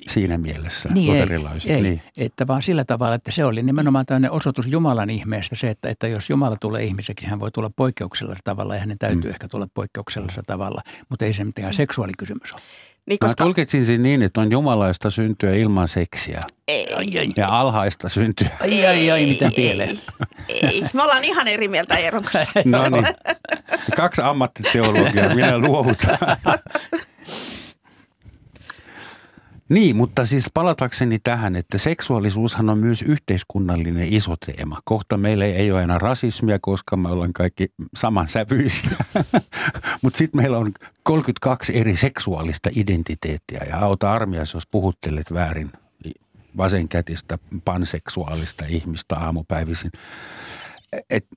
siinä 0.08 0.38
mielessä, 0.38 0.90
niin 0.94 1.16
ei, 1.16 1.74
ei, 1.74 1.82
niin. 1.82 2.02
että 2.18 2.48
vaan 2.48 2.62
sillä 2.62 2.86
tavalla, 2.86 3.16
että 3.16 3.32
se 3.32 3.46
oli 3.46 3.64
nimenomaan 3.64 4.06
tämmöinen 4.06 4.32
osoitus 4.32 4.68
Jumalan 4.68 5.10
ihmeestä 5.10 5.56
se, 5.56 5.70
että, 5.70 5.90
että 5.90 6.08
jos 6.08 6.30
Jumala 6.30 6.56
tulee 6.62 6.84
ihmiseksi, 6.84 7.26
hän 7.26 7.40
voi 7.40 7.52
tulla 7.52 7.72
poikkeuksellisella 7.76 8.42
tavalla 8.44 8.74
ja 8.74 8.80
hänen 8.80 8.98
täytyy 8.98 9.22
mm. 9.22 9.30
ehkä 9.30 9.48
tulla 9.48 9.68
poikkeuksellisella 9.74 10.44
tavalla, 10.48 10.82
mutta 11.10 11.26
ei 11.26 11.34
se 11.34 11.44
mitään 11.44 11.74
seksuaalikysymys 11.74 12.54
ole. 12.54 12.62
Niin 13.08 13.20
koska... 13.20 13.44
Mä 13.44 13.46
tulkitsin 13.46 13.86
sen 13.86 14.04
niin, 14.04 14.22
että 14.22 14.42
on 14.42 14.52
jumalaista 14.52 15.10
syntyä 15.10 15.56
ilman 15.56 15.88
seksiä. 15.88 16.40
Ei. 16.68 16.88
Ai, 16.98 17.06
ai. 17.20 17.28
Ja 17.38 17.46
alhaista 17.50 18.10
syntyä. 18.10 18.50
Ai, 18.62 18.86
ai, 18.86 19.12
ai, 19.12 19.26
mitä 19.26 19.50
pieleen. 19.56 20.00
Ei, 20.50 20.66
ei. 20.66 20.84
Me 20.94 21.04
ollaan 21.04 21.24
ihan 21.24 21.48
eri 21.48 21.68
mieltä 21.68 21.96
Eeron 21.96 22.24
kanssa. 22.24 22.52
No 22.66 22.90
niin. 22.90 23.06
Kaksi 23.96 24.22
ammattiteologiaa, 24.22 25.36
minä 25.36 25.58
luovutan. 25.58 26.18
Niin, 29.70 29.96
mutta 29.96 30.26
siis 30.26 30.46
palatakseni 30.54 31.20
tähän, 31.24 31.56
että 31.56 31.78
seksuaalisuushan 31.78 32.70
on 32.70 32.78
myös 32.78 33.02
yhteiskunnallinen 33.02 34.14
iso 34.14 34.36
teema. 34.46 34.80
Kohta 34.84 35.18
meillä 35.18 35.46
ei 35.46 35.72
ole 35.72 35.84
enää 35.84 35.98
rasismia, 35.98 36.60
koska 36.62 36.98
me 36.98 37.10
ollaan 37.10 37.34
kaikki 37.34 37.68
samansävyisiä. 37.98 38.92
mutta 40.02 40.18
sitten 40.18 40.42
meillä 40.42 40.58
on 40.58 40.72
32 41.04 41.78
eri 41.78 41.96
seksuaalista 41.96 42.70
identiteettiä 42.76 43.66
ja 43.70 43.80
auta 43.80 44.12
armias, 44.12 44.54
jos 44.54 44.68
puhuttelet 44.72 45.34
väärin 45.34 45.72
vasenkätistä 46.58 47.38
panseksuaalista 47.66 48.66
ihmistä 48.70 49.16
aamupäivisin. 49.16 49.92
Et, 51.10 51.28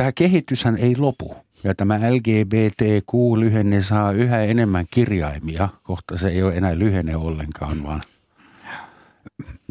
tämä 0.00 0.12
kehityshän 0.12 0.76
ei 0.76 0.96
lopu. 0.96 1.36
Ja 1.64 1.74
tämä 1.74 2.00
LGBTQ-lyhenne 2.10 3.82
saa 3.82 4.12
yhä 4.12 4.40
enemmän 4.40 4.86
kirjaimia. 4.90 5.68
Kohta 5.82 6.18
se 6.18 6.28
ei 6.28 6.42
ole 6.42 6.56
enää 6.56 6.78
lyhenne 6.78 7.16
ollenkaan, 7.16 7.82
vaan 7.82 8.02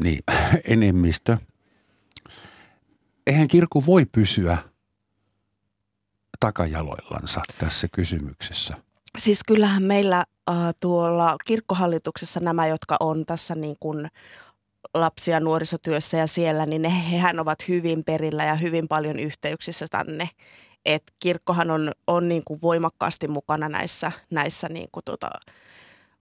niin, 0.04 0.24
enemmistö. 0.76 1.38
Eihän 3.28 3.48
kirkko 3.48 3.86
voi 3.86 4.06
pysyä 4.06 4.58
takajaloillansa 6.40 7.42
tässä 7.60 7.88
kysymyksessä. 7.92 8.76
Siis 9.18 9.44
kyllähän 9.48 9.84
meillä 9.84 10.18
äh, 10.50 10.56
tuolla 10.82 11.36
kirkkohallituksessa 11.46 12.40
nämä, 12.40 12.68
jotka 12.68 12.98
on 13.00 13.26
tässä 13.26 13.56
niin 13.56 13.76
kuin 13.80 14.08
lapsia 14.94 15.40
nuorisotyössä 15.40 16.18
ja 16.18 16.28
siellä, 16.28 16.66
niin 16.66 16.82
ne, 16.82 17.12
hehän 17.12 17.40
ovat 17.40 17.68
hyvin 17.68 18.04
perillä 18.04 18.44
ja 18.44 18.56
hyvin 18.56 18.88
paljon 18.88 19.20
yhteyksissä 19.20 19.86
tänne. 19.92 20.30
Et 20.86 21.04
kirkkohan 21.20 21.72
on, 21.72 21.92
on 22.08 22.28
niin 22.28 22.44
kuin 22.46 22.62
voimakkaasti 22.62 23.28
mukana 23.28 23.70
näissä, 23.70 24.12
näissä 24.32 24.70
niin 24.70 24.90
kuin 24.92 25.04
tota, 25.06 25.30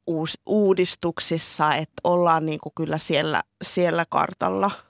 uus, 0.07 0.39
uudistuksissa, 0.47 1.75
että 1.75 2.01
ollaan 2.05 2.47
niin 2.47 2.61
kuin 2.61 2.73
kyllä 2.77 2.99
siellä, 2.99 3.43
siellä 3.63 4.05
kartalla– 4.11 4.71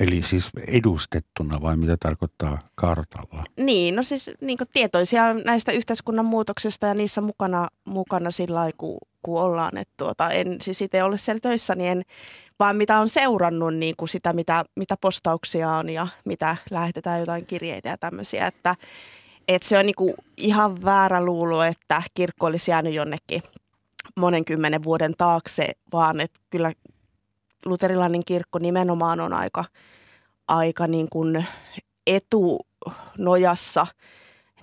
Eli 0.00 0.22
siis 0.22 0.50
edustettuna 0.68 1.62
vai 1.62 1.76
mitä 1.76 1.96
tarkoittaa 1.96 2.58
kartalla? 2.74 3.44
Niin, 3.60 3.96
no 3.96 4.02
siis 4.02 4.30
niin 4.40 4.58
tietoisia 4.72 5.34
näistä 5.34 5.72
yhteiskunnan 5.72 6.24
muutoksista 6.24 6.86
ja 6.86 6.94
niissä 6.94 7.20
mukana, 7.20 7.68
mukana 7.84 8.30
sillä 8.30 8.54
lailla, 8.54 8.76
kun, 8.78 8.98
kun 9.22 9.40
ollaan. 9.40 9.76
Että 9.76 9.94
tuota, 9.96 10.30
en 10.30 10.56
siis 10.60 10.82
itse 10.82 11.02
ole 11.02 11.18
siellä 11.18 11.40
töissä, 11.40 11.74
niin 11.74 11.90
en, 11.90 12.02
vaan 12.58 12.76
mitä 12.76 12.98
on 12.98 13.08
seurannut 13.08 13.74
niin 13.74 13.96
kuin 13.96 14.08
sitä, 14.08 14.32
mitä, 14.32 14.64
mitä 14.76 14.96
postauksia 15.00 15.70
on 15.70 15.90
ja 15.90 16.06
mitä 16.24 16.56
lähetetään 16.70 17.20
jotain 17.20 17.46
kirjeitä 17.46 17.88
ja 17.88 17.98
tämmöisiä. 17.98 18.46
Että, 18.46 18.74
että 19.48 19.68
se 19.68 19.78
on 19.78 19.86
niin 19.86 19.96
kuin 19.96 20.14
ihan 20.36 20.84
väärä 20.84 21.24
luulo, 21.24 21.62
että 21.62 22.02
kirkko 22.14 22.46
olisi 22.46 22.70
jäänyt 22.70 22.94
jonnekin 22.94 23.42
monen 24.16 24.44
kymmenen 24.44 24.84
vuoden 24.84 25.14
taakse, 25.18 25.70
vaan 25.92 26.20
että 26.20 26.40
kyllä 26.50 26.72
luterilainen 27.64 28.24
kirkko 28.24 28.58
nimenomaan 28.58 29.20
on 29.20 29.32
aika, 29.32 29.64
aika 30.48 30.86
niin 30.86 31.08
kuin 31.12 31.46
etunojassa 32.06 33.86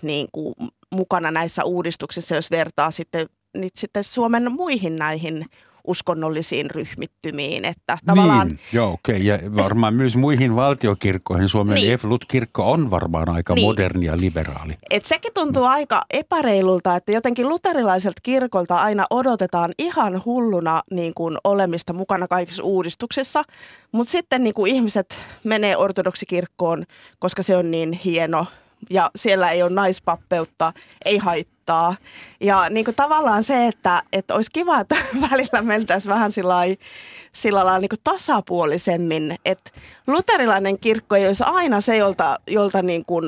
niin 0.02 0.28
kuin 0.32 0.54
mukana 0.95 1.32
näissä 1.32 1.64
uudistuksissa, 1.64 2.36
jos 2.36 2.52
vertaa 2.52 2.91
sitten, 2.91 3.28
niin 3.58 3.72
sitten 3.76 4.04
Suomen 4.04 4.52
muihin 4.52 4.95
näihin 4.95 5.45
uskonnollisiin 5.88 6.72
ryhmittymiin. 6.72 7.66
Että 7.66 7.98
tavallaan, 8.06 8.48
niin, 8.48 8.60
joo, 8.74 8.92
okei. 8.92 9.16
Okay. 9.16 9.26
Ja 9.26 9.56
varmaan 9.56 9.94
myös 9.94 10.16
muihin 10.16 10.56
valtiokirkkoihin. 10.56 11.50
Suomen 11.50 11.76
niin. 11.76 11.94
Eflut-kirkko 11.94 12.72
on 12.72 12.92
varmaan 12.92 13.30
aika 13.30 13.54
niin. 13.54 13.68
moderni 13.68 14.06
ja 14.06 14.18
liberaali. 14.18 14.74
Et 14.90 15.06
sekin 15.06 15.34
tuntuu 15.34 15.64
aika 15.64 16.02
epäreilulta, 16.14 16.96
että 16.96 17.12
jotenkin 17.12 17.50
luterilaiselta 17.50 18.22
kirkolta 18.24 18.76
aina 18.76 19.06
odotetaan 19.10 19.72
ihan 19.80 20.22
hulluna 20.26 20.82
niin 20.92 21.14
kuin 21.14 21.38
olemista 21.44 21.94
mukana 21.94 22.28
kaikissa 22.28 22.64
uudistuksissa. 22.64 23.44
Mutta 23.92 24.12
sitten 24.12 24.44
niin 24.44 24.54
kuin 24.54 24.76
ihmiset 24.76 25.18
menee 25.44 25.78
ortodoksikirkkoon, 25.78 26.84
koska 27.20 27.44
se 27.44 27.58
on 27.58 27.72
niin 27.72 27.94
hieno 27.94 28.46
ja 28.90 29.12
siellä 29.16 29.50
ei 29.52 29.64
ole 29.64 29.72
naispappeutta, 29.72 30.74
ei 31.06 31.18
haittaa. 31.18 31.96
Ja 32.42 32.70
niin 32.70 32.86
kuin 32.86 32.96
tavallaan 32.96 33.44
se, 33.44 33.68
että, 33.68 34.04
että 34.14 34.34
olisi 34.34 34.52
kiva, 34.54 34.80
että 34.80 34.96
välillä 35.32 35.62
mentäisiin 35.62 36.10
vähän 36.10 36.32
sillä 36.32 37.66
lailla 37.66 37.80
niin 37.80 37.90
tasapuolisemmin. 38.04 39.36
Että 39.46 39.72
luterilainen 40.08 40.80
kirkko 40.80 41.16
ei 41.16 41.28
olisi 41.28 41.44
aina 41.48 41.82
se, 41.82 41.98
jolta, 41.98 42.40
jolta 42.48 42.82
niin 42.82 43.06
kuin 43.06 43.26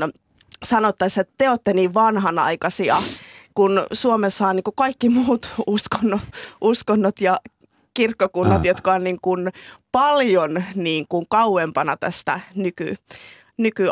sanottaisiin, 0.64 1.22
että 1.22 1.34
te 1.38 1.50
olette 1.50 1.74
niin 1.74 1.94
vanhanaikaisia, 1.94 2.96
kun 3.56 3.86
Suomessa 3.94 4.48
on 4.48 4.56
niin 4.56 4.64
kuin 4.64 4.76
kaikki 4.76 5.10
muut 5.10 5.50
uskonnot, 5.68 6.22
uskonnot 6.62 7.22
ja 7.22 7.40
kirkkokunnat, 7.94 8.66
jotka 8.66 8.94
on 8.94 9.04
niin 9.04 9.20
kuin 9.22 9.50
paljon 9.92 10.64
niin 10.76 11.06
kuin 11.10 11.26
kauempana 11.30 11.98
tästä 11.98 12.40
nyky 12.56 12.96
nyky, 13.58 13.84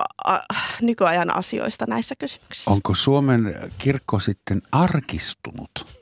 nykyajan 0.81 1.35
asioista 1.35 1.85
näissä 1.85 2.15
kysymyksissä. 2.19 2.71
Onko 2.71 2.95
Suomen 2.95 3.55
kirkko 3.77 4.19
sitten 4.19 4.61
arkistunut? 4.71 6.00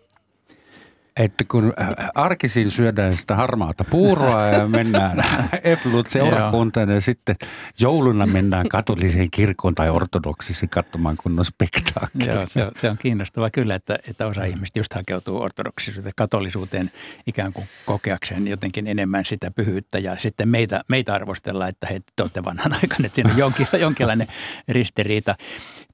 Että 1.19 1.43
kun 1.47 1.73
äh, 1.81 1.87
arkisin 2.15 2.71
syödään 2.71 3.17
sitä 3.17 3.35
harmaata 3.35 3.83
puuroa 3.83 4.47
ja 4.47 4.67
mennään 4.77 5.23
Eflut 5.63 6.07
seurakuntaan 6.07 6.89
ja 6.89 7.01
sitten 7.01 7.35
jouluna 7.79 8.25
mennään 8.25 8.69
katoliseen 8.69 9.31
kirkkoon 9.31 9.75
tai 9.75 9.89
ortodoksisiin 9.89 10.69
katsomaan 10.69 11.17
kunnon 11.17 11.45
spektaakkeli. 11.45 12.25
Joo, 12.25 12.47
se 12.47 12.65
on, 12.65 12.71
se 12.75 12.89
on 12.89 12.97
kiinnostavaa 12.97 13.49
kyllä, 13.49 13.75
että, 13.75 13.99
että 14.09 14.27
osa 14.27 14.43
ihmistä 14.43 14.79
just 14.79 14.93
hakeutuu 14.93 15.41
ortodoksisuuteen, 15.41 16.13
katolisuuteen 16.17 16.91
ikään 17.27 17.53
kuin 17.53 17.67
kokeakseen 17.85 18.47
jotenkin 18.47 18.87
enemmän 18.87 19.25
sitä 19.25 19.51
pyhyyttä 19.51 19.99
ja 19.99 20.15
sitten 20.15 20.49
meitä, 20.49 20.83
meitä 20.87 21.13
arvostellaan, 21.13 21.69
että 21.69 21.87
hei, 21.87 21.99
te 22.15 22.23
olette 22.23 22.45
vanhan 22.45 22.73
aikana, 22.73 23.05
että 23.05 23.15
siinä 23.15 23.31
on 23.31 23.37
jonkin, 23.37 23.67
jonkinlainen 23.79 24.27
ristiriita 24.67 25.35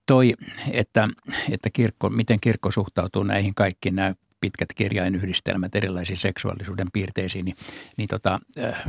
toi, 0.06 0.34
että, 0.72 1.10
että 1.52 1.70
kirkko, 1.70 2.10
miten 2.10 2.40
kirkko 2.40 2.72
suhtautuu 2.72 3.24
näihin 3.24 3.56
kaikkiin 3.56 3.96
nämä 3.96 4.14
pitkät 4.46 4.74
kirjainyhdistelmät 4.76 5.76
erilaisiin 5.76 6.18
seksuaalisuuden 6.18 6.88
piirteisiin, 6.94 7.46
niin, 7.46 7.56
niin 7.98 8.10
tota, 8.10 8.40
äh, 8.64 8.84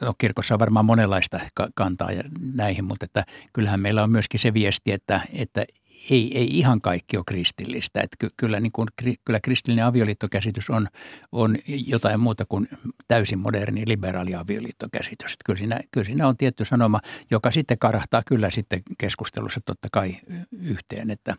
no, 0.00 0.14
kirkossa 0.18 0.54
on 0.54 0.60
varmaan 0.60 0.84
monenlaista 0.84 1.40
kantaa 1.74 2.12
ja 2.12 2.22
näihin, 2.40 2.84
mutta 2.84 3.04
että 3.04 3.24
kyllähän 3.52 3.80
meillä 3.80 4.02
on 4.02 4.10
myöskin 4.10 4.40
se 4.40 4.54
viesti, 4.54 4.92
että, 4.92 5.20
että 5.32 5.64
ei, 6.10 6.38
ei 6.38 6.58
ihan 6.58 6.80
kaikki 6.80 7.16
ole 7.16 7.24
kristillistä. 7.26 8.00
Että 8.00 8.28
kyllä, 8.36 8.60
niin 8.60 8.72
kuin, 8.72 8.88
kyllä 9.24 9.40
kristillinen 9.40 9.84
avioliittokäsitys 9.84 10.70
on, 10.70 10.88
on 11.32 11.56
jotain 11.66 12.20
muuta 12.20 12.44
kuin 12.48 12.68
täysin 13.08 13.38
moderni 13.38 13.82
liberaali 13.86 14.34
avioliittokäsitys. 14.34 15.32
Että 15.32 15.44
kyllä, 15.44 15.58
siinä, 15.58 15.80
kyllä 15.90 16.04
siinä 16.04 16.28
on 16.28 16.36
tietty 16.36 16.64
sanoma, 16.64 17.00
joka 17.30 17.50
sitten 17.50 17.78
karahtaa 17.78 18.22
kyllä 18.26 18.50
sitten 18.50 18.82
keskustelussa 18.98 19.60
totta 19.64 19.88
kai 19.92 20.16
yhteen, 20.52 21.10
että, 21.10 21.34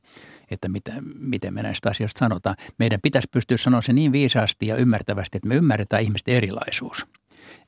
että 0.52 0.70
mitä, 0.70 0.92
miten 1.16 1.54
me 1.54 1.64
näistä 1.64 1.90
asioista 1.90 2.20
sanotaan. 2.20 2.56
Meidän 2.80 3.00
pitäisi 3.02 3.28
pystyä 3.32 3.58
sanoa 3.58 3.82
se 3.82 3.94
niin 3.94 4.12
viisaasti 4.12 4.68
ja 4.68 4.76
ymmärtävästi, 4.76 5.38
että 5.38 5.48
me 5.48 5.56
ymmärretään 5.56 6.04
ihmisten 6.04 6.36
erilaisuus. 6.36 7.06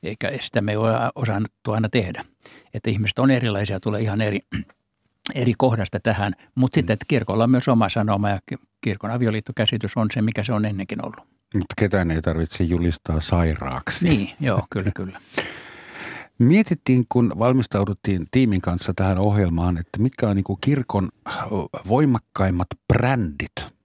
Eikä 0.02 0.30
sitä 0.40 0.60
me 0.60 0.72
ei 0.72 0.76
ole 0.76 0.94
osannut 1.14 1.52
aina 1.68 1.88
tehdä. 1.88 2.24
Että 2.74 2.90
ihmiset 2.90 3.18
on 3.18 3.30
erilaisia, 3.30 3.80
tulee 3.80 4.00
ihan 4.00 4.20
eri 4.20 4.40
eri 5.34 5.54
kohdasta 5.58 6.00
tähän, 6.00 6.32
mutta 6.54 6.74
sitten 6.74 6.94
että 6.94 7.04
kirkolla 7.08 7.44
on 7.44 7.50
myös 7.50 7.68
oma 7.68 7.88
sanoma 7.88 8.30
ja 8.30 8.38
kirkon 8.80 9.10
avioliittokäsitys 9.10 9.96
on 9.96 10.08
se, 10.14 10.22
mikä 10.22 10.44
se 10.44 10.52
on 10.52 10.64
ennenkin 10.64 11.04
ollut. 11.04 11.26
Mutta 11.54 11.74
ketään 11.78 12.10
ei 12.10 12.22
tarvitse 12.22 12.64
julistaa 12.64 13.20
sairaaksi. 13.20 14.08
Niin, 14.08 14.30
joo, 14.40 14.66
kyllä, 14.70 14.90
kyllä. 14.94 15.18
Mietittiin, 16.38 17.06
kun 17.08 17.32
valmistauduttiin 17.38 18.26
tiimin 18.30 18.60
kanssa 18.60 18.92
tähän 18.96 19.18
ohjelmaan, 19.18 19.78
että 19.78 20.02
mitkä 20.02 20.28
on 20.28 20.36
niin 20.36 20.44
kirkon 20.60 21.08
voimakkaimmat 21.88 22.66
brändit 22.92 23.76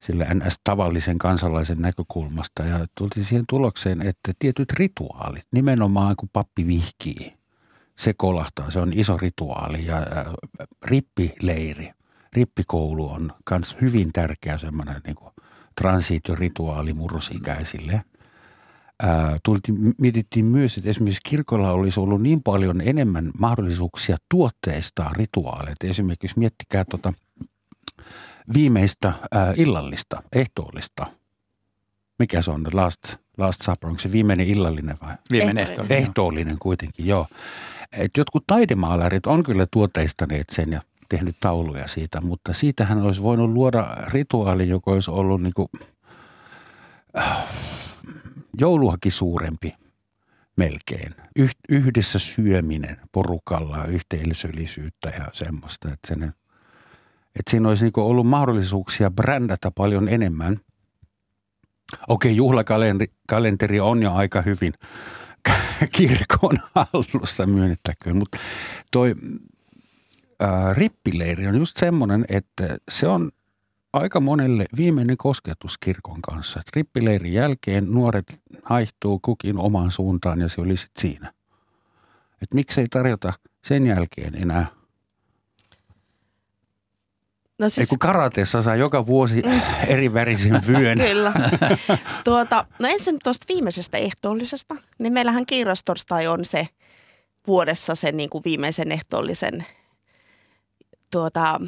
sillä 0.00 0.24
NS-tavallisen 0.24 1.18
kansalaisen 1.18 1.78
näkökulmasta. 1.78 2.62
Ja 2.62 2.86
tultiin 2.94 3.24
siihen 3.24 3.44
tulokseen, 3.48 4.02
että 4.02 4.32
tietyt 4.38 4.72
rituaalit, 4.72 5.46
nimenomaan 5.52 6.16
kun 6.16 6.28
pappi 6.32 6.66
vihkii– 6.66 7.32
se 7.98 8.12
kolahtaa. 8.16 8.70
Se 8.70 8.78
on 8.78 8.92
iso 8.94 9.16
rituaali 9.16 9.86
ja 9.86 9.96
rippileiri, 10.84 11.90
rippikoulu 12.32 13.10
on 13.10 13.32
myös 13.50 13.76
hyvin 13.80 14.08
tärkeä 14.12 14.58
semmoinen 14.58 15.00
niin 15.06 15.16
transitiorituaali 15.80 16.92
murrosikäisille. 16.92 18.04
tultiin, 19.42 19.94
mietittiin 19.98 20.46
myös, 20.46 20.78
että 20.78 20.90
esimerkiksi 20.90 21.20
kirkolla 21.28 21.72
olisi 21.72 22.00
ollut 22.00 22.22
niin 22.22 22.42
paljon 22.42 22.80
enemmän 22.80 23.30
mahdollisuuksia 23.38 24.16
tuotteistaa 24.28 25.12
rituaaleita. 25.16 25.86
Esimerkiksi 25.86 26.38
miettikää 26.38 26.84
tuota 26.90 27.12
viimeistä 28.54 29.12
ää, 29.32 29.54
illallista, 29.56 30.22
ehtoollista. 30.32 31.06
Mikä 32.18 32.42
se 32.42 32.50
on? 32.50 32.66
Last, 32.72 33.16
last 33.38 33.62
Supper, 33.62 33.90
onko 33.90 34.00
se 34.00 34.12
viimeinen 34.12 34.46
illallinen 34.46 34.96
vai? 35.02 35.14
Viimeinen 35.32 35.68
ehtoollinen. 35.68 35.98
Ehtoollinen 35.98 36.56
kuitenkin, 36.58 37.06
joo 37.06 37.26
että 37.92 38.20
jotkut 38.20 38.44
taidemaalarit 38.46 39.26
on 39.26 39.42
kyllä 39.42 39.66
tuoteistaneet 39.70 40.50
sen 40.50 40.72
ja 40.72 40.80
tehnyt 41.08 41.36
tauluja 41.40 41.88
siitä, 41.88 42.20
mutta 42.20 42.52
siitähän 42.52 43.02
olisi 43.02 43.22
voinut 43.22 43.50
luoda 43.50 43.96
rituaali, 44.06 44.68
joka 44.68 44.90
olisi 44.90 45.10
ollut 45.10 45.42
niin 45.42 45.52
kuin, 45.56 45.68
äh, 47.18 47.44
jouluakin 48.60 49.12
suurempi 49.12 49.74
melkein. 50.56 51.14
Yh, 51.36 51.50
yhdessä 51.68 52.18
syöminen 52.18 52.96
porukalla, 53.12 53.84
yhteisöllisyyttä 53.84 55.08
ja 55.18 55.28
semmoista, 55.32 55.88
että, 55.88 56.08
sen, 56.08 56.22
että 57.38 57.50
siinä 57.50 57.68
olisi 57.68 57.84
niin 57.84 57.92
ollut 57.96 58.26
mahdollisuuksia 58.26 59.10
brändätä 59.10 59.70
paljon 59.70 60.08
enemmän. 60.08 60.60
Okei, 62.08 62.36
juhlakalenteri 62.36 63.80
on 63.80 64.02
jo 64.02 64.12
aika 64.12 64.42
hyvin– 64.42 64.72
kirkon 65.96 66.56
hallussa 66.74 67.46
myönnettäköön. 67.46 68.16
Mutta 68.16 68.38
toi 68.90 69.14
ää, 70.40 70.74
rippileiri 70.74 71.46
on 71.46 71.56
just 71.56 71.76
semmoinen, 71.76 72.24
että 72.28 72.76
se 72.90 73.08
on 73.08 73.30
aika 73.92 74.20
monelle 74.20 74.66
viimeinen 74.76 75.16
kosketus 75.16 75.78
kirkon 75.78 76.22
kanssa. 76.22 76.60
Et 76.60 76.76
rippileirin 76.76 77.32
jälkeen 77.32 77.90
nuoret 77.90 78.40
haihtuu 78.62 79.18
kukin 79.22 79.58
omaan 79.58 79.90
suuntaan 79.90 80.40
ja 80.40 80.48
se 80.48 80.60
oli 80.60 80.76
sitten 80.76 81.00
siinä. 81.00 81.32
Et 82.42 82.54
miksei 82.54 82.86
tarjota 82.88 83.32
sen 83.64 83.86
jälkeen 83.86 84.34
enää– 84.34 84.66
No 87.62 87.68
siis, 87.68 87.78
Ei 87.78 87.86
kun 87.88 87.98
karateessa 87.98 88.62
saa 88.62 88.76
joka 88.76 89.06
vuosi 89.06 89.42
mm. 89.42 89.60
eri 89.86 90.14
värisen 90.14 90.62
vyön. 90.66 90.98
Kyllä. 91.08 91.32
Tuota, 92.24 92.64
no 92.78 92.88
ensin 92.88 93.18
tuosta 93.24 93.44
viimeisestä 93.48 93.98
ehtoollisesta, 93.98 94.76
niin 94.98 95.12
meillähän 95.12 95.46
kiirastorstai 95.46 96.26
on 96.26 96.44
se 96.44 96.68
vuodessa 97.46 97.94
sen 97.94 98.16
niin 98.16 98.30
kuin 98.30 98.44
viimeisen 98.44 98.92
ehtoollisen 98.92 99.66
tuota, 101.10 101.60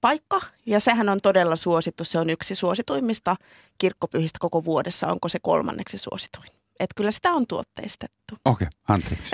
paikka. 0.00 0.40
Ja 0.66 0.80
sehän 0.80 1.08
on 1.08 1.18
todella 1.22 1.56
suosittu. 1.56 2.04
Se 2.04 2.18
on 2.18 2.30
yksi 2.30 2.54
suosituimmista 2.54 3.36
kirkkopyhistä 3.78 4.38
koko 4.40 4.64
vuodessa. 4.64 5.06
Onko 5.06 5.28
se 5.28 5.38
kolmanneksi 5.42 5.98
suosituin? 5.98 6.61
Että 6.80 6.94
kyllä 6.96 7.10
sitä 7.10 7.30
on 7.30 7.46
tuotteistettu. 7.46 8.34
Okei, 8.44 8.66
okay, 8.66 8.80
anteeksi. 8.88 9.24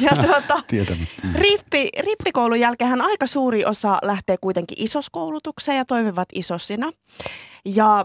ja 0.06 0.10
tuota, 0.26 0.62
mm. 1.22 1.34
rippi, 1.34 1.88
rippikoulun 2.00 2.60
jälkeen 2.60 3.02
aika 3.02 3.26
suuri 3.26 3.64
osa 3.64 3.98
lähtee 4.02 4.36
kuitenkin 4.40 4.84
isoskoulutukseen 4.84 5.78
ja 5.78 5.84
toimivat 5.84 6.28
isosina. 6.34 6.90
Ja 7.64 8.04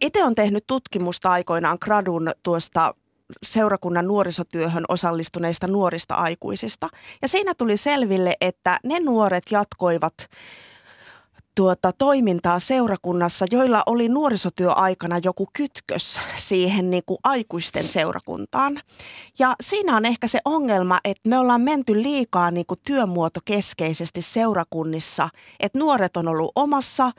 itse 0.00 0.24
on 0.24 0.34
tehnyt 0.34 0.64
tutkimusta 0.66 1.30
aikoinaan 1.30 1.78
gradun 1.80 2.30
tuosta 2.42 2.94
seurakunnan 3.42 4.06
nuorisotyöhön 4.06 4.84
osallistuneista 4.88 5.66
nuorista 5.66 6.14
aikuisista. 6.14 6.88
Ja 7.22 7.28
siinä 7.28 7.54
tuli 7.54 7.76
selville, 7.76 8.34
että 8.40 8.78
ne 8.84 9.00
nuoret 9.00 9.44
jatkoivat 9.50 10.14
tuota, 11.54 11.92
toimintaa 11.92 12.58
seurakunnassa, 12.58 13.46
joilla 13.50 13.82
oli 13.86 14.08
nuorisotyöaikana 14.08 15.20
joku 15.24 15.46
kytkös 15.52 16.20
siihen 16.36 16.90
niin 16.90 17.02
kuin 17.06 17.18
aikuisten 17.24 17.84
seurakuntaan. 17.84 18.80
Ja 19.38 19.54
siinä 19.60 19.96
on 19.96 20.06
ehkä 20.06 20.26
se 20.26 20.38
ongelma, 20.44 20.98
että 21.04 21.28
me 21.28 21.38
ollaan 21.38 21.60
menty 21.60 22.02
liikaa 22.02 22.50
niin 22.50 22.66
kuin 22.66 22.80
työmuotokeskeisesti 22.86 24.22
seurakunnissa, 24.22 25.28
että 25.60 25.78
nuoret 25.78 26.16
on 26.16 26.28
ollut 26.28 26.52
omassa 26.56 27.12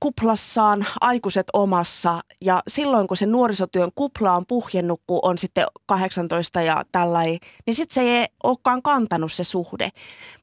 kuplassaan, 0.00 0.86
aikuiset 1.00 1.46
omassa 1.52 2.20
ja 2.44 2.62
silloin 2.68 3.08
kun 3.08 3.16
se 3.16 3.26
nuorisotyön 3.26 3.90
kupla 3.94 4.32
on 4.32 4.44
puhjennut, 4.48 5.00
kun 5.06 5.20
on 5.22 5.38
sitten 5.38 5.66
18 5.86 6.62
ja 6.62 6.84
tällainen, 6.92 7.38
niin 7.66 7.74
sitten 7.74 7.94
se 7.94 8.00
ei 8.00 8.26
olekaan 8.42 8.82
kantanut 8.82 9.32
se 9.32 9.44
suhde. 9.44 9.88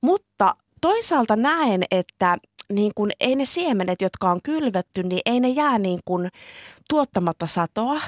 Mutta 0.03 0.55
toisaalta 0.81 1.35
näen, 1.35 1.83
että 1.91 2.37
niin 2.71 2.91
kuin, 2.95 3.11
ei 3.19 3.35
ne 3.35 3.45
siemenet, 3.45 4.01
jotka 4.01 4.31
on 4.31 4.39
kylvetty, 4.43 5.03
niin 5.03 5.21
ei 5.25 5.39
ne 5.39 5.49
jää 5.49 5.79
niin 5.79 5.99
kuin 6.05 6.29
tuottamatta 6.89 7.47
satoa. 7.47 8.01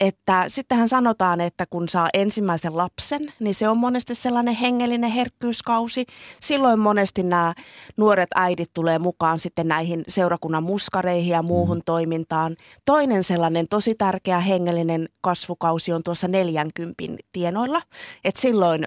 Että 0.00 0.44
sittenhän 0.48 0.88
sanotaan, 0.88 1.40
että 1.40 1.66
kun 1.70 1.88
saa 1.88 2.08
ensimmäisen 2.14 2.76
lapsen, 2.76 3.32
niin 3.40 3.54
se 3.54 3.68
on 3.68 3.78
monesti 3.78 4.14
sellainen 4.14 4.54
hengellinen 4.54 5.10
herkkyyskausi. 5.10 6.04
Silloin 6.40 6.80
monesti 6.80 7.22
nämä 7.22 7.54
nuoret 7.96 8.28
äidit 8.34 8.70
tulee 8.74 8.98
mukaan 8.98 9.38
sitten 9.38 9.68
näihin 9.68 10.04
seurakunnan 10.08 10.62
muskareihin 10.62 11.30
ja 11.30 11.42
muuhun 11.42 11.76
mm. 11.76 11.82
toimintaan. 11.86 12.56
Toinen 12.84 13.22
sellainen 13.22 13.68
tosi 13.68 13.94
tärkeä 13.94 14.40
hengellinen 14.40 15.06
kasvukausi 15.20 15.92
on 15.92 16.02
tuossa 16.02 16.28
40 16.28 16.94
tienoilla. 17.32 17.82
Että 18.24 18.40
silloin 18.40 18.86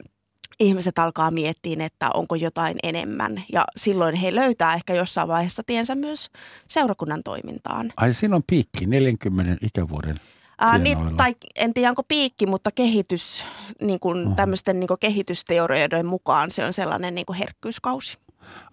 ihmiset 0.59 0.99
alkaa 0.99 1.31
miettiä, 1.31 1.85
että 1.85 2.09
onko 2.13 2.35
jotain 2.35 2.77
enemmän. 2.83 3.43
Ja 3.53 3.65
silloin 3.75 4.15
he 4.15 4.35
löytää 4.35 4.73
ehkä 4.73 4.93
jossain 4.93 5.27
vaiheessa 5.27 5.63
tiensä 5.65 5.95
myös 5.95 6.29
seurakunnan 6.67 7.23
toimintaan. 7.23 7.93
Ai 7.97 8.13
siinä 8.13 8.35
on 8.35 8.41
piikki 8.47 8.85
40 8.85 9.65
ikävuoden 9.65 10.19
Ää, 10.59 10.77
niin, 10.77 10.97
tai 11.17 11.35
en 11.55 11.73
tiedä 11.73 11.89
onko 11.89 12.03
piikki, 12.03 12.45
mutta 12.45 12.71
kehitys, 12.71 13.43
niin 13.81 13.99
kuin, 13.99 14.21
uh-huh. 14.21 14.35
tämmöisten 14.35 14.79
niin 14.79 14.87
kuin 14.87 14.99
kehitysteorioiden 14.99 16.05
mukaan 16.05 16.51
se 16.51 16.65
on 16.65 16.73
sellainen 16.73 17.15
niin 17.15 17.25
kuin 17.25 17.37
herkkyyskausi. 17.37 18.17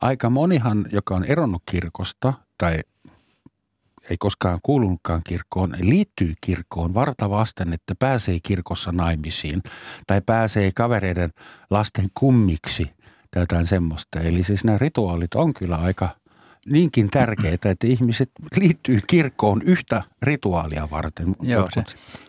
Aika 0.00 0.30
monihan, 0.30 0.86
joka 0.92 1.16
on 1.16 1.24
eronnut 1.24 1.62
kirkosta 1.70 2.32
tai 2.58 2.78
ei 4.10 4.16
koskaan 4.18 4.58
kuulunutkaan 4.62 5.20
kirkkoon, 5.26 5.74
liittyy 5.80 6.34
kirkkoon 6.40 6.94
varta 6.94 7.30
vasten, 7.30 7.72
että 7.72 7.94
pääsee 7.94 8.38
kirkossa 8.42 8.92
naimisiin 8.92 9.62
tai 10.06 10.20
pääsee 10.26 10.70
kavereiden 10.74 11.30
lasten 11.70 12.06
kummiksi 12.14 12.90
tai 13.30 13.42
jotain 13.42 13.66
semmoista. 13.66 14.20
Eli 14.20 14.42
siis 14.42 14.64
nämä 14.64 14.78
rituaalit 14.78 15.34
on 15.34 15.54
kyllä 15.54 15.76
aika 15.76 16.08
niinkin 16.72 17.10
tärkeitä, 17.10 17.70
että 17.70 17.86
ihmiset 17.86 18.30
liittyy 18.56 19.00
kirkkoon 19.06 19.62
yhtä 19.62 20.02
rituaalia 20.22 20.88
varten. 20.90 21.36
Joo, 21.42 21.68
se, 21.74 21.82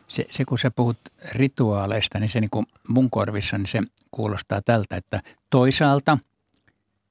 se, 0.08 0.26
se 0.32 0.46
kun 0.46 0.60
sä 0.60 0.72
puhut 0.72 0.98
rituaaleista, 1.32 2.20
niin 2.20 2.30
se 2.30 2.42
niin 2.42 2.50
kuin 2.50 2.66
mun 2.88 3.10
korvissa, 3.10 3.58
niin 3.58 3.68
se 3.68 3.82
kuulostaa 4.12 4.62
tältä, 4.62 4.98
että 4.98 5.22
toisaalta 5.50 6.18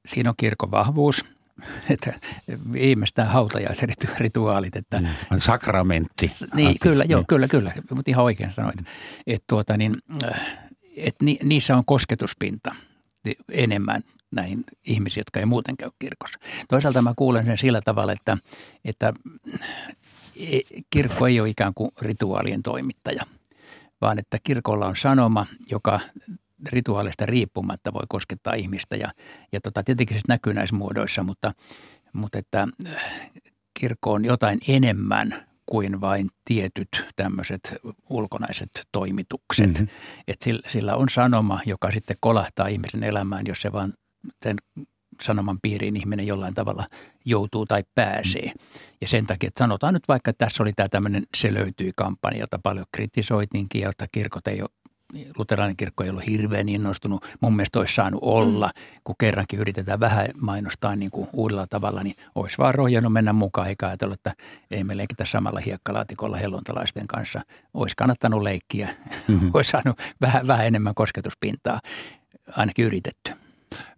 siinä 0.07 0.31
on 0.31 0.37
kirkon 0.37 0.71
vahvuus– 0.71 1.25
että 1.91 2.13
viimeistään 2.73 3.29
hautajaisrituaalit. 3.29 4.77
Että, 4.77 5.01
mm, 5.01 5.07
sakramentti. 5.39 6.27
Niin, 6.27 6.51
Anteeksi, 6.51 6.79
kyllä, 6.79 7.05
niin. 7.05 7.11
joo, 7.11 7.25
kyllä, 7.29 7.49
kyllä, 7.49 7.73
mutta 7.91 8.11
ihan 8.11 8.25
oikein 8.25 8.53
sanoit. 8.53 8.77
Että 9.27 9.45
tuota, 9.49 9.77
niin, 9.77 9.97
äh, 10.25 10.59
että 10.97 11.25
ni, 11.25 11.39
niissä 11.43 11.77
on 11.77 11.85
kosketuspinta 11.85 12.75
enemmän 13.53 14.03
näihin 14.31 14.65
ihmisiin, 14.87 15.21
jotka 15.21 15.41
ei 15.41 15.47
muuten 15.47 15.77
käy 15.77 15.91
kirkossa. 15.99 16.39
Toisaalta 16.69 17.03
mä 17.03 17.13
kuulen 17.17 17.47
sen 17.47 17.59
sillä 17.59 17.81
tavalla, 17.85 18.13
että, 18.13 18.39
että 18.85 19.13
e, 20.37 20.59
kirkko 20.91 21.27
ei 21.27 21.41
ole 21.41 21.49
ikään 21.49 21.75
kuin 21.75 21.91
rituaalien 22.01 22.63
toimittaja, 22.63 23.23
vaan 24.01 24.19
että 24.19 24.39
kirkolla 24.43 24.87
on 24.87 24.97
sanoma, 24.97 25.47
joka 25.71 26.01
rituaalista 26.69 27.27
riippumatta 27.27 27.93
voi 27.93 28.05
koskettaa 28.09 28.55
ihmistä. 28.55 28.97
Ja, 28.97 29.13
ja 29.53 29.61
tota, 29.61 29.83
tietenkin 29.83 30.17
se 30.17 30.23
näkyy 30.29 30.55
näissä 30.55 30.77
muodoissa, 30.77 31.23
mutta, 31.23 31.53
mutta 32.13 32.39
että 32.39 32.69
kirkko 33.81 34.13
on 34.13 34.25
jotain 34.25 34.59
enemmän 34.69 35.47
kuin 35.67 36.01
vain 36.01 36.31
tietyt 36.45 36.89
tämmöiset 37.17 37.75
ulkonaiset 38.11 38.71
toimitukset. 38.93 39.73
Mm-hmm. 39.73 39.89
Et 40.29 40.43
sillä, 40.43 40.63
sillä 40.69 40.97
on 40.97 41.09
sanoma, 41.09 41.61
joka 41.67 41.91
sitten 41.91 42.17
kolahtaa 42.21 42.67
ihmisen 42.67 43.03
elämään, 43.03 43.47
jos 43.47 43.63
se 43.63 43.73
vaan 43.73 43.93
sen 44.43 44.57
sanoman 45.23 45.59
piiriin 45.63 45.97
ihminen 45.97 46.27
jollain 46.27 46.55
tavalla 46.55 46.87
joutuu 47.25 47.67
tai 47.67 47.85
pääsee. 47.95 48.53
Ja 49.01 49.09
sen 49.09 49.27
takia, 49.27 49.49
että 49.49 49.65
sanotaan 49.65 49.95
nyt 49.95 50.09
vaikka, 50.09 50.31
että 50.31 50.45
tässä 50.45 50.63
oli 50.63 50.73
tämä 50.73 50.89
tämmöinen 50.89 51.23
Se 51.37 51.55
löytyi 51.55 51.93
kampanja, 51.97 52.41
jota 52.41 52.59
paljon 52.63 52.87
kritisoitinkin 52.93 53.81
ja 53.81 53.89
jota 53.89 54.07
kirkot 54.13 54.47
ei 54.47 54.61
ole 54.61 54.71
luterilainen 55.39 55.77
kirkko 55.77 56.05
ei 56.05 56.11
ollut 56.11 56.27
hirveän 56.27 56.69
innostunut. 56.69 57.25
Mun 57.41 57.57
mielestä 57.57 57.79
olisi 57.79 57.95
saanut 57.95 58.21
olla, 58.23 58.71
kun 59.05 59.15
kerrankin 59.19 59.59
yritetään 59.59 60.01
vähän 60.01 60.29
mainostaa 60.41 60.97
niin 60.97 61.11
kuin 61.11 61.29
uudella 61.33 61.67
tavalla, 61.67 62.03
niin 62.03 62.17
olisi 62.35 62.59
vaan 62.59 62.75
rohjannut 62.75 63.13
mennä 63.13 63.33
mukaan 63.33 63.69
eikä 63.69 63.87
ajatella, 63.87 64.15
että 64.15 64.35
ei 64.71 64.85
me 64.85 64.97
leikitä 64.97 65.25
samalla 65.25 65.61
hiekkalaatikolla 65.61 66.37
hellontalaisten 66.37 67.07
kanssa. 67.07 67.41
Olisi 67.75 67.97
kannattanut 67.97 68.43
leikkiä, 68.43 68.89
mm-hmm. 69.29 69.51
olisi 69.55 69.71
saanut 69.71 69.99
vähän, 70.21 70.47
vähän 70.47 70.67
enemmän 70.67 70.95
kosketuspintaa, 70.95 71.81
ainakin 72.57 72.85
yritetty. 72.85 73.46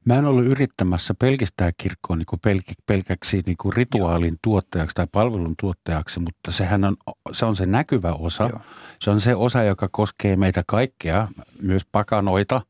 Mä 0.05 0.15
en 0.15 0.25
ollut 0.25 0.45
yrittämässä 0.45 1.15
pelkistää 1.15 1.71
kirkkoa 1.77 2.17
niin 2.17 2.27
kuin 2.27 2.41
pelk, 2.41 2.65
pelkäksi 2.87 3.43
niin 3.47 3.57
kuin 3.61 3.73
rituaalin 3.73 4.29
Joo. 4.29 4.39
tuottajaksi 4.43 4.95
tai 4.95 5.07
palvelun 5.13 5.55
tuottajaksi, 5.61 6.21
mutta 6.21 6.53
sehän 6.53 6.85
on 6.85 6.97
se, 7.33 7.45
on 7.47 7.57
se 7.57 7.67
näkyvä 7.67 8.13
osa. 8.13 8.45
Joo. 8.45 8.61
Se 9.01 9.11
on 9.11 9.21
se 9.21 9.35
osa, 9.35 9.63
joka 9.63 9.89
koskee 9.93 10.37
meitä 10.37 10.63
kaikkea, 10.67 11.29
myös 11.63 11.83
pakanoita. 11.93 12.61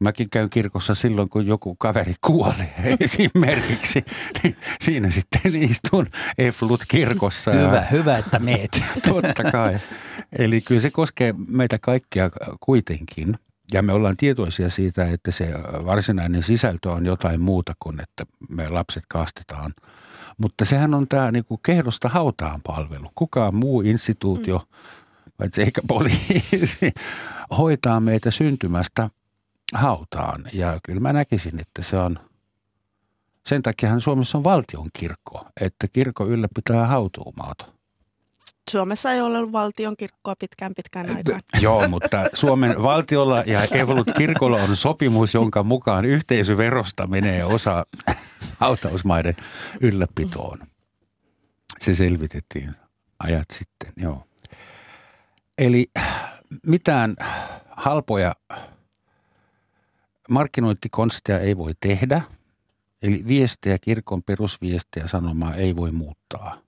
Mäkin 0.00 0.30
käyn 0.30 0.50
kirkossa 0.50 0.94
silloin, 0.94 1.28
kun 1.28 1.46
joku 1.46 1.74
kaveri 1.74 2.14
kuolee 2.20 2.74
esimerkiksi. 3.00 4.04
Niin 4.42 4.56
siinä 4.80 5.10
sitten 5.10 5.62
istun 5.62 6.06
Eflut 6.38 6.80
kirkossa. 6.88 7.52
Hyvä, 7.52 7.76
ja... 7.76 7.80
hyvä, 7.80 8.18
että 8.18 8.38
meet. 8.38 8.82
Totta 9.08 9.44
kai. 9.52 9.78
Eli 10.38 10.60
kyllä 10.60 10.80
se 10.80 10.90
koskee 10.90 11.34
meitä 11.48 11.78
kaikkia 11.78 12.30
kuitenkin. 12.60 13.38
Ja 13.74 13.82
me 13.82 13.92
ollaan 13.92 14.14
tietoisia 14.18 14.70
siitä, 14.70 15.08
että 15.10 15.30
se 15.30 15.52
varsinainen 15.86 16.42
sisältö 16.42 16.90
on 16.90 17.06
jotain 17.06 17.40
muuta 17.40 17.72
kuin, 17.80 18.00
että 18.00 18.24
me 18.48 18.68
lapset 18.68 19.02
kastetaan. 19.08 19.72
Mutta 20.38 20.64
sehän 20.64 20.94
on 20.94 21.08
tämä 21.08 21.30
niin 21.30 21.44
kuin 21.44 21.60
kehdosta 21.66 22.08
hautaan 22.08 22.60
palvelu. 22.66 23.10
Kukaan 23.14 23.54
muu 23.54 23.80
instituutio, 23.80 24.58
mm. 24.58 25.32
paitsi 25.36 25.62
eikä 25.62 25.80
poliisi, 25.88 26.92
hoitaa 27.58 28.00
meitä 28.00 28.30
syntymästä 28.30 29.10
hautaan. 29.74 30.44
Ja 30.52 30.80
kyllä 30.82 31.00
mä 31.00 31.12
näkisin, 31.12 31.60
että 31.60 31.82
se 31.82 31.96
on, 31.96 32.18
sen 33.46 33.62
takiahan 33.62 34.00
Suomessa 34.00 34.38
on 34.38 34.44
valtion 34.44 34.88
kirkko, 34.92 35.46
että 35.60 35.88
kirkko 35.88 36.26
ylläpitää 36.26 36.86
hautuumaata. 36.86 37.73
Suomessa 38.70 39.12
ei 39.12 39.20
ole 39.20 39.38
ollut 39.38 39.52
valtion 39.52 39.96
kirkkoa 39.96 40.36
pitkään 40.38 40.72
pitkään 40.76 41.16
aikaan. 41.16 41.42
Joo, 41.60 41.88
mutta 41.88 42.24
Suomen 42.34 42.82
valtiolla 42.82 43.42
ja 43.46 43.60
Evolut 43.72 44.06
kirkolla 44.16 44.56
on 44.56 44.76
sopimus, 44.76 45.34
jonka 45.34 45.62
mukaan 45.62 46.04
yhteisöverosta 46.04 47.06
menee 47.06 47.44
osa 47.44 47.86
hautausmaiden 48.58 49.36
ylläpitoon. 49.80 50.58
Se 51.80 51.94
selvitettiin 51.94 52.74
ajat 53.18 53.50
sitten, 53.52 53.92
joo. 53.96 54.26
Eli 55.58 55.90
mitään 56.66 57.16
halpoja 57.70 58.34
markkinointikonsteja 60.30 61.38
ei 61.38 61.56
voi 61.56 61.72
tehdä. 61.80 62.22
Eli 63.02 63.24
viestejä, 63.26 63.78
kirkon 63.78 64.22
perusviestejä 64.22 65.06
sanomaa 65.06 65.54
ei 65.54 65.76
voi 65.76 65.92
muuttaa– 65.92 66.58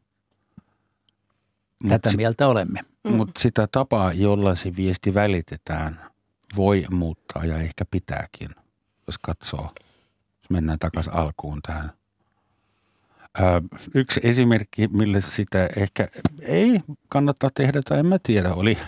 Tätä 1.89 2.09
Mut 2.09 2.16
mieltä 2.16 2.49
olemme. 2.49 2.81
Mutta 3.09 3.41
sitä 3.41 3.68
tapaa, 3.72 4.12
jolla 4.12 4.55
se 4.55 4.77
viesti 4.77 5.14
välitetään, 5.14 6.01
voi 6.57 6.87
muuttaa 6.91 7.45
ja 7.45 7.59
ehkä 7.59 7.85
pitääkin, 7.91 8.51
jos 9.07 9.18
katsoo. 9.18 9.70
Jos 10.43 10.51
mennään 10.51 10.79
takaisin 10.79 11.12
alkuun 11.12 11.61
tähän. 11.66 11.93
Ö, 13.41 13.43
yksi 13.95 14.20
esimerkki, 14.22 14.89
millä 14.89 15.20
sitä 15.20 15.68
ehkä 15.77 16.09
ei 16.41 16.81
kannata 17.09 17.49
tehdä 17.55 17.83
tai 17.83 17.99
en 17.99 18.07
mä 18.07 18.18
tiedä, 18.22 18.55
oli, 18.55 18.79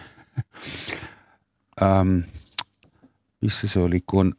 ähm, 1.82 2.18
missä 3.40 3.68
se 3.68 3.80
oli, 3.80 4.00
kun 4.06 4.34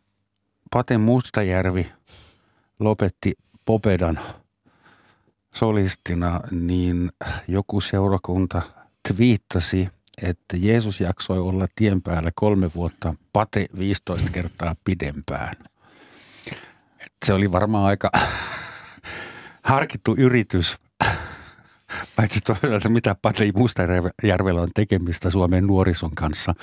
Pate 0.71 0.97
Mustajärvi 0.97 1.91
lopetti 2.79 3.33
Popedan– 3.65 4.19
solistina, 5.55 6.39
niin 6.51 7.11
joku 7.47 7.81
seurakunta 7.81 8.61
twiittasi, 9.07 9.87
että 10.21 10.57
Jeesus 10.57 11.01
jaksoi 11.01 11.39
olla 11.39 11.67
tien 11.75 12.01
päällä 12.01 12.31
kolme 12.35 12.71
vuotta, 12.75 13.13
Pate 13.33 13.65
15 13.77 14.29
kertaa 14.31 14.75
pidempään. 14.85 15.55
Et 16.99 17.13
se 17.25 17.33
oli 17.33 17.51
varmaan 17.51 17.85
aika 17.85 18.11
harkittu 19.63 20.15
yritys, 20.17 20.77
paitsi 22.15 22.41
toisaalta 22.41 22.89
mitä 22.89 23.15
Pate 23.21 23.51
Mustajärvellä 23.55 24.61
on 24.61 24.71
tekemistä 24.75 25.29
Suomen 25.29 25.67
nuorison 25.67 26.15
kanssa. 26.15 26.55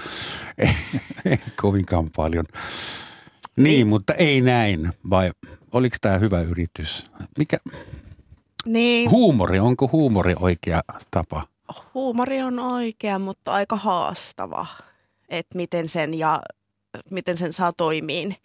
Ei 1.25 1.39
kovinkaan 1.57 2.11
paljon. 2.17 2.45
Niin, 3.57 3.65
niin, 3.65 3.87
mutta 3.87 4.15
ei 4.15 4.41
näin, 4.41 4.93
vai 5.11 5.31
oliko 5.73 5.97
tämä 6.01 6.19
hyvä 6.19 6.41
yritys? 6.41 7.05
Mikä, 7.39 7.59
niin. 8.67 9.11
Huumori, 9.11 9.59
onko 9.59 9.89
huumori 9.93 10.35
oikea 10.41 10.81
tapa? 11.11 11.43
Huumori 11.95 12.43
on 12.43 12.59
oikea, 12.59 13.19
mutta 13.19 13.53
aika 13.53 13.77
haastava, 13.77 14.67
että 15.29 15.57
miten 15.57 15.89
sen 15.89 16.15
ja 16.15 16.43
miten 17.11 17.37
sen 17.37 17.53
saa 17.53 17.73
toimiin. 17.73 18.37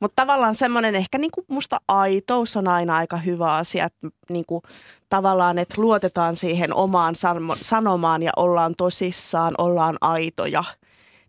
Mutta 0.00 0.22
tavallaan 0.22 0.54
semmoinen 0.54 0.94
ehkä 0.94 1.18
niinku 1.18 1.44
musta 1.50 1.80
aitous 1.88 2.56
on 2.56 2.68
aina 2.68 2.96
aika 2.96 3.16
hyvä 3.16 3.54
asia, 3.54 3.84
että 3.84 4.08
niinku, 4.30 4.62
tavallaan, 5.08 5.58
että 5.58 5.74
luotetaan 5.78 6.36
siihen 6.36 6.74
omaan 6.74 7.14
sanomaan 7.54 8.22
ja 8.22 8.32
ollaan 8.36 8.74
tosissaan, 8.76 9.54
ollaan 9.58 9.96
aitoja– 10.00 10.64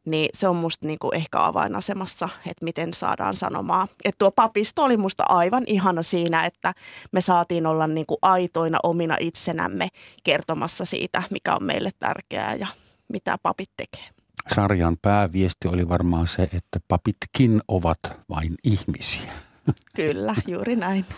niin 0.10 0.30
se 0.34 0.48
on 0.48 0.56
musta 0.56 0.88
niinku 0.88 1.12
ehkä 1.14 1.46
avainasemassa, 1.46 2.30
että 2.46 2.66
miten 2.66 2.94
saadaan 2.94 3.36
sanomaa. 3.36 3.88
Et 4.06 4.16
tuo 4.18 4.32
papisto 4.32 4.84
oli 4.84 4.98
musta 4.98 5.24
aivan 5.30 5.64
ihana 5.68 6.04
siinä, 6.04 6.46
että 6.46 6.74
me 7.12 7.22
saatiin 7.22 7.66
olla 7.66 7.88
niinku 7.88 8.18
aitoina 8.22 8.80
omina 8.84 9.18
itsenämme 9.20 9.88
kertomassa 10.24 10.86
siitä, 10.86 11.24
mikä 11.30 11.56
on 11.56 11.64
meille 11.64 11.92
tärkeää 12.00 12.56
ja 12.56 12.68
mitä 13.10 13.38
papit 13.44 13.70
tekee. 13.78 14.10
Sarjan 14.56 14.98
pääviesti 15.02 15.68
oli 15.68 15.90
varmaan 15.90 16.28
se, 16.28 16.44
että 16.44 16.80
papitkin 16.88 17.62
ovat 17.68 18.00
vain 18.30 18.56
ihmisiä. 18.64 19.32
Kyllä, 19.96 20.36
juuri 20.48 20.76
näin. 20.76 21.06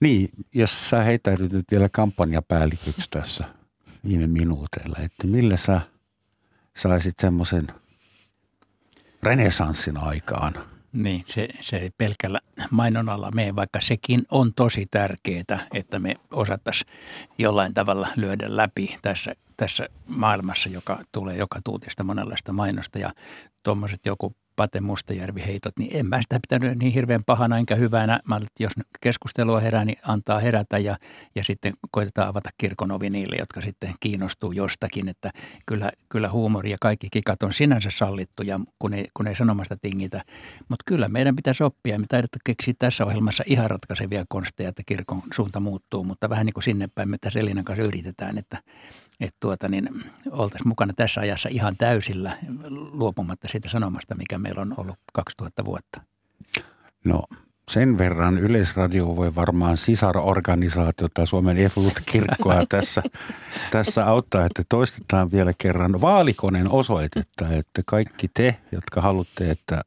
Niin, 0.00 0.28
jos 0.54 0.90
sä 0.90 1.02
heitäydyt 1.02 1.64
vielä 1.70 1.88
kampanjapäälliköksi 1.88 3.10
tässä 3.10 3.44
viime 4.04 4.26
minuuteilla, 4.26 4.96
että 4.98 5.26
millä 5.26 5.56
sä– 5.56 5.80
saisit 6.76 7.18
semmoisen 7.18 7.66
renesanssin 9.22 9.96
aikaan. 9.96 10.54
Niin, 10.92 11.24
se, 11.26 11.48
se 11.60 11.76
ei 11.76 11.90
pelkällä 11.98 12.38
mainonnalla 12.70 13.30
mene, 13.30 13.56
vaikka 13.56 13.80
sekin 13.80 14.20
on 14.30 14.54
tosi 14.54 14.86
tärkeää, 14.90 15.58
että 15.74 15.98
me 15.98 16.16
osattaisiin 16.30 16.92
jollain 17.38 17.74
tavalla 17.74 18.08
lyödä 18.16 18.46
läpi 18.48 18.98
tässä, 19.02 19.32
tässä 19.56 19.88
maailmassa, 20.08 20.68
joka 20.68 20.98
tulee 21.12 21.36
joka 21.36 21.60
tuutista 21.64 22.04
monenlaista 22.04 22.52
mainosta 22.52 22.98
ja 22.98 23.12
tuommoiset 23.62 24.00
joku 24.06 24.36
Pate 24.56 24.80
Mustajärvi 24.80 25.42
heitot, 25.46 25.78
niin 25.78 25.96
en 25.96 26.06
mä 26.06 26.22
sitä 26.22 26.40
pitänyt 26.48 26.78
niin 26.78 26.92
hirveän 26.92 27.24
pahana 27.24 27.58
enkä 27.58 27.74
hyvänä. 27.74 28.20
Mä 28.28 28.36
että 28.36 28.62
jos 28.62 28.72
keskustelua 29.00 29.60
herää, 29.60 29.84
niin 29.84 29.98
antaa 30.02 30.38
herätä 30.38 30.78
ja, 30.78 30.96
ja 31.34 31.44
sitten 31.44 31.72
koitetaan 31.90 32.28
avata 32.28 32.50
kirkon 32.58 32.90
ovi 32.90 33.10
niille, 33.10 33.36
jotka 33.38 33.60
sitten 33.60 33.94
kiinnostuu 34.00 34.52
jostakin. 34.52 35.08
Että 35.08 35.30
kyllä, 35.66 35.90
kyllä 36.08 36.30
huumori 36.30 36.70
ja 36.70 36.76
kaikki 36.80 37.08
kikat 37.12 37.42
on 37.42 37.52
sinänsä 37.52 37.90
sallittuja, 37.90 38.60
kun 38.78 38.94
ei, 38.94 39.06
kun 39.14 39.26
ei 39.26 39.36
sanomasta 39.36 39.76
tingitä. 39.82 40.24
Mutta 40.68 40.82
kyllä 40.86 41.08
meidän 41.08 41.36
pitäisi 41.36 41.64
oppia. 41.64 41.98
Me 41.98 42.06
taidettu 42.08 42.38
keksiä 42.44 42.74
tässä 42.78 43.04
ohjelmassa 43.04 43.44
ihan 43.46 43.70
ratkaisevia 43.70 44.24
konsteja, 44.28 44.68
että 44.68 44.82
kirkon 44.86 45.22
suunta 45.34 45.60
muuttuu, 45.60 46.04
mutta 46.04 46.30
vähän 46.30 46.46
niin 46.46 46.54
kuin 46.54 46.64
sinne 46.64 46.88
päin 46.94 47.08
me 47.08 47.18
tässä 47.18 47.40
Elinan 47.40 47.64
kanssa 47.64 47.84
yritetään, 47.84 48.38
että 48.38 48.62
että 49.20 49.36
tuota, 49.40 49.68
niin 49.68 49.88
oltaisiin 50.30 50.68
mukana 50.68 50.92
tässä 50.96 51.20
ajassa 51.20 51.48
ihan 51.52 51.76
täysillä 51.76 52.32
luopumatta 52.92 53.48
siitä 53.48 53.68
sanomasta, 53.68 54.14
mikä 54.14 54.38
meillä 54.38 54.62
on 54.62 54.74
ollut 54.76 54.98
2000 55.12 55.64
vuotta? 55.64 56.00
No 57.04 57.22
sen 57.70 57.98
verran 57.98 58.38
Yleisradio 58.38 59.16
voi 59.16 59.34
varmaan 59.34 59.76
sisarorganisaatiota 59.76 61.26
Suomen 61.26 61.58
Efulut-kirkkoa 61.58 62.62
tässä, 62.68 63.02
tässä 63.70 64.06
auttaa, 64.06 64.44
että 64.44 64.62
toistetaan 64.68 65.32
vielä 65.32 65.52
kerran 65.58 66.00
vaalikoneen 66.00 66.70
osoitetta, 66.70 67.48
että 67.50 67.82
kaikki 67.86 68.28
te, 68.34 68.56
jotka 68.72 69.00
haluatte, 69.00 69.50
että 69.50 69.82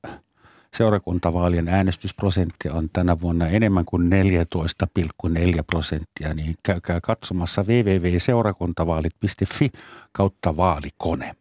seurakuntavaalien 0.76 1.68
äänestysprosentti 1.68 2.70
on 2.70 2.90
tänä 2.94 3.22
vuonna 3.22 3.48
enemmän 3.48 3.86
kuin 3.86 4.10
14,4 4.12 5.64
prosenttia, 5.68 6.34
niin 6.34 6.56
käykää 6.64 7.00
katsomassa 7.02 7.66
www.seurakuntavaalit.fi 7.68 9.70
kautta 10.12 10.58
vaalikone. 10.58 11.36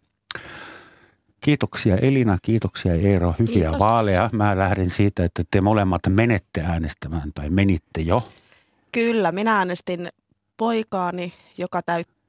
Kiitoksia 1.41 1.97
Elina, 1.97 2.39
kiitoksia 2.43 2.95
Eero, 2.95 3.35
hyviä 3.39 3.55
Kiitos. 3.55 3.81
vaaleja. 3.81 4.31
Mä 4.33 4.59
lähden 4.59 4.91
siitä, 4.91 5.25
että 5.25 5.43
te 5.51 5.61
molemmat 5.61 6.01
menette 6.09 6.61
äänestämään 6.61 7.33
tai 7.35 7.51
menitte 7.51 8.01
jo. 8.01 8.29
Kyllä, 8.93 9.33
minä 9.33 9.59
äänestin 9.59 10.09
poikaani, 10.57 11.33
joka 11.59 11.83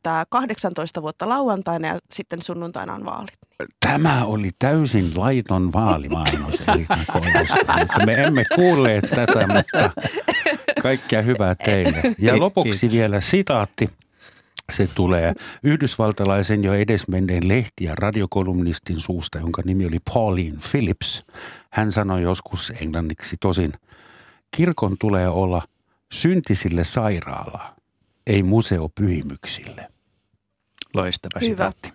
täyttää 0.04 0.26
18 0.30 1.02
vuotta 1.02 1.30
lauantaina 1.30 1.88
ja 1.88 2.00
sitten 2.12 2.41
sunnuntaina 2.41 2.93
on 2.93 3.06
vaalit. 3.06 3.38
Tämä 3.80 4.26
oli 4.26 4.50
täysin 4.60 5.06
laiton 5.16 5.74
vaalimaailma, 5.74 6.45
mutta 6.45 8.06
me 8.06 8.14
emme 8.14 8.43
kuulleet 8.56 9.10
tätä, 9.10 9.47
mutta 9.47 9.91
kaikkea 10.82 11.22
hyvää 11.22 11.56
teille. 11.56 12.02
Ja 12.20 12.39
lopuksi 12.39 12.91
vielä 12.91 13.22
sitaatti. 13.22 13.89
Se 14.72 14.88
tulee 14.95 15.34
yhdysvaltalaisen 15.64 16.64
jo 16.64 16.74
edesmenneen 16.74 17.47
lehti- 17.47 17.84
ja 17.84 17.95
radiokolumnistin 17.95 19.00
suusta, 19.00 19.39
jonka 19.39 19.62
nimi 19.66 19.86
oli 19.86 20.00
Pauline 20.14 20.58
Phillips. 20.72 21.24
Hän 21.70 21.91
sanoi 21.91 22.22
joskus 22.22 22.74
englanniksi 22.82 23.38
tosin, 23.39 23.74
kirkon 24.52 24.95
tulee 25.00 25.30
olla 25.30 25.62
syntisille 26.12 26.84
sairaala, 26.84 27.76
ei 28.28 28.43
museo 28.43 28.89
pyhimyksille. 28.89 29.88
Loistava 30.93 31.39
Hyvä. 31.41 31.49
sitaatti. 31.49 31.93